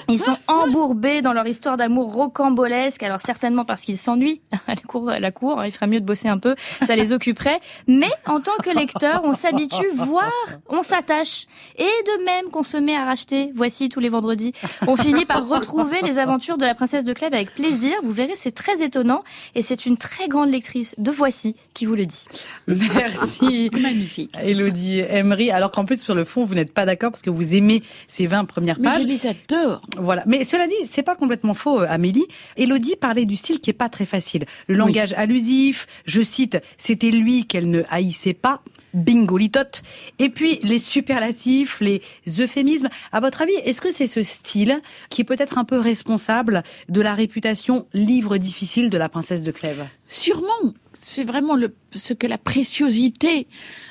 Ils 0.10 0.20
sont 0.20 0.38
embourbés 0.48 1.22
dans 1.22 1.34
leur 1.34 1.48
histoire 1.48 1.78
d'amour 1.78 2.14
rocambolesque. 2.14 3.04
Alors 3.04 3.22
certainement 3.22 3.66
parce 3.66 3.82
qu'ils 3.82 3.98
s'ennuient 3.98 4.42
à 4.68 4.76
la 4.76 4.82
cour, 4.82 5.10
à 5.10 5.20
la 5.20 5.32
cour. 5.32 5.60
hein, 5.60 5.66
Il 5.68 5.72
ferait 5.72 5.88
mieux 5.88 6.00
de 6.02 6.06
bosser 6.06 6.28
un 6.28 6.38
peu, 6.38 6.56
ça 6.86 6.96
les 6.96 7.14
occuperait. 7.14 7.60
Mais 7.88 8.10
en 8.26 8.40
tant 8.40 8.56
que 8.64 8.70
lecteur, 8.76 9.22
on 9.24 9.34
s'habitue, 9.34 9.88
voire 9.96 10.32
on 10.70 10.84
s'attache. 10.84 11.46
Et 11.78 11.84
de 11.84 12.26
même 12.26 12.46
qu'on 12.52 12.64
se 12.64 12.78
met 12.78 12.96
à 12.96 13.06
racheter, 13.06 13.52
voici 13.56 13.90
tous 13.90 14.00
les 14.00 14.10
vendredis, 14.10 14.54
on 14.88 14.96
finit 14.96 15.26
par 15.26 15.48
retrouver 15.48 16.02
les 16.02 16.20
aventures 16.20 16.58
de 16.58 16.66
la 16.66 16.76
princesse 16.76 17.06
de 17.06 17.14
Clèves 17.14 17.34
avec 17.34 17.54
plaisir. 17.54 17.94
Vous 18.04 18.12
verrez, 18.12 18.34
c'est 18.36 18.54
très 18.54 18.84
étonnant 18.84 19.24
et 19.56 19.62
c'est 19.62 19.86
une 19.86 19.98
très 19.98 20.28
grande 20.28 20.50
lectrice 20.52 20.94
de 20.98 21.12
Voici 21.12 21.56
qui 21.74 21.86
vous 21.86 21.96
le 21.96 22.06
dit. 22.06 22.26
Merci. 22.68 23.70
Magnifique. 23.80 24.34
Elodie 24.44 25.00
Emery, 25.00 25.52
alors 25.52 25.72
qu'en 25.72 25.86
plus 25.86 26.02
sur 26.02 26.16
le 26.16 26.24
fond 26.24 26.46
vous 26.46 26.56
n'êtes 26.56 26.74
pas 26.74 26.86
d'accord 26.86 27.12
parce 27.12 27.22
que 27.22 27.30
vous 27.30 27.54
aimez 27.62 27.84
ces 28.08 28.28
20 28.28 28.46
premières 28.46 28.80
Mais 28.80 28.90
pages. 28.90 29.04
je 29.04 29.08
les 29.08 29.28
adore. 29.28 29.82
Voilà. 29.98 30.24
Mais 30.26 30.44
cela 30.44 30.68
dit, 30.68 30.74
c'est 30.88 31.04
pas 31.04 31.16
complètement 31.16 31.54
faux, 31.54 31.82
euh, 31.82 31.88
Amélie. 31.90 32.26
Elodie 32.58 32.96
parlait 32.96 33.26
du 33.26 33.36
style 33.36 33.60
qui 33.60 33.70
est 33.70 33.74
pas 33.74 33.90
très 33.90 34.06
facile. 34.06 34.46
Le 34.68 34.76
langage 34.76 35.14
allusif, 35.14 35.88
je 36.06 36.22
cite, 36.22 36.58
c'était 36.78 37.12
lui 37.12 37.46
qu'elle 37.46 37.70
ne 37.70 37.84
haïssait 37.90 38.34
pas. 38.34 38.62
Bingo 38.94 39.38
litote. 39.38 39.84
Et 40.20 40.30
puis 40.30 40.60
les 40.64 40.78
superlatifs, 40.78 41.80
les 41.80 42.02
euphémismes. 42.40 42.90
À 43.14 43.20
votre 43.22 43.42
avis, 43.42 43.54
est-ce 43.64 43.80
que 43.80 43.92
c'est 43.92 44.08
ce 44.08 44.22
style 44.24 44.82
qui 45.10 45.22
est 45.22 45.26
peut-être 45.26 45.58
un 45.58 45.64
peu 45.64 45.80
responsable 45.80 46.64
de 46.90 47.00
la 47.02 47.14
réputation 47.14 47.86
livre 47.94 48.38
difficile 48.38 48.90
de 48.90 48.98
la 48.98 49.08
princesse 49.08 49.44
de 49.44 49.52
Clèves? 49.52 49.86
Sûrement, 50.10 50.74
c'est 51.02 51.24
vraiment 51.24 51.58
ce 51.92 52.14
que 52.14 52.28
la 52.28 52.38
préciosité 52.38 53.48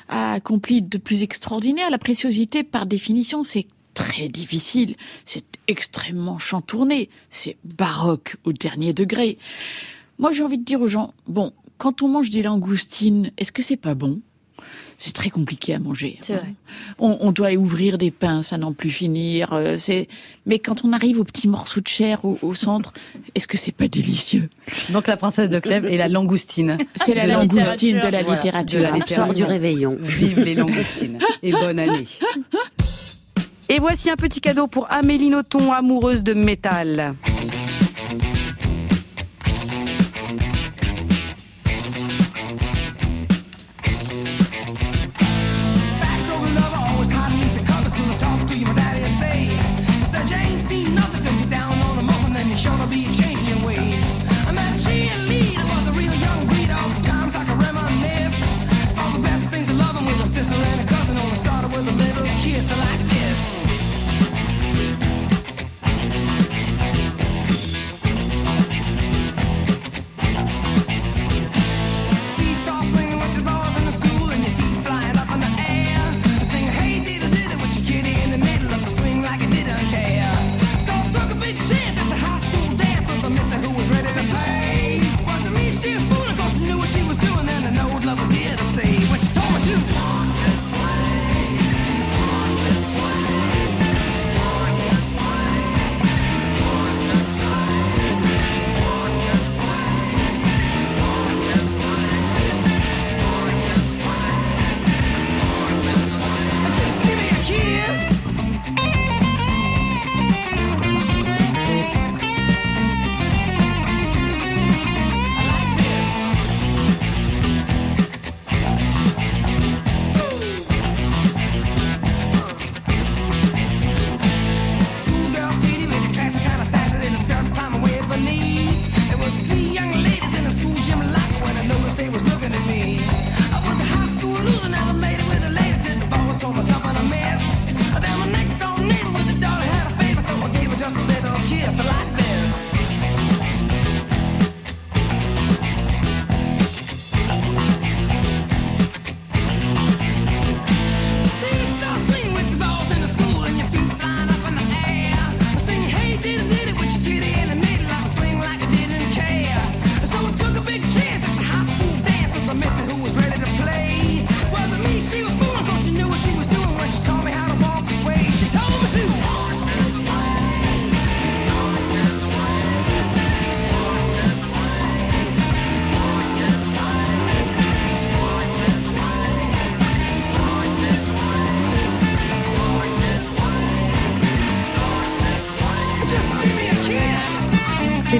a 0.07 0.33
accompli 0.33 0.81
de 0.81 0.97
plus 0.97 1.23
extraordinaire. 1.23 1.89
La 1.89 1.97
préciosité, 1.97 2.63
par 2.63 2.85
définition, 2.85 3.43
c'est 3.43 3.67
très 3.93 4.29
difficile, 4.29 4.95
c'est 5.25 5.43
extrêmement 5.67 6.39
chantourné, 6.39 7.09
c'est 7.29 7.57
baroque 7.65 8.37
au 8.45 8.53
dernier 8.53 8.93
degré. 8.93 9.37
Moi, 10.19 10.31
j'ai 10.31 10.43
envie 10.43 10.57
de 10.57 10.63
dire 10.63 10.81
aux 10.81 10.87
gens, 10.87 11.13
bon, 11.27 11.51
quand 11.77 12.01
on 12.01 12.07
mange 12.07 12.29
des 12.29 12.43
langoustines, 12.43 13.31
est-ce 13.37 13.51
que 13.51 13.61
c'est 13.61 13.77
pas 13.77 13.95
bon? 13.95 14.21
C'est 15.03 15.13
très 15.13 15.29
compliqué 15.31 15.73
à 15.73 15.79
manger. 15.79 16.17
C'est 16.21 16.33
vrai. 16.35 16.53
On, 16.99 17.17
on 17.21 17.31
doit 17.31 17.51
ouvrir 17.53 17.97
des 17.97 18.11
pinces 18.11 18.53
à 18.53 18.57
n'en 18.57 18.71
plus 18.73 18.91
finir. 18.91 19.51
euh, 19.53 19.75
C'est, 19.79 20.07
mais 20.45 20.59
quand 20.59 20.85
on 20.85 20.93
arrive 20.93 21.19
aux 21.19 21.23
petits 21.23 21.47
morceaux 21.47 21.81
de 21.81 21.87
chair 21.87 22.23
au, 22.23 22.37
au 22.43 22.53
centre, 22.53 22.93
est-ce 23.33 23.47
que 23.47 23.57
c'est 23.57 23.71
pas 23.71 23.87
délicieux? 23.87 24.47
Donc 24.89 25.07
la 25.07 25.17
princesse 25.17 25.49
de 25.49 25.57
Clèves 25.59 25.85
et 25.87 25.97
la 25.97 26.07
langoustine. 26.07 26.77
C'est 26.93 27.15
la 27.15 27.25
langoustine 27.25 27.97
de 27.99 28.07
la 28.07 28.21
Voilà, 28.21 28.35
littérature. 28.35 28.79
de 28.79 28.83
la 28.83 28.95
On 28.95 29.01
sort 29.03 29.33
du 29.33 29.43
réveillon. 29.43 29.97
Vive 29.99 30.39
les 30.41 30.53
langoustines 30.55 31.17
et 31.41 31.51
bonne 31.51 31.79
année. 31.79 32.05
Et 33.69 33.79
voici 33.79 34.09
un 34.09 34.17
petit 34.17 34.41
cadeau 34.41 34.67
pour 34.67 34.91
Amélie 34.91 35.29
Nothomb, 35.29 35.71
amoureuse 35.71 36.23
de 36.23 36.33
métal. 36.33 37.15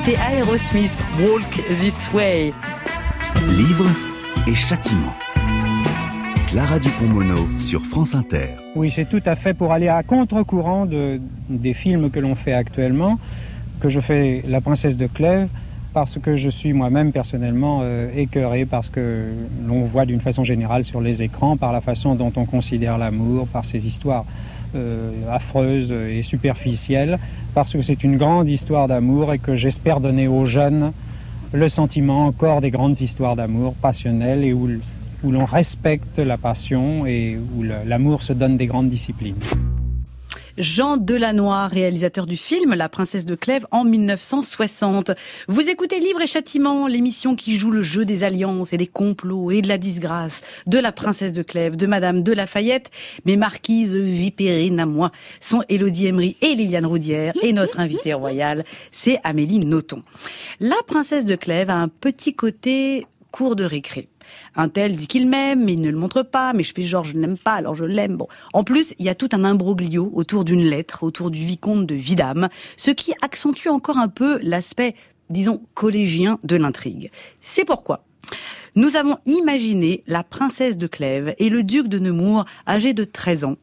C'était 0.04 0.18
Aerosmith, 0.18 1.00
Walk 1.20 1.52
This 1.80 2.12
Way. 2.12 2.54
Livre 3.50 3.86
et 4.48 4.56
châtiment. 4.56 5.14
Clara 6.48 6.80
Dupont-Mono 6.80 7.38
sur 7.60 7.82
France 7.84 8.16
Inter. 8.16 8.56
Oui, 8.76 8.92
c'est 8.96 9.08
tout 9.08 9.22
à 9.26 9.36
fait 9.36 9.54
pour 9.54 9.72
aller 9.72 9.90
à 9.90 10.02
contre-courant 10.02 10.88
de, 10.88 11.22
des 11.50 11.76
films 11.76 12.10
que 12.10 12.20
l'on 12.20 12.34
fait 12.34 12.54
actuellement, 12.54 13.20
que 13.80 13.90
je 13.90 14.00
fais 14.00 14.44
La 14.48 14.60
Princesse 14.60 14.98
de 14.98 15.06
Clèves, 15.06 15.50
parce 15.94 16.18
que 16.18 16.36
je 16.36 16.50
suis 16.50 16.74
moi-même 16.74 17.12
personnellement 17.12 17.82
euh, 17.84 18.10
écœuré 18.16 18.66
parce 18.66 18.90
que 18.90 19.28
l'on 19.68 19.86
voit 19.86 20.06
d'une 20.06 20.22
façon 20.22 20.44
générale 20.44 20.84
sur 20.84 21.02
les 21.02 21.22
écrans, 21.22 21.58
par 21.58 21.72
la 21.72 21.82
façon 21.82 22.16
dont 22.16 22.34
on 22.38 22.46
considère 22.46 22.98
l'amour, 22.98 23.48
par 23.48 23.66
ces 23.66 23.86
histoires 23.86 24.26
euh, 24.76 25.12
affreuses 25.30 25.92
et 25.92 26.24
superficielles, 26.24 27.20
parce 27.54 27.74
que 27.74 27.82
c'est 27.82 28.04
une 28.04 28.18
grande 28.18 28.50
histoire 28.50 28.88
d'amour 28.88 29.34
et 29.34 29.40
que 29.40 29.56
j'espère 29.56 30.00
donner 30.00 30.28
aux 30.28 30.46
jeunes 30.46 30.92
le 31.54 31.68
sentiment 31.70 32.28
encore 32.28 32.62
des 32.62 32.72
grandes 32.72 33.00
histoires 33.02 33.36
d'amour 33.36 33.74
passionnelles 33.76 34.44
et 34.44 34.54
où, 34.54 34.70
où 35.24 35.32
l'on 35.32 35.46
respecte 35.46 36.20
la 36.20 36.38
passion 36.38 37.06
et 37.06 37.38
où 37.58 37.64
l'amour 37.64 38.24
se 38.24 38.34
donne 38.34 38.58
des 38.58 38.68
grandes 38.68 38.90
disciplines. 38.90 39.36
Jean 40.62 40.98
Delannoy, 40.98 41.68
réalisateur 41.70 42.28
du 42.28 42.38
film 42.38 42.76
La 42.76 42.88
Princesse 42.88 43.26
de 43.26 43.34
Clèves 43.34 43.66
en 43.72 43.84
1960. 43.84 45.10
Vous 45.48 45.70
écoutez 45.72 46.00
Livre 46.00 46.22
et 46.22 46.28
Châtiment, 46.28 46.86
l'émission 46.86 47.36
qui 47.36 47.58
joue 47.58 47.72
le 47.72 47.82
jeu 47.82 48.06
des 48.06 48.24
alliances 48.24 48.72
et 48.72 48.78
des 48.78 48.86
complots 48.86 49.50
et 49.50 49.64
de 49.64 49.68
la 49.68 49.80
disgrâce 49.80 50.42
de 50.68 50.78
La 50.78 50.92
Princesse 50.92 51.34
de 51.34 51.42
Clèves, 51.42 51.78
de 51.78 51.88
Madame 51.88 52.22
de 52.22 52.32
Lafayette. 52.32 52.92
Mes 53.26 53.38
marquises 53.38 53.96
vipérines 53.96 54.80
à 54.80 54.86
moi 54.86 55.12
sont 55.40 55.64
Élodie 55.68 56.06
Emery 56.06 56.38
et 56.42 56.54
Liliane 56.54 56.86
Roudière 56.86 57.34
et 57.42 57.54
notre 57.54 57.80
invitée 57.80 58.14
royale, 58.14 58.64
c'est 58.92 59.20
Amélie 59.24 59.66
Nothomb. 59.66 60.04
La 60.60 60.78
Princesse 60.86 61.26
de 61.26 61.36
Clèves 61.36 61.72
a 61.72 61.76
un 61.78 61.88
petit 61.88 62.36
côté 62.36 63.08
cours 63.32 63.56
de 63.56 63.64
récré. 63.64 64.11
Un 64.56 64.70
tel 64.70 64.96
dit 64.96 65.08
qu'il 65.08 65.28
m'aime, 65.28 65.64
mais 65.64 65.74
il 65.74 65.82
ne 65.82 65.90
le 65.90 65.98
montre 65.98 66.24
pas, 66.24 66.54
mais 66.54 66.64
je 66.64 66.74
fais 66.74 66.84
genre 66.84 67.04
je 67.04 67.16
ne 67.16 67.22
l'aime 67.22 67.38
pas, 67.38 67.54
alors 67.54 67.76
je 67.76 67.86
l'aime. 67.86 68.18
Bon. 68.18 68.28
En 68.54 68.64
plus, 68.64 68.94
il 69.00 69.06
y 69.06 69.10
a 69.10 69.16
tout 69.16 69.30
un 69.32 69.44
imbroglio 69.44 70.12
autour 70.14 70.46
d'une 70.46 70.64
lettre, 70.64 71.04
autour 71.04 71.32
du 71.32 71.46
vicomte 71.46 71.86
de 71.86 71.96
Vidame, 71.96 72.50
ce 72.78 72.92
qui 72.92 73.14
accentue 73.22 73.70
encore 73.70 73.98
un 73.98 74.08
peu 74.08 74.40
l'aspect, 74.42 74.96
disons, 75.30 75.62
collégien 75.74 76.40
de 76.44 76.56
l'intrigue. 76.56 77.12
C'est 77.42 77.66
pourquoi 77.66 78.04
nous 78.76 78.96
avons 78.96 79.18
imaginé 79.26 80.04
la 80.08 80.24
princesse 80.24 80.78
de 80.78 80.88
Clèves 80.88 81.36
et 81.40 81.50
le 81.50 81.64
duc 81.64 81.88
de 81.88 82.00
Nemours, 82.00 82.46
âgés 82.66 82.94
de 82.94 83.04
13 83.04 83.44
ans, 83.44 83.56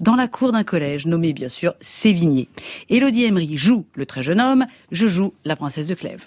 dans 0.00 0.16
la 0.16 0.26
cour 0.26 0.52
d'un 0.52 0.64
collège 0.64 1.06
nommé 1.06 1.34
bien 1.34 1.50
sûr 1.50 1.74
Sévigné. 1.82 2.48
Élodie 2.88 3.24
Emery 3.24 3.58
joue 3.58 3.84
le 3.94 4.06
très 4.06 4.22
jeune 4.22 4.40
homme, 4.40 4.64
je 4.90 5.06
joue 5.06 5.34
la 5.44 5.56
princesse 5.56 5.86
de 5.86 5.94
Clèves. 5.94 6.24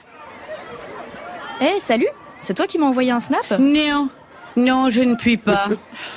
Eh, 1.61 1.79
salut 1.79 2.07
C'est 2.39 2.53
toi 2.53 2.67
qui 2.67 2.77
m'as 2.77 2.85
envoyé 2.87 3.11
un 3.11 3.19
snap? 3.19 3.49
Non, 3.59 4.09
non, 4.57 4.89
je 4.89 5.01
ne 5.01 5.15
puis 5.15 5.37
pas. 5.37 5.67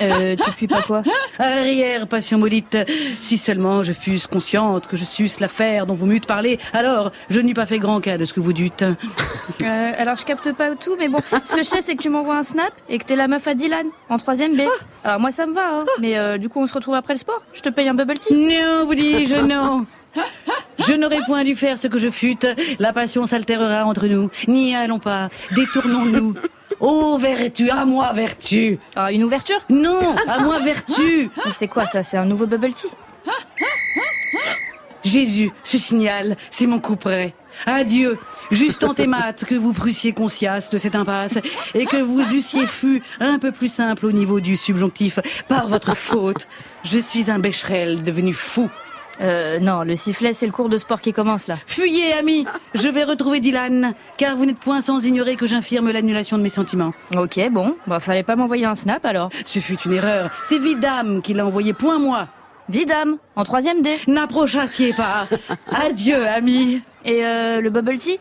Euh, 0.01 0.35
tu 0.35 0.51
puis 0.53 0.67
pas 0.67 0.83
quoi? 0.83 1.03
Arrière, 1.39 2.09
passion 2.09 2.39
maudite, 2.39 2.77
si 3.21 3.39
seulement 3.39 3.83
je 3.83 3.93
fusse 3.93 4.27
consciente 4.27 4.87
que 4.87 4.97
je 4.97 5.05
suce 5.05 5.39
l'affaire 5.39 5.87
dont 5.87 5.95
vous 5.95 6.07
m'eûtes 6.07 6.27
parlé, 6.27 6.59
alors 6.73 7.13
je 7.29 7.41
n'eus 7.41 7.55
pas 7.55 7.67
fait 7.67 7.79
grand 7.79 8.01
cas 8.01 8.19
de 8.19 8.25
ce 8.25 8.33
que 8.33 8.41
vous 8.41 8.53
dûtes. 8.53 8.83
Euh, 8.83 9.93
alors 9.97 10.17
je 10.17 10.25
capte 10.25 10.53
pas 10.53 10.75
tout, 10.75 10.97
mais 10.99 11.09
bon, 11.09 11.19
ce 11.45 11.53
que 11.53 11.63
je 11.63 11.69
sais 11.69 11.81
c'est 11.81 11.95
que 11.95 12.03
tu 12.03 12.09
m'envoies 12.09 12.37
un 12.37 12.43
snap 12.43 12.73
et 12.89 12.99
que 12.99 13.05
t'es 13.05 13.17
la 13.17 13.29
meuf 13.29 13.47
à 13.47 13.55
Dylan, 13.55 13.87
en 14.09 14.19
troisième 14.19 14.57
B. 14.57 14.63
Alors 15.05 15.21
moi 15.21 15.31
ça 15.31 15.47
me 15.47 15.53
va, 15.53 15.81
hein, 15.81 15.85
mais 16.01 16.19
euh, 16.19 16.39
du 16.39 16.49
coup 16.49 16.61
on 16.61 16.67
se 16.67 16.75
retrouve 16.75 16.95
après 16.95 17.15
le 17.15 17.19
sport? 17.21 17.43
Je 17.55 17.61
te 17.61 17.69
paye 17.69 17.89
un 17.89 17.95
bubble 17.95 18.19
tea? 18.19 18.35
Non, 18.35 18.87
vous 18.87 18.95
dis-je, 18.95 19.37
non. 19.37 19.87
Je 20.87 20.95
n'aurais 20.95 21.21
point 21.27 21.45
dû 21.45 21.55
faire 21.55 21.79
ce 21.79 21.87
que 21.87 21.99
je 21.99 22.11
fûte. 22.11 22.47
La 22.79 22.93
passion 22.93 23.27
s'altérera 23.27 23.85
entre 23.85 24.07
nous. 24.07 24.31
N'y 24.49 24.75
allons 24.75 24.99
pas. 24.99 25.29
Détournons-nous. 25.53 26.35
Oh, 26.81 27.19
vertu, 27.21 27.69
à 27.71 27.85
moi, 27.85 28.13
vertu. 28.13 28.79
Ah, 28.97 29.13
une 29.13 29.25
ouverture? 29.25 29.61
Non, 29.69 30.17
à 30.27 30.39
moi, 30.41 30.59
vertu. 30.61 31.31
Mais 31.45 31.53
c'est 31.53 31.69
quoi 31.69 31.87
ça? 31.87 32.03
C'est 32.03 32.17
un 32.17 32.25
nouveau 32.25 32.47
bubble 32.47 32.73
tea? 32.73 32.89
Jésus, 35.05 35.51
ce 35.65 35.79
signal, 35.79 36.37
c'est 36.51 36.67
mon 36.67 36.79
coup 36.79 36.97
près. 36.97 37.35
Adieu, 37.67 38.19
juste 38.51 38.85
en 38.85 38.95
maths 39.07 39.45
que 39.45 39.55
vous 39.55 39.73
prussiez 39.73 40.13
conscience 40.13 40.71
de 40.71 40.79
cette 40.79 40.95
impasse 40.95 41.39
et 41.75 41.85
que 41.85 41.97
vous 41.97 42.21
eussiez 42.35 42.67
fût 42.67 43.03
un 43.19 43.39
peu 43.39 43.53
plus 43.53 43.73
simple 43.73 44.07
au 44.07 44.13
niveau 44.13 44.41
du 44.41 44.57
subjonctif 44.57 45.19
par 45.49 45.69
votre 45.69 45.97
faute. 45.97 46.49
Je 46.85 46.99
suis 46.99 47.31
un 47.31 47.39
bécherel 47.39 48.03
devenu 48.03 48.33
fou. 48.33 48.71
Euh, 49.21 49.59
non, 49.59 49.83
le 49.83 49.97
sifflet 49.97 50.33
c'est 50.33 50.47
le 50.47 50.53
cours 50.53 50.69
de 50.69 50.79
sport 50.79 51.01
qui 51.01 51.13
commence 51.13 51.47
là. 51.47 51.59
Fuyez, 51.67 52.13
amis, 52.15 52.47
je 52.75 52.89
vais 52.89 53.05
retrouver 53.05 53.41
Dylan, 53.41 53.95
car 54.17 54.37
vous 54.37 54.47
n'êtes 54.47 54.59
point 54.59 54.81
sans 54.81 55.05
ignorer 55.05 55.37
que 55.37 55.47
j'infirme 55.47 55.91
l'annulation 55.91 56.39
de 56.39 56.43
mes 56.43 56.49
sentiments. 56.49 56.93
Ok, 57.17 57.39
bon, 57.51 57.77
bah 57.87 58.01
fallait 58.01 58.23
pas 58.23 58.37
m'envoyer 58.37 58.65
un 58.65 58.75
snap 58.75 59.05
alors. 59.05 59.31
Ce 59.45 59.59
fut 59.59 59.79
une 59.85 59.93
erreur. 59.93 60.31
C'est 60.43 60.59
Vidame 60.59 61.23
qui 61.23 61.35
l'a 61.35 61.47
envoyé, 61.47 61.73
point 61.73 61.99
moi. 61.99 62.29
Vidame, 62.69 63.19
en 63.35 63.45
troisième 63.45 63.83
D. 63.83 63.91
N'approchassiez 64.07 64.93
pas. 64.93 65.27
Adieu, 65.73 66.27
amis. 66.27 66.83
Et 67.05 67.25
euh, 67.25 67.61
le 67.61 67.69
bubble 67.71 67.99
tea? 67.99 68.19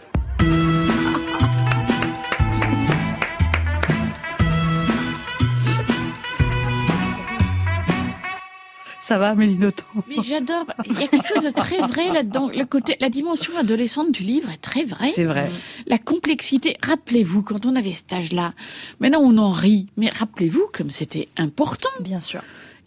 Ça 9.09 9.17
va, 9.17 9.33
Mélinoton 9.33 9.85
Mais 10.07 10.21
j'adore. 10.21 10.67
Il 10.85 10.93
y 10.93 11.03
a 11.03 11.07
quelque 11.07 11.27
chose 11.27 11.43
de 11.43 11.49
très 11.49 11.79
vrai 11.79 12.13
là-dedans. 12.13 12.51
Le 12.55 12.63
côté, 12.63 12.95
la 12.99 13.09
dimension 13.09 13.57
adolescente 13.57 14.11
du 14.11 14.21
livre 14.21 14.51
est 14.51 14.61
très 14.61 14.83
vraie. 14.83 15.09
C'est 15.09 15.23
vrai. 15.23 15.49
La 15.87 15.97
complexité. 15.97 16.77
Rappelez-vous 16.83 17.41
quand 17.41 17.65
on 17.65 17.75
avait 17.75 17.95
cet 17.95 18.13
âge-là. 18.13 18.53
Maintenant 18.99 19.21
on 19.23 19.39
en 19.39 19.49
rit, 19.49 19.87
mais 19.97 20.09
rappelez-vous 20.09 20.69
comme 20.71 20.91
c'était 20.91 21.27
important. 21.37 21.89
Bien 22.01 22.19
sûr. 22.19 22.41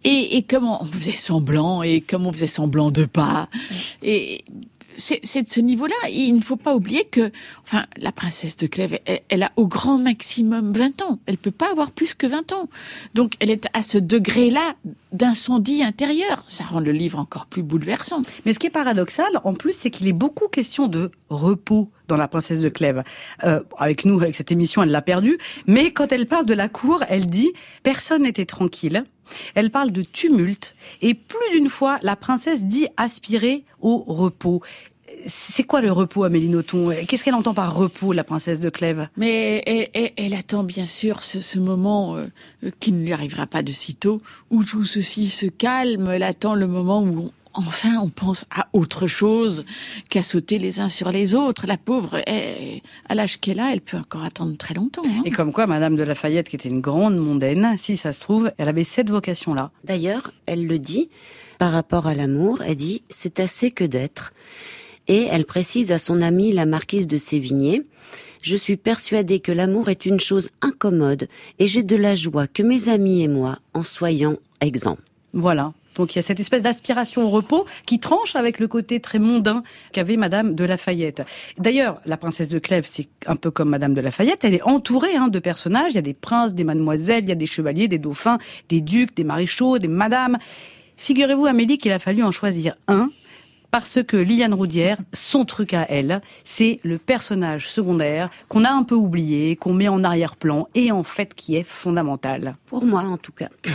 Et, 0.05 0.37
et 0.37 0.43
comment 0.45 0.81
on 0.85 0.87
faisait 0.87 1.11
semblant 1.11 1.83
et 1.83 2.01
comment 2.01 2.29
on 2.29 2.33
faisait 2.33 2.47
semblant 2.47 2.93
de 2.93 3.05
pas. 3.05 3.49
Et 4.05 4.45
c'est 4.95 5.19
c'est 5.25 5.43
de 5.43 5.51
ce 5.51 5.59
niveau-là. 5.59 6.09
Il 6.09 6.37
ne 6.37 6.41
faut 6.41 6.55
pas 6.55 6.77
oublier 6.77 7.03
que, 7.05 7.33
enfin, 7.65 7.87
la 7.97 8.13
princesse 8.13 8.57
de 8.57 8.69
Clèves, 8.69 9.01
elle, 9.07 9.23
elle 9.29 9.43
a 9.43 9.51
au 9.57 9.67
grand 9.67 9.99
maximum 9.99 10.71
20 10.71 11.03
ans. 11.03 11.19
Elle 11.27 11.37
peut 11.37 11.51
pas 11.51 11.73
avoir 11.73 11.91
plus 11.91 12.15
que 12.15 12.29
20 12.29 12.53
ans. 12.53 12.69
Donc, 13.15 13.35
elle 13.41 13.51
est 13.51 13.67
à 13.75 13.83
ce 13.83 13.99
degré-là 13.99 14.77
d'incendie 15.13 15.83
intérieur. 15.83 16.45
Ça 16.47 16.65
rend 16.65 16.81
le 16.81 16.93
livre 16.93 17.19
encore 17.19 17.47
plus 17.47 17.63
bouleversant. 17.63 18.23
Mais 18.45 18.53
ce 18.53 18.59
qui 18.59 18.67
est 18.67 18.71
paradoxal, 18.71 19.41
en 19.45 19.55
plus, 19.55 19.77
c'est 19.77 19.91
qu'il 19.91 20.09
est 20.09 20.13
beaucoup 20.13 20.49
question 20.49 20.89
de 20.89 21.11
repos 21.29 21.91
dans 22.09 22.17
La 22.17 22.29
Princesse 22.29 22.61
de 22.61 22.69
Clèves. 22.69 23.03
Euh, 23.45 23.61
avec 23.79 24.05
nous, 24.05 24.21
avec 24.21 24.35
cette 24.35 24.53
émission, 24.53 24.83
elle 24.83 24.91
l'a 24.91 25.03
perdu. 25.03 25.39
Mais 25.67 25.93
quand 25.93 26.13
elle 26.13 26.27
parle 26.27 26.47
de 26.47 26.55
la 26.55 26.69
cour, 26.69 27.03
elle 27.09 27.27
dit 27.27 27.53
«personne 27.83 28.23
n'était 28.23 28.47
tranquille». 28.47 29.05
Elle 29.55 29.71
parle 29.71 29.93
de 29.93 30.03
tumulte. 30.03 30.75
Et 31.01 31.15
plus 31.15 31.51
d'une 31.53 31.69
fois, 31.69 31.99
la 32.03 32.17
princesse 32.17 32.65
dit 32.65 32.89
aspirer 32.97 33.65
au 33.81 33.99
repos. 34.07 34.63
C'est 35.27 35.63
quoi 35.65 35.81
le 35.81 35.93
repos, 35.93 36.25
Amélie 36.25 36.49
Nothomb? 36.49 36.93
Qu'est-ce 37.07 37.23
qu'elle 37.25 37.35
entend 37.35 37.55
par 37.55 37.75
repos, 37.75 38.13
la 38.13 38.25
princesse 38.25 38.61
de 38.61 38.71
Clèves? 38.71 39.09
Mais 39.17 39.63
elle, 39.67 39.89
elle- 39.95 40.13
elle 40.17 40.35
attend 40.35 40.65
bien 40.65 40.87
sûr 40.87 41.23
ce, 41.23 41.41
ce 41.41 41.59
moment 41.59 42.17
euh, 42.17 42.27
qui 42.81 42.93
ne 42.93 43.05
lui 43.05 43.13
arrivera 43.13 43.47
pas 43.47 43.63
de 43.63 43.73
sitôt, 43.73 44.21
où 44.51 44.65
tout 44.65 44.85
ceci 44.85 45.29
se 45.29 45.47
calme. 45.47 46.09
Elle 46.11 46.23
attend 46.23 46.55
le 46.55 46.67
moment 46.67 47.03
où 47.03 47.19
on- 47.27 47.33
enfin 47.55 47.99
on 48.03 48.09
pense 48.09 48.47
à 48.51 48.67
autre 48.73 49.07
chose 49.07 49.65
qu'à 50.09 50.23
sauter 50.23 50.59
les 50.59 50.81
uns 50.81 50.89
sur 50.89 51.13
les 51.13 51.35
autres. 51.35 51.67
La 51.67 51.77
pauvre, 51.77 52.21
elle- 52.27 52.81
à 53.09 53.15
l'âge 53.15 53.39
qu'elle 53.39 53.61
a, 53.61 53.73
elle 53.73 53.81
peut 53.83 53.99
encore 53.99 54.25
attendre 54.25 54.57
très 54.57 54.75
longtemps. 54.75 55.03
hein. 55.07 55.23
Et 55.25 55.31
comme 55.31 55.53
quoi, 55.53 55.67
Madame 55.67 55.95
de 55.97 56.03
Lafayette, 56.03 56.49
qui 56.49 56.57
était 56.57 56.69
une 56.71 56.81
grande 56.81 57.17
mondaine, 57.17 57.75
si 57.77 57.97
ça 57.97 58.13
se 58.13 58.21
trouve, 58.23 58.51
elle 58.59 58.69
avait 58.69 58.85
cette 58.85 59.11
vocation-là. 59.11 59.71
D'ailleurs, 59.85 60.33
elle 60.47 60.67
le 60.67 60.79
dit 60.79 61.11
par 61.59 61.71
rapport 61.73 62.07
à 62.09 62.15
l'amour, 62.15 62.63
elle 62.63 62.77
dit 62.77 63.03
c'est 63.09 63.39
assez 63.39 63.71
que 63.71 63.85
d'être. 63.85 64.33
Et 65.13 65.29
elle 65.31 65.45
précise 65.45 65.93
à 65.93 65.99
son 65.99 66.23
amie 66.23 66.53
la 66.53 66.65
marquise 66.65 67.07
de 67.07 67.19
Sévigné 67.19 67.83
Je 68.41 68.57
suis 68.57 68.79
persuadée 68.79 69.41
que 69.41 69.53
l'amour 69.53 69.91
est 69.91 70.07
une 70.07 70.19
chose 70.19 70.49
incommode 70.63 71.29
et 71.59 71.67
j'ai 71.67 71.83
de 71.83 71.97
la 71.97 72.15
joie 72.15 72.47
que 72.47 72.63
mes 72.63 72.89
amis 72.89 73.21
et 73.21 73.29
moi 73.29 73.59
en 73.75 73.83
soyons 73.83 74.39
exempts. 74.63 74.97
Voilà. 75.35 75.75
Donc 75.97 76.15
il 76.15 76.17
y 76.17 76.19
a 76.21 76.23
cette 76.23 76.41
espèce 76.41 76.63
d'aspiration 76.63 77.27
au 77.27 77.29
repos 77.29 77.67
qui 77.85 78.01
tranche 78.01 78.37
avec 78.37 78.59
le 78.59 78.69
côté 78.69 79.01
très 79.01 79.19
mondain 79.19 79.63
qu'avait 79.93 80.17
Madame 80.17 80.55
de 80.55 80.65
Lafayette. 80.65 81.21
D'ailleurs, 81.59 82.01
la 82.07 82.17
princesse 82.17 82.49
de 82.49 82.59
Clèves, 82.59 82.89
c'est 82.89 83.09
un 83.27 83.37
peu 83.37 83.51
comme 83.51 83.69
Madame 83.69 83.93
de 83.93 84.01
Lafayette, 84.01 84.43
elle 84.45 84.55
est 84.55 84.63
entourée 84.63 85.15
hein, 85.15 85.29
de 85.29 85.39
personnages. 85.41 85.93
Il 85.93 85.97
y 85.97 85.99
a 85.99 86.01
des 86.01 86.15
princes, 86.15 86.55
des 86.55 86.65
mademoiselles, 86.65 87.25
il 87.25 87.29
y 87.29 87.33
a 87.33 87.35
des 87.35 87.45
chevaliers, 87.45 87.87
des 87.87 87.99
dauphins, 87.99 88.39
des 88.71 88.81
ducs, 88.81 89.15
des 89.15 89.25
maréchaux, 89.25 89.79
des 89.79 89.89
madames. 89.89 90.39
Figurez-vous, 90.97 91.45
Amélie, 91.45 91.77
qu'il 91.77 91.93
a 91.93 91.99
fallu 91.99 92.23
en 92.23 92.31
choisir 92.31 92.77
un 92.89 93.11
parce 93.73 94.03
que 94.07 94.19
Liliane 94.19 94.53
Roudière, 94.53 94.99
son 95.15 95.47
truc 95.47 95.73
à 95.73 95.87
elle, 95.89 96.21
c'est 96.45 96.79
le 96.85 96.99
personnage 96.99 97.69
secondaire 97.69 98.29
qu'on 98.49 98.65
a 98.65 98.71
un 98.71 98.83
peu 98.83 98.95
oublié, 98.95 99.57
qu'on 99.57 99.73
met 99.73 99.89
en 99.89 100.05
arrière-plan 100.05 100.69
et 100.75 100.93
en 100.93 101.03
fait 101.03 101.35
qui 101.35 101.57
est 101.57 101.63
fondamental. 101.63 102.57
Pour 102.67 102.85
moi, 102.85 103.01
en 103.01 103.17
tout 103.17 103.33
cas. 103.33 103.49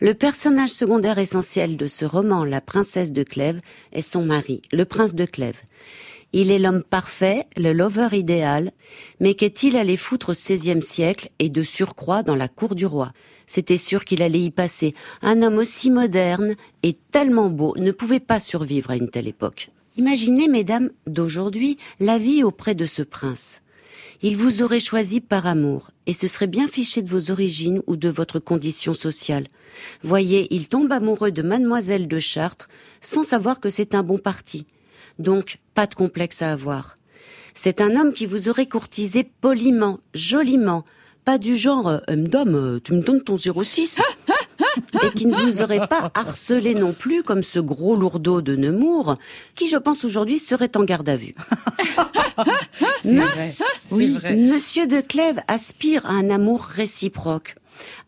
Le 0.00 0.14
personnage 0.14 0.70
secondaire 0.70 1.18
essentiel 1.18 1.76
de 1.76 1.86
ce 1.86 2.04
roman, 2.04 2.44
La 2.44 2.60
princesse 2.60 3.12
de 3.12 3.22
Clèves, 3.22 3.60
est 3.92 4.02
son 4.02 4.24
mari, 4.24 4.62
le 4.72 4.84
prince 4.84 5.14
de 5.14 5.24
Clèves. 5.24 5.62
Il 6.32 6.52
est 6.52 6.60
l'homme 6.60 6.84
parfait, 6.84 7.46
le 7.56 7.72
lover 7.72 8.08
idéal, 8.12 8.70
mais 9.18 9.34
qu'est-il 9.34 9.76
allé 9.76 9.96
foutre 9.96 10.30
au 10.30 10.32
XVIe 10.32 10.82
siècle 10.82 11.28
et 11.40 11.48
de 11.48 11.62
surcroît 11.62 12.22
dans 12.22 12.36
la 12.36 12.46
cour 12.46 12.76
du 12.76 12.86
roi? 12.86 13.12
C'était 13.46 13.76
sûr 13.76 14.04
qu'il 14.04 14.22
allait 14.22 14.40
y 14.40 14.50
passer. 14.52 14.94
Un 15.22 15.42
homme 15.42 15.58
aussi 15.58 15.90
moderne 15.90 16.54
et 16.84 16.96
tellement 17.10 17.50
beau 17.50 17.74
ne 17.78 17.90
pouvait 17.90 18.20
pas 18.20 18.38
survivre 18.38 18.92
à 18.92 18.96
une 18.96 19.10
telle 19.10 19.26
époque. 19.26 19.70
Imaginez, 19.96 20.46
mesdames, 20.46 20.90
d'aujourd'hui, 21.08 21.78
la 21.98 22.16
vie 22.16 22.44
auprès 22.44 22.76
de 22.76 22.86
ce 22.86 23.02
prince. 23.02 23.62
Il 24.22 24.36
vous 24.36 24.62
aurait 24.62 24.80
choisi 24.80 25.20
par 25.20 25.46
amour, 25.46 25.90
et 26.06 26.12
ce 26.12 26.28
serait 26.28 26.46
bien 26.46 26.68
fiché 26.68 27.02
de 27.02 27.10
vos 27.10 27.32
origines 27.32 27.82
ou 27.88 27.96
de 27.96 28.08
votre 28.08 28.38
condition 28.38 28.94
sociale. 28.94 29.48
Voyez, 30.04 30.46
il 30.54 30.68
tombe 30.68 30.92
amoureux 30.92 31.32
de 31.32 31.42
mademoiselle 31.42 32.06
de 32.06 32.18
Chartres, 32.20 32.68
sans 33.00 33.24
savoir 33.24 33.58
que 33.58 33.70
c'est 33.70 33.96
un 33.96 34.04
bon 34.04 34.18
parti. 34.18 34.66
Donc, 35.20 35.58
pas 35.74 35.86
de 35.86 35.94
complexe 35.94 36.42
à 36.42 36.52
avoir. 36.52 36.96
C'est 37.54 37.80
un 37.80 37.94
homme 37.94 38.12
qui 38.12 38.26
vous 38.26 38.48
aurait 38.48 38.66
courtisé 38.66 39.22
poliment, 39.22 40.00
joliment, 40.14 40.84
pas 41.24 41.36
du 41.38 41.56
genre 41.56 41.88
euh, 41.88 41.98
euh, 42.08 42.80
tu 42.82 42.92
me 42.94 43.02
donnes 43.02 43.22
ton 43.22 43.36
06 43.36 44.00
et 45.02 45.10
qui 45.10 45.26
ne 45.26 45.36
vous 45.36 45.60
aurait 45.60 45.86
pas 45.86 46.10
harcelé 46.14 46.74
non 46.74 46.94
plus 46.94 47.22
comme 47.22 47.42
ce 47.42 47.58
gros 47.58 47.96
lourdeau 47.96 48.40
de 48.40 48.56
Nemours, 48.56 49.18
qui 49.54 49.68
je 49.68 49.76
pense 49.76 50.04
aujourd'hui 50.04 50.38
serait 50.38 50.74
en 50.76 50.84
garde 50.84 51.08
à 51.08 51.16
vue. 51.16 51.34
C'est 53.02 53.16
vrai, 53.16 53.50
c'est 53.50 53.64
Oui, 53.90 54.16
vrai. 54.16 54.36
Monsieur 54.36 54.86
de 54.86 55.00
Clèves 55.00 55.40
aspire 55.48 56.06
à 56.06 56.10
un 56.10 56.30
amour 56.30 56.62
réciproque. 56.62 57.56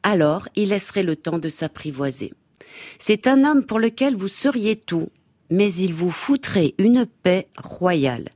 Alors, 0.03 0.49
il 0.57 0.71
laisserait 0.71 1.03
le 1.03 1.17
temps 1.17 1.39
de 1.39 1.49
s'apprivoiser. 1.49 2.33
C'est 2.99 3.27
un 3.27 3.45
homme 3.45 3.65
pour 3.65 3.79
lequel 3.79 4.17
vous 4.17 4.29
seriez 4.29 4.77
tout, 4.77 5.09
mais 5.53 5.73
il 5.75 5.93
vous 5.93 6.11
foutrait 6.11 6.75
une 6.79 7.07
paix 7.07 7.47
royale. 7.63 8.31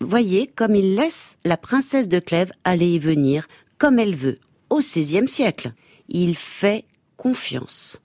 Voyez 0.00 0.46
comme 0.46 0.76
il 0.76 0.94
laisse 0.94 1.36
la 1.44 1.56
princesse 1.56 2.08
de 2.08 2.20
Clèves 2.20 2.52
aller 2.62 2.86
y 2.86 2.98
venir 3.00 3.48
comme 3.78 3.98
elle 3.98 4.14
veut, 4.14 4.38
au 4.70 4.78
XVIe 4.78 5.26
siècle. 5.26 5.72
Il 6.08 6.36
fait 6.36 6.84
confiance. 7.16 8.00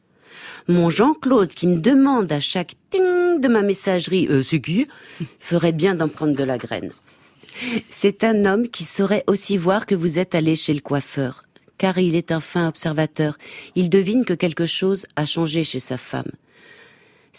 Mon 0.67 0.89
Jean-Claude 0.89 1.49
qui 1.49 1.67
me 1.67 1.79
demande 1.79 2.31
à 2.31 2.39
chaque 2.39 2.73
ting 2.89 3.39
de 3.39 3.47
ma 3.47 3.61
messagerie 3.61 4.27
euh, 4.27 4.41
c'est 4.41 4.59
qui? 4.59 4.87
Ferait 5.39 5.71
bien 5.71 5.93
d'en 5.93 6.09
prendre 6.09 6.35
de 6.35 6.43
la 6.43 6.57
graine. 6.57 6.91
C'est 7.91 8.23
un 8.23 8.45
homme 8.45 8.67
qui 8.67 8.83
saurait 8.83 9.23
aussi 9.27 9.55
voir 9.55 9.85
que 9.85 9.95
vous 9.95 10.17
êtes 10.17 10.33
allé 10.33 10.55
chez 10.55 10.73
le 10.73 10.81
coiffeur, 10.81 11.43
car 11.77 11.99
il 11.99 12.15
est 12.15 12.31
un 12.31 12.39
fin 12.39 12.67
observateur. 12.67 13.37
Il 13.75 13.89
devine 13.89 14.25
que 14.25 14.33
quelque 14.33 14.65
chose 14.65 15.05
a 15.15 15.25
changé 15.25 15.63
chez 15.63 15.79
sa 15.79 15.97
femme. 15.97 16.31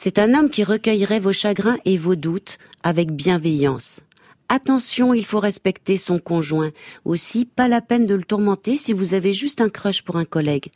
C'est 0.00 0.20
un 0.20 0.32
homme 0.32 0.48
qui 0.48 0.62
recueillerait 0.62 1.18
vos 1.18 1.32
chagrins 1.32 1.76
et 1.84 1.96
vos 1.96 2.14
doutes 2.14 2.58
avec 2.84 3.10
bienveillance. 3.10 4.02
Attention, 4.48 5.12
il 5.12 5.24
faut 5.24 5.40
respecter 5.40 5.96
son 5.96 6.20
conjoint. 6.20 6.70
Aussi, 7.04 7.44
pas 7.44 7.66
la 7.66 7.80
peine 7.80 8.06
de 8.06 8.14
le 8.14 8.22
tourmenter 8.22 8.76
si 8.76 8.92
vous 8.92 9.14
avez 9.14 9.32
juste 9.32 9.60
un 9.60 9.68
crush 9.68 10.02
pour 10.02 10.14
un 10.14 10.24
collègue. 10.24 10.70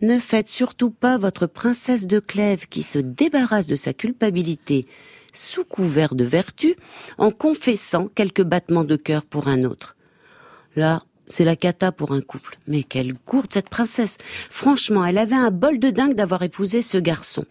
Ne 0.00 0.18
faites 0.18 0.48
surtout 0.48 0.88
pas 0.88 1.18
votre 1.18 1.46
princesse 1.46 2.06
de 2.06 2.20
Clèves 2.20 2.66
qui 2.66 2.82
se 2.82 2.98
débarrasse 2.98 3.66
de 3.66 3.76
sa 3.76 3.92
culpabilité 3.92 4.86
sous 5.34 5.66
couvert 5.66 6.14
de 6.14 6.24
vertu 6.24 6.74
en 7.18 7.30
confessant 7.30 8.08
quelques 8.14 8.44
battements 8.44 8.84
de 8.84 8.96
cœur 8.96 9.26
pour 9.26 9.46
un 9.46 9.64
autre. 9.64 9.94
Là, 10.74 11.02
c'est 11.26 11.44
la 11.44 11.56
cata 11.56 11.92
pour 11.92 12.12
un 12.12 12.22
couple. 12.22 12.56
Mais 12.66 12.82
quelle 12.82 13.12
gourde 13.26 13.50
cette 13.50 13.68
princesse. 13.68 14.16
Franchement, 14.48 15.04
elle 15.04 15.18
avait 15.18 15.34
un 15.34 15.50
bol 15.50 15.78
de 15.78 15.90
dingue 15.90 16.14
d'avoir 16.14 16.42
épousé 16.42 16.80
ce 16.80 16.96
garçon. 16.96 17.44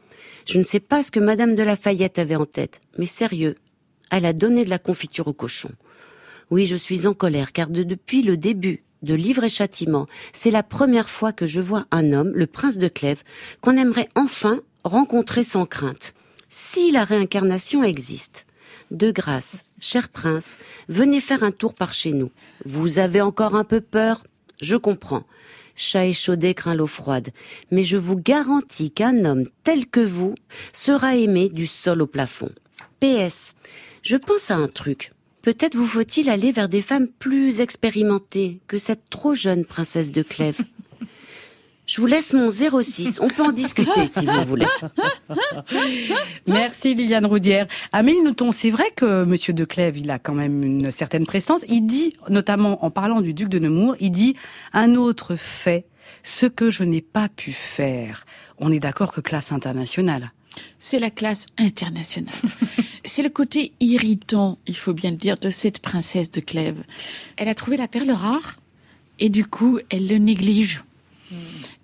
Je 0.46 0.58
ne 0.58 0.64
sais 0.64 0.80
pas 0.80 1.04
ce 1.04 1.12
que 1.12 1.20
Madame 1.20 1.56
de 1.56 1.64
Lafayette 1.64 2.20
avait 2.20 2.36
en 2.36 2.46
tête, 2.46 2.82
mais 2.98 3.06
sérieux, 3.06 3.56
elle 4.12 4.26
a 4.26 4.34
donné 4.34 4.66
de 4.66 4.70
la 4.70 4.80
confiture 4.80 5.28
au 5.28 5.34
cochon. 5.34 5.72
Oui, 6.52 6.66
je 6.66 6.76
suis 6.76 7.08
en 7.08 7.14
colère, 7.14 7.52
car 7.52 7.70
de- 7.70 7.84
depuis 7.84 8.22
le 8.22 8.38
début 8.38 8.84
de 9.02 9.14
Livre 9.14 9.44
et 9.44 9.50
Châtiment, 9.50 10.08
c'est 10.32 10.52
la 10.52 10.64
première 10.64 11.10
fois 11.10 11.34
que 11.34 11.46
je 11.46 11.60
vois 11.62 11.88
un 11.92 12.14
homme, 12.14 12.32
le 12.36 12.48
prince 12.48 12.78
de 12.78 12.88
Clèves, 12.88 13.24
qu'on 13.62 13.78
aimerait 13.78 14.10
enfin 14.16 14.62
rencontrer 14.84 15.44
sans 15.44 15.66
crainte. 15.66 16.14
Si 16.50 16.92
la 16.92 17.04
réincarnation 17.04 17.84
existe, 17.84 18.46
de 18.92 19.12
grâce, 19.12 19.66
cher 19.80 20.10
prince, 20.10 20.58
venez 20.88 21.20
faire 21.20 21.44
un 21.44 21.52
tour 21.52 21.74
par 21.74 21.94
chez 21.94 22.14
nous. 22.14 22.32
Vous 22.66 23.00
avez 23.00 23.22
encore 23.22 23.56
un 23.56 23.64
peu 23.64 23.82
peur? 23.82 24.26
Je 24.62 24.76
comprends. 24.76 25.24
Chat 25.76 26.06
échaudé 26.06 26.54
craint 26.54 26.76
l'eau 26.76 26.88
froide. 26.88 27.30
Mais 27.72 27.84
je 27.84 27.98
vous 27.98 28.16
garantis 28.16 28.92
qu'un 28.92 29.26
homme 29.26 29.46
tel 29.64 29.86
que 29.88 30.00
vous 30.00 30.36
sera 30.72 31.16
aimé 31.16 31.50
du 31.50 31.68
sol 31.68 32.02
au 32.02 32.08
plafond. 32.08 32.52
PS. 33.00 33.56
Je 34.02 34.18
pense 34.18 34.52
à 34.52 34.56
un 34.56 34.68
truc. 34.68 35.12
Peut-être 35.42 35.76
vous 35.76 35.86
faut-il 35.86 36.30
aller 36.30 36.52
vers 36.52 36.70
des 36.70 36.82
femmes 36.82 37.08
plus 37.08 37.60
expérimentées 37.60 38.60
que 38.68 38.78
cette 38.78 39.10
trop 39.10 39.36
jeune 39.36 39.66
princesse 39.66 40.12
de 40.12 40.22
Clèves. 40.22 40.62
Je 41.86 42.00
vous 42.00 42.08
laisse 42.08 42.34
mon 42.34 42.50
06. 42.50 43.20
On 43.22 43.28
peut 43.28 43.44
en 43.44 43.52
discuter 43.52 44.06
si 44.06 44.26
vous 44.26 44.46
voulez. 44.46 44.66
Merci 46.48 46.96
Liliane 46.96 47.26
Roudière. 47.26 47.68
Amélie 47.92 48.22
Nothomb, 48.22 48.52
c'est 48.52 48.70
vrai 48.70 48.86
que 48.96 49.26
Monsieur 49.26 49.54
de 49.54 49.66
Clèves, 49.66 49.98
il 49.98 50.10
a 50.10 50.18
quand 50.18 50.34
même 50.34 50.64
une 50.64 50.92
certaine 50.92 51.26
prestance. 51.26 51.64
Il 51.68 51.82
dit, 51.82 52.14
notamment 52.30 52.86
en 52.86 52.90
parlant 52.90 53.20
du 53.20 53.34
duc 53.34 53.50
de 53.50 53.60
Nemours, 53.60 53.96
il 54.00 54.12
dit 54.12 54.36
un 54.72 54.96
autre 54.96 55.36
fait, 55.36 55.86
ce 56.24 56.46
que 56.46 56.70
je 56.70 56.84
n'ai 56.84 57.02
pas 57.02 57.28
pu 57.28 57.52
faire. 57.52 58.26
On 58.60 58.72
est 58.72 58.80
d'accord 58.80 59.12
que 59.12 59.22
classe 59.22 59.52
internationale. 59.52 60.32
C'est 60.80 61.00
la 61.00 61.10
classe 61.10 61.48
internationale. 61.58 62.34
C'est 63.06 63.24
le 63.24 63.30
côté 63.30 63.74
irritant, 63.82 64.58
il 64.66 64.78
faut 64.78 64.94
bien 64.94 65.12
le 65.12 65.18
dire, 65.18 65.38
de 65.38 65.50
cette 65.50 65.80
princesse 65.80 66.30
de 66.32 66.40
Clèves. 66.40 66.84
Elle 67.36 67.50
a 67.50 67.56
trouvé 67.56 67.76
la 67.76 67.90
perle 67.90 68.12
rare 68.12 68.58
et 69.20 69.28
du 69.28 69.46
coup, 69.46 69.80
elle 69.90 70.08
le 70.08 70.18
néglige. 70.18 70.84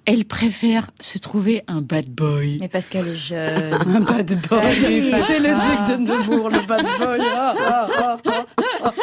Elle 0.06 0.26
préfère 0.26 0.90
se 1.00 1.18
trouver 1.18 1.64
un 1.68 1.82
bad 1.82 2.08
boy. 2.08 2.58
Mais 2.60 2.68
parce 2.68 2.90
qu'elle 2.90 3.08
est 3.08 3.16
jeune. 3.16 3.74
Un 3.88 4.02
bad 4.02 4.40
boy. 4.48 5.14
C'est 5.28 5.40
le 5.40 5.54
duc 5.54 5.88
de 5.88 5.96
Nemours, 6.04 6.50
le 6.50 6.66
bad 6.66 6.86
boy. 6.98 7.20
Ah, 7.32 7.56
ah, 7.60 7.88
ah, 7.98 8.46
ah. 8.84 8.94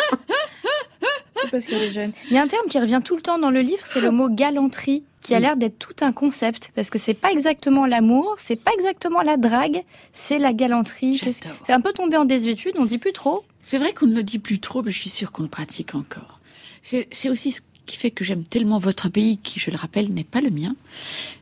C'est 1.43 1.51
parce 1.51 1.67
qu'elle 1.67 1.83
est 1.83 1.93
jeune. 1.93 2.13
Il 2.31 2.35
y 2.35 2.39
a 2.39 2.43
un 2.43 2.49
terme 2.49 2.67
qui 2.69 2.79
revient 2.81 3.01
tout 3.05 3.15
le 3.15 3.23
temps 3.23 3.39
dans 3.39 3.51
le 3.51 3.61
livre, 3.61 3.83
c'est 3.85 4.01
le 4.01 4.11
mot 4.11 4.29
galanterie, 4.29 5.05
qui 5.23 5.35
a 5.35 5.39
l'air 5.39 5.57
d'être 5.57 5.79
tout 5.79 6.05
un 6.05 6.13
concept, 6.13 6.73
parce 6.75 6.91
que 6.91 6.99
c'est 6.99 7.15
pas 7.15 7.31
exactement 7.31 7.87
l'amour, 7.87 8.35
c'est 8.39 8.57
pas 8.57 8.71
exactement 8.73 9.23
la 9.23 9.37
drague, 9.37 9.83
c'est 10.13 10.39
la 10.39 10.53
galanterie. 10.53 11.19
C'est 11.19 11.73
un 11.73 11.81
peu 11.81 11.93
tombé 11.93 12.17
en 12.17 12.25
désuétude, 12.25 12.75
on 12.79 12.85
dit 12.85 12.99
plus 12.99 13.13
trop. 13.13 13.45
C'est 13.61 13.79
vrai 13.79 13.93
qu'on 13.93 14.07
ne 14.07 14.15
le 14.15 14.23
dit 14.23 14.39
plus 14.39 14.61
trop, 14.61 14.83
mais 14.83 14.93
je 14.93 14.99
suis 14.99 15.11
sûre 15.11 15.31
qu'on 15.31 15.43
le 15.43 15.49
pratique 15.49 15.95
encore. 15.95 16.41
C'est 16.83 17.09
c'est 17.11 17.29
aussi 17.29 17.53
ce 17.53 17.61
qui 17.87 17.97
fait 17.97 18.11
que 18.11 18.25
j'aime 18.25 18.45
tellement 18.45 18.79
votre 18.79 19.09
pays, 19.09 19.39
qui, 19.39 19.61
je 19.61 19.71
le 19.71 19.77
rappelle, 19.77 20.11
n'est 20.13 20.25
pas 20.25 20.41
le 20.41 20.51
mien. 20.51 20.75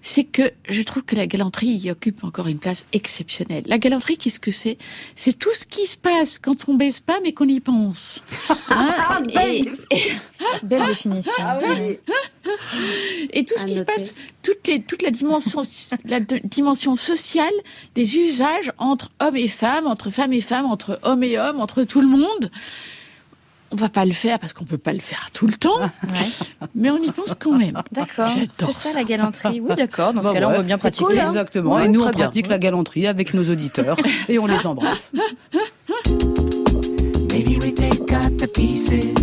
C'est 0.03 0.25
que 0.25 0.53
je 0.69 0.83
trouve 0.83 1.03
que 1.03 1.17
la 1.17 1.27
galanterie 1.27 1.69
y 1.69 1.91
occupe 1.91 2.23
encore 2.23 2.47
une 2.49 2.59
place 2.59 2.87
exceptionnelle. 2.93 3.65
La 3.67 3.79
galanterie, 3.79 4.17
qu'est-ce 4.19 4.39
que 4.41 4.51
c'est? 4.51 4.79
C'est 5.17 5.39
tout 5.39 5.53
ce 5.55 5.67
qui 5.67 5.87
se 5.87 5.97
passe 5.97 6.39
quand 6.39 6.69
on 6.69 6.75
baisse 6.75 7.01
pas, 7.01 7.19
mais 7.23 7.33
qu'on 7.33 7.49
y 7.49 7.61
pense. 7.61 8.23
Hein? 8.69 9.23
Et, 9.45 9.65
Belle 10.65 10.87
définition. 10.87 11.33
Ouais. 11.63 12.01
et 13.33 13.45
tout 13.45 13.55
ce 13.57 13.63
À 13.65 13.67
qui 13.67 13.77
se 13.77 13.83
passe, 13.83 14.15
toute, 14.43 14.67
les, 14.67 14.83
toute 14.83 15.03
la 15.03 15.11
dimension, 15.11 15.63
la 16.07 16.21
de- 16.21 16.41
dimension 16.45 16.97
sociale 16.97 17.53
des 17.95 18.17
usages 18.19 18.73
entre 18.79 19.11
hommes 19.21 19.37
et 19.37 19.49
femmes, 19.49 19.87
entre 19.87 20.11
femmes 20.11 20.33
et 20.33 20.41
femmes, 20.41 20.67
entre 20.67 20.99
hommes 21.03 21.23
et 21.23 21.39
hommes, 21.39 21.61
entre 21.61 21.85
tout 21.85 22.01
le 22.01 22.09
monde. 22.09 22.51
On 23.75 23.77
va 23.77 23.89
pas 23.89 24.05
le 24.05 24.13
faire 24.13 24.39
parce 24.39 24.53
qu'on 24.53 24.65
peut 24.65 24.79
pas 24.79 24.93
le 24.93 25.01
faire 25.01 25.31
tout 25.33 25.49
le 25.49 25.55
temps, 25.55 25.81
Ouais. 25.81 26.69
mais 26.77 26.91
on 26.91 26.97
y 26.99 27.11
pense 27.11 27.35
quand 27.35 27.59
même. 27.59 27.83
D'accord. 27.91 28.27
J'adore 28.29 28.49
C'est 28.59 28.73
ça, 28.73 28.91
ça. 28.91 28.99
la 28.99 29.05
galanterie. 29.05 29.61
Oui, 29.61 29.75
d'accord. 29.75 30.13
Dans 30.15 30.23
ce 30.23 30.29
Bah 30.29 30.35
cas-là, 30.35 30.49
ouais, 30.49 30.55
on 30.55 30.59
veut 30.59 30.65
bien 30.65 30.79
pratiquer. 30.79 31.05
cool, 31.05 31.19
hein. 31.19 31.27
Exactement. 31.29 31.75
Ouais, 31.75 31.87
et 31.87 31.89
nous, 31.89 32.03
on 32.05 32.11
pratique 32.13 32.47
la 32.49 32.59
galanterie 32.59 33.07
avec 33.09 33.35
nos 33.35 33.51
auditeurs 33.51 33.97
et 34.29 34.39
on 34.39 34.47
les 34.47 34.65
embrasse. 34.67 35.11
Maybe 37.33 37.59
we 37.61 37.73
pick 37.75 38.13
up 38.13 38.37
the 38.39 38.47
pieces. 38.53 39.14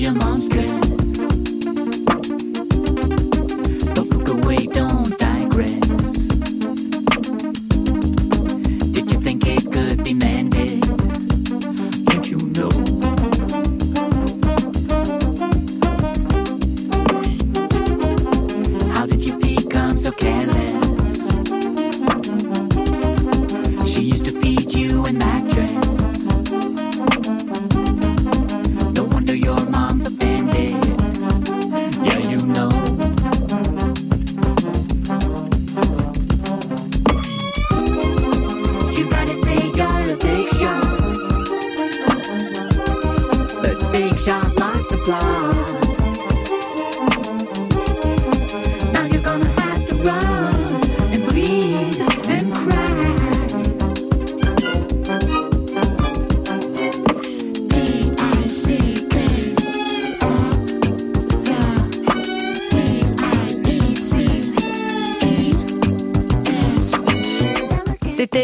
Your 0.00 0.14
mom's 0.14 0.48
dress. 0.48 0.79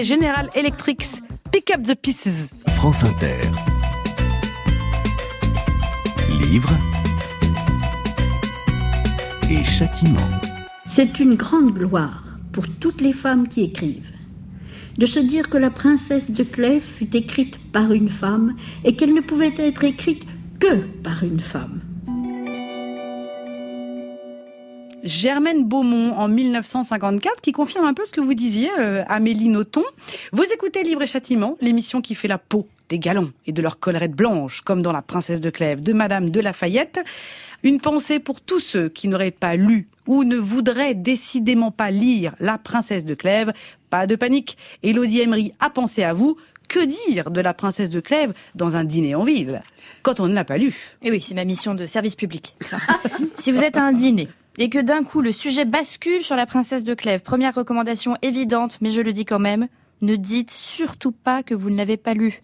General 0.07 0.49
Electrics, 0.55 1.21
Pick 1.51 1.73
Up 1.75 1.83
the 1.83 1.97
Pieces. 1.97 2.51
France 2.77 3.03
Inter. 3.03 3.41
Livre 6.43 6.71
et 9.51 9.65
châtiment. 9.65 10.31
C'est 10.87 11.19
une 11.19 11.35
grande 11.35 11.75
gloire 11.75 12.23
pour 12.53 12.69
toutes 12.79 13.01
les 13.01 13.13
femmes 13.13 13.49
qui 13.49 13.65
écrivent 13.65 14.13
de 14.97 15.07
se 15.07 15.19
dire 15.19 15.51
que 15.51 15.59
la 15.59 15.71
princesse 15.71 16.31
de 16.31 16.45
Clèves 16.45 16.85
fut 16.85 17.17
écrite 17.17 17.59
par 17.73 17.91
une 17.91 18.09
femme 18.09 18.55
et 18.85 18.95
qu'elle 18.95 19.13
ne 19.13 19.21
pouvait 19.21 19.55
être 19.57 19.83
écrite 19.83 20.23
que 20.61 20.77
par 21.03 21.25
une 21.25 21.41
femme. 21.41 21.81
Germaine 25.07 25.65
Beaumont 25.65 26.15
en 26.17 26.27
1954 26.27 27.41
qui 27.41 27.53
confirme 27.53 27.87
un 27.87 27.95
peu 27.95 28.05
ce 28.05 28.13
que 28.13 28.21
vous 28.21 28.35
disiez, 28.35 28.71
euh, 28.79 29.05
Amélie 29.07 29.49
Nothomb. 29.49 29.85
Vous 30.33 30.43
écoutez 30.53 30.83
Libre 30.83 31.03
et 31.03 31.07
Châtiment, 31.07 31.57
l'émission 31.61 32.01
qui 32.01 32.17
fait 32.17 32.27
la 32.27 32.39
peau 32.39 32.67
des 32.89 32.99
galons 32.99 33.33
et 33.47 33.53
de 33.53 33.63
leurs 33.63 33.79
collerettes 33.79 34.15
blanches, 34.17 34.63
comme 34.63 34.83
dans 34.83 34.93
La 34.93 35.03
Princesse 35.03 35.41
de 35.41 35.51
Clèves 35.51 35.81
de 35.81 35.93
Madame 35.93 36.31
de 36.31 36.41
Lafayette. 36.41 37.01
Une 37.63 37.81
pensée 37.81 38.19
pour 38.19 38.41
tous 38.41 38.59
ceux 38.59 38.89
qui 38.89 39.07
n'auraient 39.07 39.31
pas 39.31 39.55
lu 39.55 39.89
ou 40.09 40.25
ne 40.25 40.37
voudraient 40.37 40.95
décidément 40.95 41.71
pas 41.71 41.93
lire 41.93 42.35
La 42.41 42.59
Princesse 42.59 43.05
de 43.05 43.15
Clèves. 43.15 43.53
Pas 43.91 44.09
de 44.09 44.17
panique, 44.17 44.59
Élodie 44.83 45.21
Emery 45.21 45.53
a 45.61 45.71
pensé 45.71 46.03
à 46.03 46.15
vous. 46.15 46.37
Que 46.69 46.85
dire 46.85 47.31
de 47.31 47.41
La 47.41 47.55
Princesse 47.55 47.91
de 47.91 48.01
Clèves 48.01 48.35
dans 48.57 48.77
un 48.77 48.83
dîner 48.83 49.15
en 49.15 49.23
ville? 49.23 49.63
Quand 50.03 50.19
on 50.19 50.27
ne 50.27 50.35
l'a 50.35 50.45
pas 50.45 50.59
lu 50.59 50.75
Et 51.01 51.13
oui, 51.13 51.21
c'est 51.21 51.37
ma 51.37 51.45
mission 51.45 51.77
de 51.77 51.87
service 51.87 52.17
public. 52.17 52.57
si 53.37 53.53
vous 53.53 53.63
êtes 53.63 53.77
à 53.77 53.85
un 53.85 53.93
dîner 53.93 54.29
et 54.59 54.71
que 54.71 54.79
d'un 54.79 55.05
coup 55.05 55.21
le 55.21 55.33
sujet 55.33 55.65
bascule 55.65 56.23
sur 56.23 56.37
la 56.37 56.47
princesse 56.47 56.85
de 56.85 56.95
Clèves, 56.95 57.23
première 57.23 57.55
recommandation 57.55 58.17
évidente, 58.23 58.79
mais 58.81 58.91
je 58.91 59.03
le 59.03 59.13
dis 59.13 59.25
quand 59.25 59.39
même, 59.39 59.69
ne 60.03 60.17
dites 60.17 60.51
surtout 60.51 61.13
pas 61.13 61.43
que 61.43 61.55
vous 61.55 61.71
ne 61.71 61.77
l'avez 61.77 61.97
pas 61.97 62.15
lu. 62.15 62.41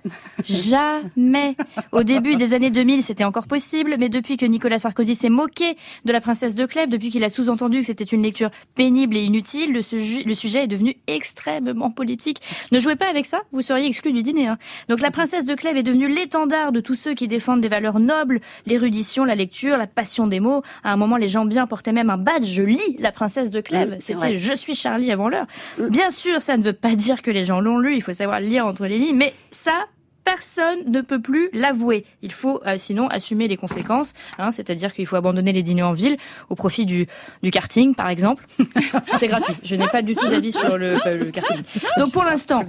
Jamais. 0.63 1.57
Au 1.93 2.03
début 2.03 2.37
des 2.37 2.55
années 2.55 2.71
2000, 2.71 3.03
c'était 3.03 3.25
encore 3.25 3.47
possible, 3.47 3.97
mais 3.99 4.09
depuis 4.09 4.37
que 4.37 4.47
Nicolas 4.47 4.79
Sarkozy 4.79 5.15
s'est 5.15 5.29
moqué 5.29 5.77
de 6.05 6.13
la 6.13 6.21
princesse 6.21 6.55
de 6.55 6.65
Clèves, 6.67 6.89
depuis 6.89 7.11
qu'il 7.11 7.25
a 7.25 7.31
sous-entendu 7.31 7.81
que 7.81 7.87
c'était 7.87 8.05
une 8.05 8.23
lecture 8.23 8.51
pénible 8.75 9.17
et 9.17 9.23
inutile, 9.23 9.73
le, 9.73 9.83
sujet- 9.83 10.23
le 10.25 10.35
sujet 10.35 10.65
est 10.65 10.69
devenu 10.69 10.97
extrêmement 11.07 11.91
politique. 11.91 12.39
Ne 12.73 12.79
jouez 12.79 12.97
pas 12.97 13.09
avec 13.09 13.27
ça, 13.27 13.41
vous 13.53 13.61
seriez 13.63 13.87
exclu 13.87 14.13
du 14.13 14.23
dîner. 14.23 14.47
hein. 14.49 14.59
Donc 14.89 15.01
la 15.01 15.11
princesse 15.11 15.45
de 15.45 15.55
Clèves 15.55 15.77
est 15.77 15.83
devenue 15.83 16.09
l'étendard 16.09 16.73
de 16.73 16.81
tous 16.81 16.95
ceux 16.95 17.15
qui 17.15 17.29
défendent 17.29 17.61
des 17.61 17.69
valeurs 17.69 17.99
nobles, 18.01 18.41
l'érudition, 18.67 19.25
la 19.25 19.35
lecture, 19.35 19.77
la 19.77 19.87
passion 19.87 20.27
des 20.27 20.41
mots. 20.41 20.63
À 20.85 20.93
un 20.93 20.97
moment, 20.97 21.17
les 21.17 21.29
gens 21.29 21.45
bien 21.45 21.67
portaient 21.67 21.93
même 21.93 22.11
un 22.11 22.17
badge. 22.19 22.45
Je 22.47 22.63
lis 22.63 22.97
la 22.99 23.13
princesse 23.13 23.51
de 23.51 23.61
Clèves. 23.61 23.97
C'est 24.01 24.15
C'était 24.15 24.37
je 24.37 24.55
suis 24.55 24.75
Charlie 24.75 25.11
avant 25.13 25.29
l'heure. 25.29 25.47
Bien 25.91 26.11
sûr, 26.11 26.41
ça 26.43 26.57
ne 26.57 26.63
veut 26.63 26.73
pas 26.73 26.95
dire 26.95 27.23
que 27.23 27.31
les 27.31 27.42
gens 27.45 27.61
l'ont 27.61 27.79
lu. 27.79 27.95
Il 27.97 28.03
faut 28.03 28.13
savoir 28.13 28.41
lire 28.41 28.67
entre 28.67 28.87
les 28.87 28.99
lignes, 28.99 29.17
mais 29.17 29.33
ça. 29.51 29.87
Personne 30.25 30.79
ne 30.91 31.01
peut 31.01 31.21
plus 31.21 31.49
l'avouer. 31.53 32.05
Il 32.23 32.33
faut 32.33 32.61
euh, 32.67 32.77
sinon 32.79 33.09
assumer 33.09 33.49
les 33.49 33.57
conséquences, 33.57 34.13
hein, 34.39 34.51
c'est-à-dire 34.51 34.93
qu'il 34.95 35.07
faut 35.07 35.17
abandonner 35.17 35.53
les 35.53 35.63
dîners 35.63 35.83
en 35.83 35.93
ville 35.93 36.17
au 36.49 36.55
profit 36.55 36.87
du, 36.87 37.07
du 37.43 37.51
karting, 37.51 37.95
par 37.95 38.09
exemple. 38.09 38.47
C'est 39.19 39.27
gratuit. 39.29 39.55
Je 39.65 39.75
n'ai 39.77 39.89
pas 39.89 40.03
du 40.03 40.15
tout 40.15 40.29
d'avis 40.29 40.53
sur 40.53 40.79
le, 40.79 40.95
euh, 41.07 41.19
le 41.19 41.31
karting. 41.33 41.63
Donc 41.99 42.13
pour 42.13 42.23
l'instant, 42.25 42.65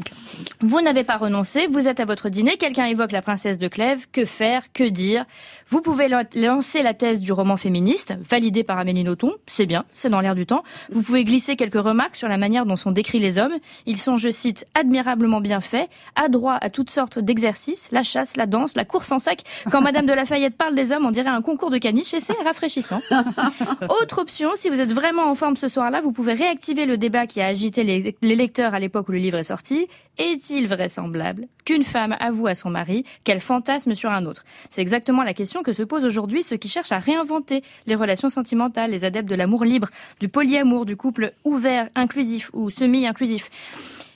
vous 0.62 0.82
n'avez 0.82 1.04
pas 1.04 1.18
renoncé, 1.18 1.68
vous 1.68 1.88
êtes 1.88 2.00
à 2.00 2.06
votre 2.06 2.30
dîner, 2.30 2.58
quelqu'un 2.58 2.86
évoque 2.86 3.12
la 3.12 3.22
princesse 3.22 3.60
de 3.60 3.68
Clèves, 3.68 4.08
que 4.12 4.26
faire, 4.26 4.72
que 4.74 4.84
dire? 4.84 5.26
Vous 5.70 5.82
pouvez 5.82 6.08
lan- 6.08 6.24
lancer 6.36 6.82
la 6.84 6.94
thèse 6.94 7.20
du 7.20 7.32
roman 7.32 7.58
féministe, 7.58 8.14
validée 8.30 8.64
par 8.64 8.78
Amélie 8.80 9.04
Nothomb, 9.04 9.34
c'est 9.48 9.66
bien, 9.66 9.86
c'est 9.94 10.10
dans 10.10 10.22
l'air 10.22 10.36
du 10.36 10.46
temps. 10.46 10.64
Vous 10.92 11.02
pouvez 11.02 11.24
glisser 11.24 11.56
quelques 11.56 11.82
remarques 11.82 12.16
sur 12.16 12.28
la 12.28 12.38
manière 12.38 12.66
dont 12.66 12.76
sont 12.76 12.92
décrits 12.92 13.20
les 13.20 13.38
hommes. 13.38 13.54
Ils 13.86 13.98
sont, 13.98 14.18
je 14.18 14.30
cite, 14.30 14.66
admirablement 14.76 15.40
bien 15.42 15.62
faits, 15.62 15.90
adroits 16.16 16.58
à 16.60 16.70
toutes 16.70 16.90
sortes 16.90 17.20
d'exercices, 17.20 17.43
la 17.92 18.04
chasse, 18.04 18.38
la 18.38 18.46
danse, 18.46 18.76
la 18.76 18.86
course 18.86 19.12
en 19.12 19.20
sac. 19.20 19.44
Quand 19.70 19.82
Madame 19.82 20.06
de 20.06 20.14
Lafayette 20.14 20.56
parle 20.56 20.76
des 20.76 20.92
hommes, 20.92 21.06
on 21.06 21.12
dirait 21.12 21.30
un 21.30 21.42
concours 21.42 21.70
de 21.70 21.78
caniche 21.78 22.14
et 22.14 22.20
c'est 22.20 22.34
rafraîchissant. 22.44 23.02
Autre 24.02 24.20
option, 24.20 24.52
si 24.56 24.70
vous 24.70 24.80
êtes 24.80 24.94
vraiment 24.94 25.30
en 25.30 25.36
forme 25.36 25.56
ce 25.56 25.68
soir-là, 25.68 26.02
vous 26.02 26.12
pouvez 26.12 26.34
réactiver 26.34 26.86
le 26.86 26.98
débat 26.98 27.28
qui 27.28 27.42
a 27.42 27.48
agité 27.48 27.84
les, 27.84 28.16
les 28.22 28.36
lecteurs 28.36 28.74
à 28.74 28.80
l'époque 28.80 29.10
où 29.10 29.12
le 29.12 29.18
livre 29.18 29.38
est 29.38 29.44
sorti. 29.44 29.88
Est-il 30.18 30.68
vraisemblable 30.68 31.48
qu'une 31.66 31.84
femme 31.84 32.16
avoue 32.20 32.48
à 32.48 32.56
son 32.56 32.70
mari 32.70 33.04
qu'elle 33.24 33.40
fantasme 33.40 33.96
sur 33.96 34.12
un 34.12 34.26
autre? 34.26 34.46
C'est 34.70 34.82
exactement 34.82 35.24
la 35.24 35.34
question 35.34 35.64
que 35.64 35.72
se 35.72 35.84
posent 35.84 36.06
aujourd'hui 36.06 36.44
ceux 36.44 36.58
qui 36.58 36.68
cherchent 36.68 36.92
à 36.92 37.00
réinventer 37.00 37.64
les 37.88 37.96
relations 37.96 38.30
sentimentales, 38.30 38.92
les 38.92 39.06
adeptes 39.06 39.30
de 39.30 39.36
l'amour 39.36 39.66
libre, 39.66 39.90
du 40.20 40.30
polyamour, 40.30 40.86
du 40.86 40.96
couple 40.96 41.34
ouvert, 41.44 41.90
inclusif 41.96 42.52
ou 42.54 42.70
semi-inclusif. 42.70 43.50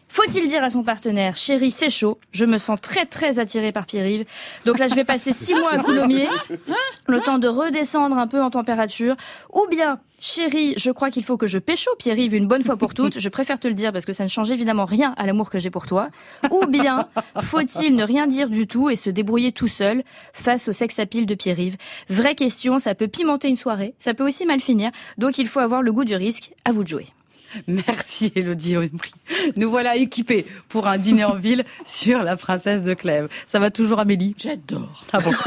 Faut-il 0.10 0.48
dire 0.48 0.64
à 0.64 0.70
son 0.70 0.84
partenaire, 0.84 1.36
chérie, 1.36 1.72
c'est 1.72 1.90
chaud, 1.90 2.18
je 2.32 2.46
me 2.46 2.58
sens 2.58 2.80
très 2.82 3.06
très 3.06 3.40
attirée 3.40 3.72
par 3.72 3.86
Pierre-Yves, 3.86 4.26
donc 4.66 4.80
là 4.80 4.88
je 4.88 4.96
vais 4.96 5.04
passer 5.04 5.34
six 5.34 5.54
mois 5.54 5.72
à 5.74 5.80
Coulommiers, 5.80 6.30
le 7.08 7.20
temps 7.20 7.40
de 7.40 7.48
redescendre 7.48 8.18
un 8.18 8.28
peu 8.28 8.42
en 8.42 8.50
température, 8.50 9.16
ou 9.54 9.68
bien, 9.70 10.00
chérie, 10.20 10.74
je 10.78 10.92
crois 10.92 11.12
qu'il 11.12 11.24
faut 11.24 11.38
que 11.38 11.46
je 11.46 11.60
pécho 11.60 11.92
Pierre-Yves 12.00 12.36
une 12.36 12.48
bonne 12.48 12.64
fois 12.64 12.78
pour 12.78 12.94
toutes, 12.94 13.20
je 13.20 13.30
préfère 13.30 13.60
te 13.60 13.68
le 13.68 13.74
dire 13.74 13.92
parce 13.92 14.06
que 14.06 14.14
ça 14.14 14.24
ne 14.24 14.30
change 14.30 14.50
évidemment 14.50 14.86
rien 14.86 15.14
à 15.18 15.26
l'amour 15.26 15.50
que 15.50 15.60
j'ai 15.60 15.70
pour 15.70 15.86
toi, 15.86 16.08
ou 16.52 16.66
bien, 16.68 17.08
faut-il 17.42 17.96
ne 17.96 18.04
rien 18.04 18.28
dire 18.28 18.50
du 18.50 18.66
tout 18.66 18.90
et 18.90 18.96
se 18.96 19.10
débrouiller 19.10 19.52
tout 19.52 19.68
seul 19.68 20.04
face 20.34 20.68
au 20.70 20.74
sex 20.74 21.00
appeal 21.00 21.26
de 21.26 21.36
Pierre-Yves 21.36 21.78
Vraie 22.10 22.36
question, 22.36 22.80
ça 22.80 22.96
peut 22.96 23.08
pimenter 23.08 23.50
une 23.50 23.58
soirée, 23.58 23.94
ça 24.00 24.14
peut 24.14 24.26
aussi 24.26 24.46
mal 24.46 24.62
finir, 24.62 24.92
donc 25.18 25.38
il 25.38 25.48
faut 25.48 25.60
avoir 25.60 25.82
le 25.82 25.92
goût 25.92 26.06
du 26.06 26.16
risque, 26.16 26.54
à 26.64 26.72
vous 26.72 26.84
de 26.84 26.88
jouer. 26.88 27.08
Merci 27.68 28.32
Elodie 28.36 28.76
Emery. 28.76 29.12
Nous 29.56 29.70
voilà 29.70 29.96
équipés 29.96 30.46
pour 30.70 30.88
un 30.88 30.98
dîner 30.98 31.24
en 31.24 31.36
ville 31.36 31.64
sur 31.86 32.24
la 32.24 32.36
princesse 32.36 32.84
de 32.84 32.94
Clèves. 32.94 33.30
Ça 33.46 33.60
va 33.60 33.72
toujours 33.72 34.00
Amélie? 34.00 34.36
J'adore. 34.38 35.04
Ah 35.14 35.20
bon. 35.20 35.32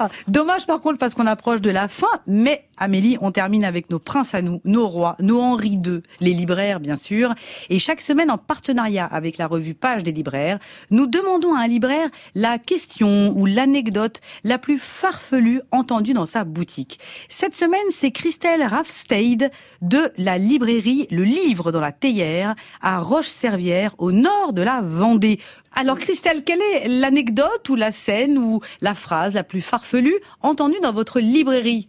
Ah, 0.00 0.08
Dommage 0.26 0.66
par 0.66 0.80
contre 0.80 0.98
parce 0.98 1.14
qu'on 1.14 1.26
approche 1.26 1.60
de 1.60 1.70
la 1.70 1.88
fin, 1.88 2.06
mais 2.26 2.66
Amélie, 2.78 3.16
on 3.20 3.30
termine 3.30 3.64
avec 3.64 3.90
nos 3.90 3.98
princes 3.98 4.34
à 4.34 4.42
nous, 4.42 4.60
nos 4.64 4.88
rois, 4.88 5.16
nos 5.20 5.40
Henri 5.40 5.78
II, 5.84 6.02
les 6.20 6.32
libraires 6.32 6.80
bien 6.80 6.96
sûr. 6.96 7.34
Et 7.70 7.78
chaque 7.78 8.00
semaine 8.00 8.30
en 8.30 8.38
partenariat 8.38 9.06
avec 9.06 9.38
la 9.38 9.46
revue 9.46 9.74
Page 9.74 10.02
des 10.02 10.12
libraires, 10.12 10.58
nous 10.90 11.06
demandons 11.06 11.54
à 11.54 11.62
un 11.62 11.68
libraire 11.68 12.08
la 12.34 12.58
question 12.58 13.32
ou 13.36 13.46
l'anecdote 13.46 14.20
la 14.42 14.58
plus 14.58 14.78
farfelue 14.78 15.60
entendue 15.70 16.14
dans 16.14 16.26
sa 16.26 16.44
boutique. 16.44 16.98
Cette 17.28 17.56
semaine, 17.56 17.80
c'est 17.90 18.10
Christelle 18.10 18.62
Raffsteid 18.62 19.50
de 19.82 20.12
la 20.24 20.38
librairie 20.38 21.06
Le 21.10 21.22
Livre 21.22 21.70
dans 21.70 21.80
la 21.80 21.92
Théière 21.92 22.54
à 22.80 22.98
Roche-Servière 22.98 23.94
au 23.98 24.10
nord 24.10 24.54
de 24.54 24.62
la 24.62 24.80
Vendée. 24.82 25.38
Alors 25.74 25.98
Christelle, 25.98 26.42
quelle 26.44 26.62
est 26.62 26.88
l'anecdote 26.88 27.68
ou 27.68 27.74
la 27.74 27.92
scène 27.92 28.38
ou 28.38 28.60
la 28.80 28.94
phrase 28.94 29.34
la 29.34 29.44
plus 29.44 29.60
farfelue 29.60 30.16
entendue 30.40 30.80
dans 30.82 30.92
votre 30.92 31.20
librairie? 31.20 31.88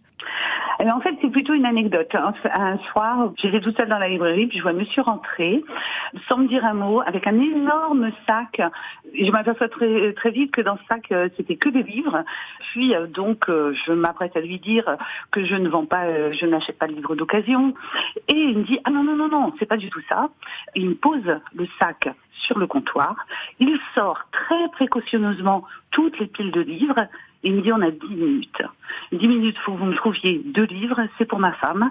Eh 0.78 0.84
bien, 0.84 0.94
en 0.94 1.00
fait, 1.00 1.14
c'est 1.20 1.30
plutôt 1.30 1.54
une 1.54 1.64
anecdote. 1.64 2.14
Un, 2.14 2.78
soir, 2.90 3.32
j'étais 3.36 3.60
toute 3.60 3.76
seule 3.76 3.88
dans 3.88 3.98
la 3.98 4.08
librairie, 4.08 4.46
puis 4.46 4.58
je 4.58 4.62
vois 4.62 4.72
monsieur 4.72 5.02
rentrer, 5.02 5.64
sans 6.28 6.38
me 6.38 6.48
dire 6.48 6.64
un 6.64 6.74
mot, 6.74 7.00
avec 7.06 7.26
un 7.26 7.40
énorme 7.40 8.10
sac. 8.26 8.60
Je 9.14 9.30
m'aperçois 9.30 9.68
très, 9.68 10.12
très 10.12 10.30
vite 10.30 10.52
que 10.52 10.60
dans 10.60 10.76
ce 10.76 10.84
sac, 10.84 11.10
euh, 11.12 11.28
c'était 11.36 11.56
que 11.56 11.70
des 11.70 11.82
livres. 11.82 12.24
Puis, 12.72 12.94
euh, 12.94 13.06
donc, 13.06 13.48
euh, 13.48 13.74
je 13.86 13.92
m'apprête 13.92 14.36
à 14.36 14.40
lui 14.40 14.58
dire 14.58 14.96
que 15.30 15.44
je 15.44 15.54
ne 15.54 15.68
vends 15.68 15.86
pas, 15.86 16.32
je 16.32 16.46
n'achète 16.46 16.78
pas 16.78 16.88
de 16.88 16.92
livres 16.92 17.14
d'occasion. 17.14 17.74
Et 18.28 18.36
il 18.36 18.58
me 18.58 18.64
dit, 18.64 18.78
ah 18.84 18.90
non, 18.90 19.02
non, 19.02 19.16
non, 19.16 19.28
non, 19.28 19.54
c'est 19.58 19.66
pas 19.66 19.78
du 19.78 19.88
tout 19.88 20.02
ça. 20.08 20.28
Il 20.74 20.90
me 20.90 20.94
pose 20.94 21.24
le 21.54 21.66
sac 21.78 22.08
sur 22.32 22.58
le 22.58 22.66
comptoir. 22.66 23.16
Il 23.60 23.78
sort 23.94 24.26
très 24.30 24.68
précautionneusement 24.72 25.64
toutes 25.90 26.18
les 26.18 26.26
piles 26.26 26.52
de 26.52 26.60
livres 26.60 27.06
il 27.46 27.54
me 27.54 27.62
dit 27.62 27.72
on 27.72 27.80
a 27.80 27.90
10 27.90 28.06
minutes. 28.08 28.62
10 29.12 29.28
minutes, 29.28 29.56
faut 29.58 29.72
que 29.72 29.78
vous 29.78 29.86
me 29.86 29.94
trouviez 29.94 30.42
deux 30.44 30.64
livres, 30.64 31.00
c'est 31.16 31.24
pour 31.26 31.38
ma 31.38 31.52
femme. 31.52 31.90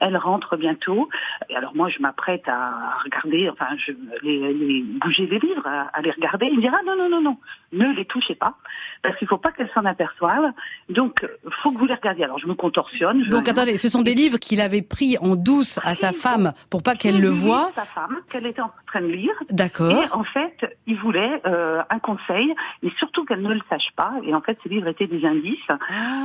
Elle 0.00 0.16
rentre 0.16 0.56
bientôt. 0.56 1.08
Et 1.48 1.56
alors 1.56 1.74
moi, 1.74 1.88
je 1.88 2.00
m'apprête 2.00 2.46
à 2.48 2.98
regarder, 3.04 3.48
enfin, 3.50 3.66
je 3.78 3.92
les, 4.22 4.52
les- 4.52 4.82
bouger 4.82 5.26
les 5.26 5.38
livres, 5.38 5.66
à, 5.66 5.88
à 5.96 6.00
les 6.02 6.10
regarder. 6.10 6.46
Il 6.46 6.56
me 6.56 6.60
dit 6.60 6.68
ah 6.68 6.80
non 6.86 6.96
non 6.96 7.08
non 7.08 7.20
non, 7.20 7.36
ne 7.72 7.92
les 7.94 8.04
touchez 8.04 8.34
pas, 8.34 8.54
parce 9.02 9.16
qu'il 9.16 9.28
faut 9.28 9.38
pas 9.38 9.52
qu'elle 9.52 9.70
s'en 9.74 9.84
aperçoive. 9.84 10.52
Donc, 10.88 11.26
faut 11.50 11.72
que 11.72 11.78
vous 11.78 11.86
les 11.86 11.94
regardiez. 11.94 12.24
Alors 12.24 12.38
je 12.38 12.46
me 12.46 12.54
contorsionne. 12.54 13.22
je- 13.24 13.30
Donc 13.30 13.48
attendez, 13.48 13.76
ce 13.78 13.88
sont 13.88 14.02
des 14.02 14.14
livres 14.14 14.38
qu'il 14.38 14.60
avait 14.60 14.82
pris 14.82 15.16
en 15.18 15.36
douce 15.36 15.78
à 15.84 15.94
sa 15.94 16.12
femme 16.12 16.52
pour 16.70 16.82
pas 16.82 16.94
qu'elle 16.94 17.20
le 17.20 17.28
voie. 17.30 17.70
Sa 17.74 17.84
femme, 17.84 18.16
qu'elle 18.30 18.46
était 18.46 18.62
en 18.62 18.70
train 18.86 19.00
de 19.00 19.06
lire. 19.06 19.32
D'accord. 19.50 19.90
Et 19.90 20.04
en 20.12 20.24
fait, 20.24 20.56
il 20.86 20.96
voulait 20.96 21.40
euh, 21.46 21.82
un 21.90 21.98
conseil, 21.98 22.54
mais 22.82 22.90
surtout 22.98 23.24
qu'elle 23.24 23.42
ne 23.42 23.52
le 23.52 23.60
sache 23.68 23.88
pas. 23.96 24.12
Et 24.24 24.34
en 24.34 24.40
fait, 24.40 24.58
ces 24.62 24.68
livres 24.68 24.88
étaient 24.88 25.06
des 25.06 25.24
indices. 25.26 25.58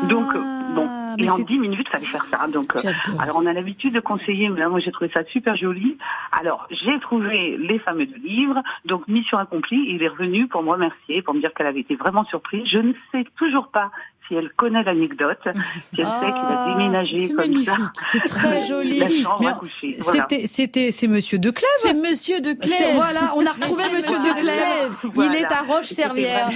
Donc, 0.10 0.34
euh, 0.36 0.40
bon, 0.76 1.09
Ah, 1.12 1.16
mais 1.18 1.26
et 1.26 1.30
en 1.32 1.38
c'est- 1.38 1.44
10 1.44 1.58
minutes, 1.58 1.88
il 1.88 1.92
fallait 1.92 2.06
faire 2.06 2.26
ça. 2.30 2.48
Donc, 2.48 2.76
euh, 2.76 2.80
alors 3.20 3.38
on 3.38 3.46
a 3.48 3.54
l'habitude 3.54 3.94
de 3.94 4.00
conseiller, 4.00 4.48
mais 4.50 4.60
là, 4.60 4.70
moi, 4.70 4.80
j'ai 4.80 4.92
trouvé 4.92 5.10
ça 5.14 5.24
super 5.26 5.56
joli. 5.56 5.98
Alors, 6.32 6.68
j'ai 6.70 7.00
trouvé 7.00 7.58
les 7.58 7.80
fameux 7.80 8.06
deux 8.06 8.18
livres. 8.18 8.62
Donc, 8.86 9.08
mission 9.08 9.38
accomplie. 9.40 9.84
Il 9.90 10.04
est 10.04 10.08
revenu 10.08 10.48
pour 10.48 10.62
me 10.62 10.70
remercier, 10.70 11.22
pour 11.24 11.34
me 11.34 11.40
dire 11.40 11.54
qu'elle 11.54 11.68
avait 11.68 11.80
été 11.80 11.96
vraiment 11.96 12.26
surprise. 12.26 12.68
Je 12.68 12.78
ne 12.80 12.94
sais 13.12 13.26
toujours 13.38 13.70
pas 13.70 13.90
si 14.30 14.36
elle 14.36 14.50
connaît 14.56 14.84
l'anecdote, 14.84 15.40
si 15.94 16.00
elle 16.02 16.06
sait 16.06 16.20
qu'il 16.20 16.56
a 16.56 16.66
déménagé 16.70 17.16
c'est 17.18 17.28
comme 17.34 17.38
magnifique. 17.38 17.70
ça. 17.70 18.06
C'est 18.12 18.24
très 18.24 18.64
joli. 18.68 19.00
La 19.00 19.10
chambre 19.10 19.38
Mais 19.42 19.48
à 19.48 19.52
coucher. 19.54 19.98
Voilà. 20.00 20.28
C'était, 20.30 20.48
c'était, 20.48 20.92
c'est 20.92 21.08
Monsieur 21.08 21.38
de 21.40 21.50
Clèves. 21.50 21.70
C'est 21.80 21.94
Monsieur 21.94 22.40
de 22.40 22.56
C'est- 22.62 22.68
Clèves. 22.68 22.96
Voilà, 22.96 23.34
on 23.36 23.46
a 23.46 23.52
retrouvé 23.52 23.84
Monsieur 23.92 24.02
de 24.02 24.18
Monsieur 24.18 24.34
de 24.34 24.40
Clèves. 24.40 24.92
Il 25.04 25.10
Voilà. 25.14 25.40
est 25.40 25.52
à 25.52 25.62
Roche-Servière, 25.68 26.50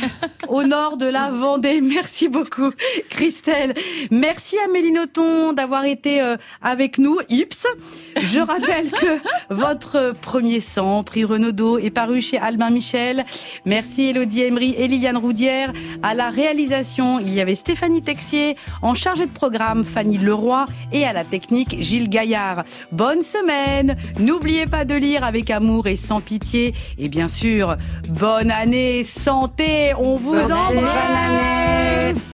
au 0.48 0.64
nord 0.64 0.98
de 0.98 1.08
la 1.08 1.30
Vendée. 1.32 1.82
Merci 1.82 2.30
beaucoup, 2.30 2.72
Christelle. 3.10 3.74
Merci 4.12 4.58
Amélie 4.66 4.92
Nothomb 4.92 5.54
d'avoir 5.54 5.86
été 5.86 6.22
euh, 6.22 6.38
avec 6.62 7.00
nous, 7.00 7.18
Ips. 7.30 7.66
Je 8.18 8.40
rappelle 8.40 8.92
que 8.92 9.18
votre 9.50 10.14
premier 10.22 10.60
sang, 10.62 11.04
prix 11.04 11.24
Renaudot, 11.26 11.80
est 11.80 11.90
paru 11.90 12.22
chez 12.22 12.38
Albin 12.38 12.70
Michel. 12.70 13.26
Merci 13.66 14.10
Elodie 14.10 14.42
Emery 14.44 14.76
et 14.78 14.88
Liliane 14.88 15.18
Roudière. 15.18 15.74
À 16.04 16.14
la 16.14 16.30
réalisation, 16.30 17.20
il 17.20 17.34
y 17.34 17.42
avait 17.42 17.56
Stéphanie 17.64 18.02
Texier. 18.02 18.58
En 18.82 18.94
chargé 18.94 19.26
de 19.26 19.32
programme, 19.32 19.86
Fanny 19.86 20.18
Leroy. 20.18 20.66
Et 20.92 21.06
à 21.06 21.14
la 21.14 21.24
technique, 21.24 21.78
Gilles 21.82 22.10
Gaillard. 22.10 22.66
Bonne 22.92 23.22
semaine. 23.22 23.96
N'oubliez 24.20 24.66
pas 24.66 24.84
de 24.84 24.96
lire 24.96 25.24
avec 25.24 25.50
amour 25.50 25.88
et 25.88 25.96
sans 25.96 26.20
pitié. 26.20 26.74
Et 26.98 27.08
bien 27.08 27.30
sûr, 27.30 27.78
bonne 28.10 28.52
année, 28.52 29.06
santé. 29.06 29.94
On 29.98 30.18
vous 30.18 30.36
Santé, 30.36 30.54
embrasse. 30.54 30.76
bonne 30.76 30.86
année. 31.16 32.14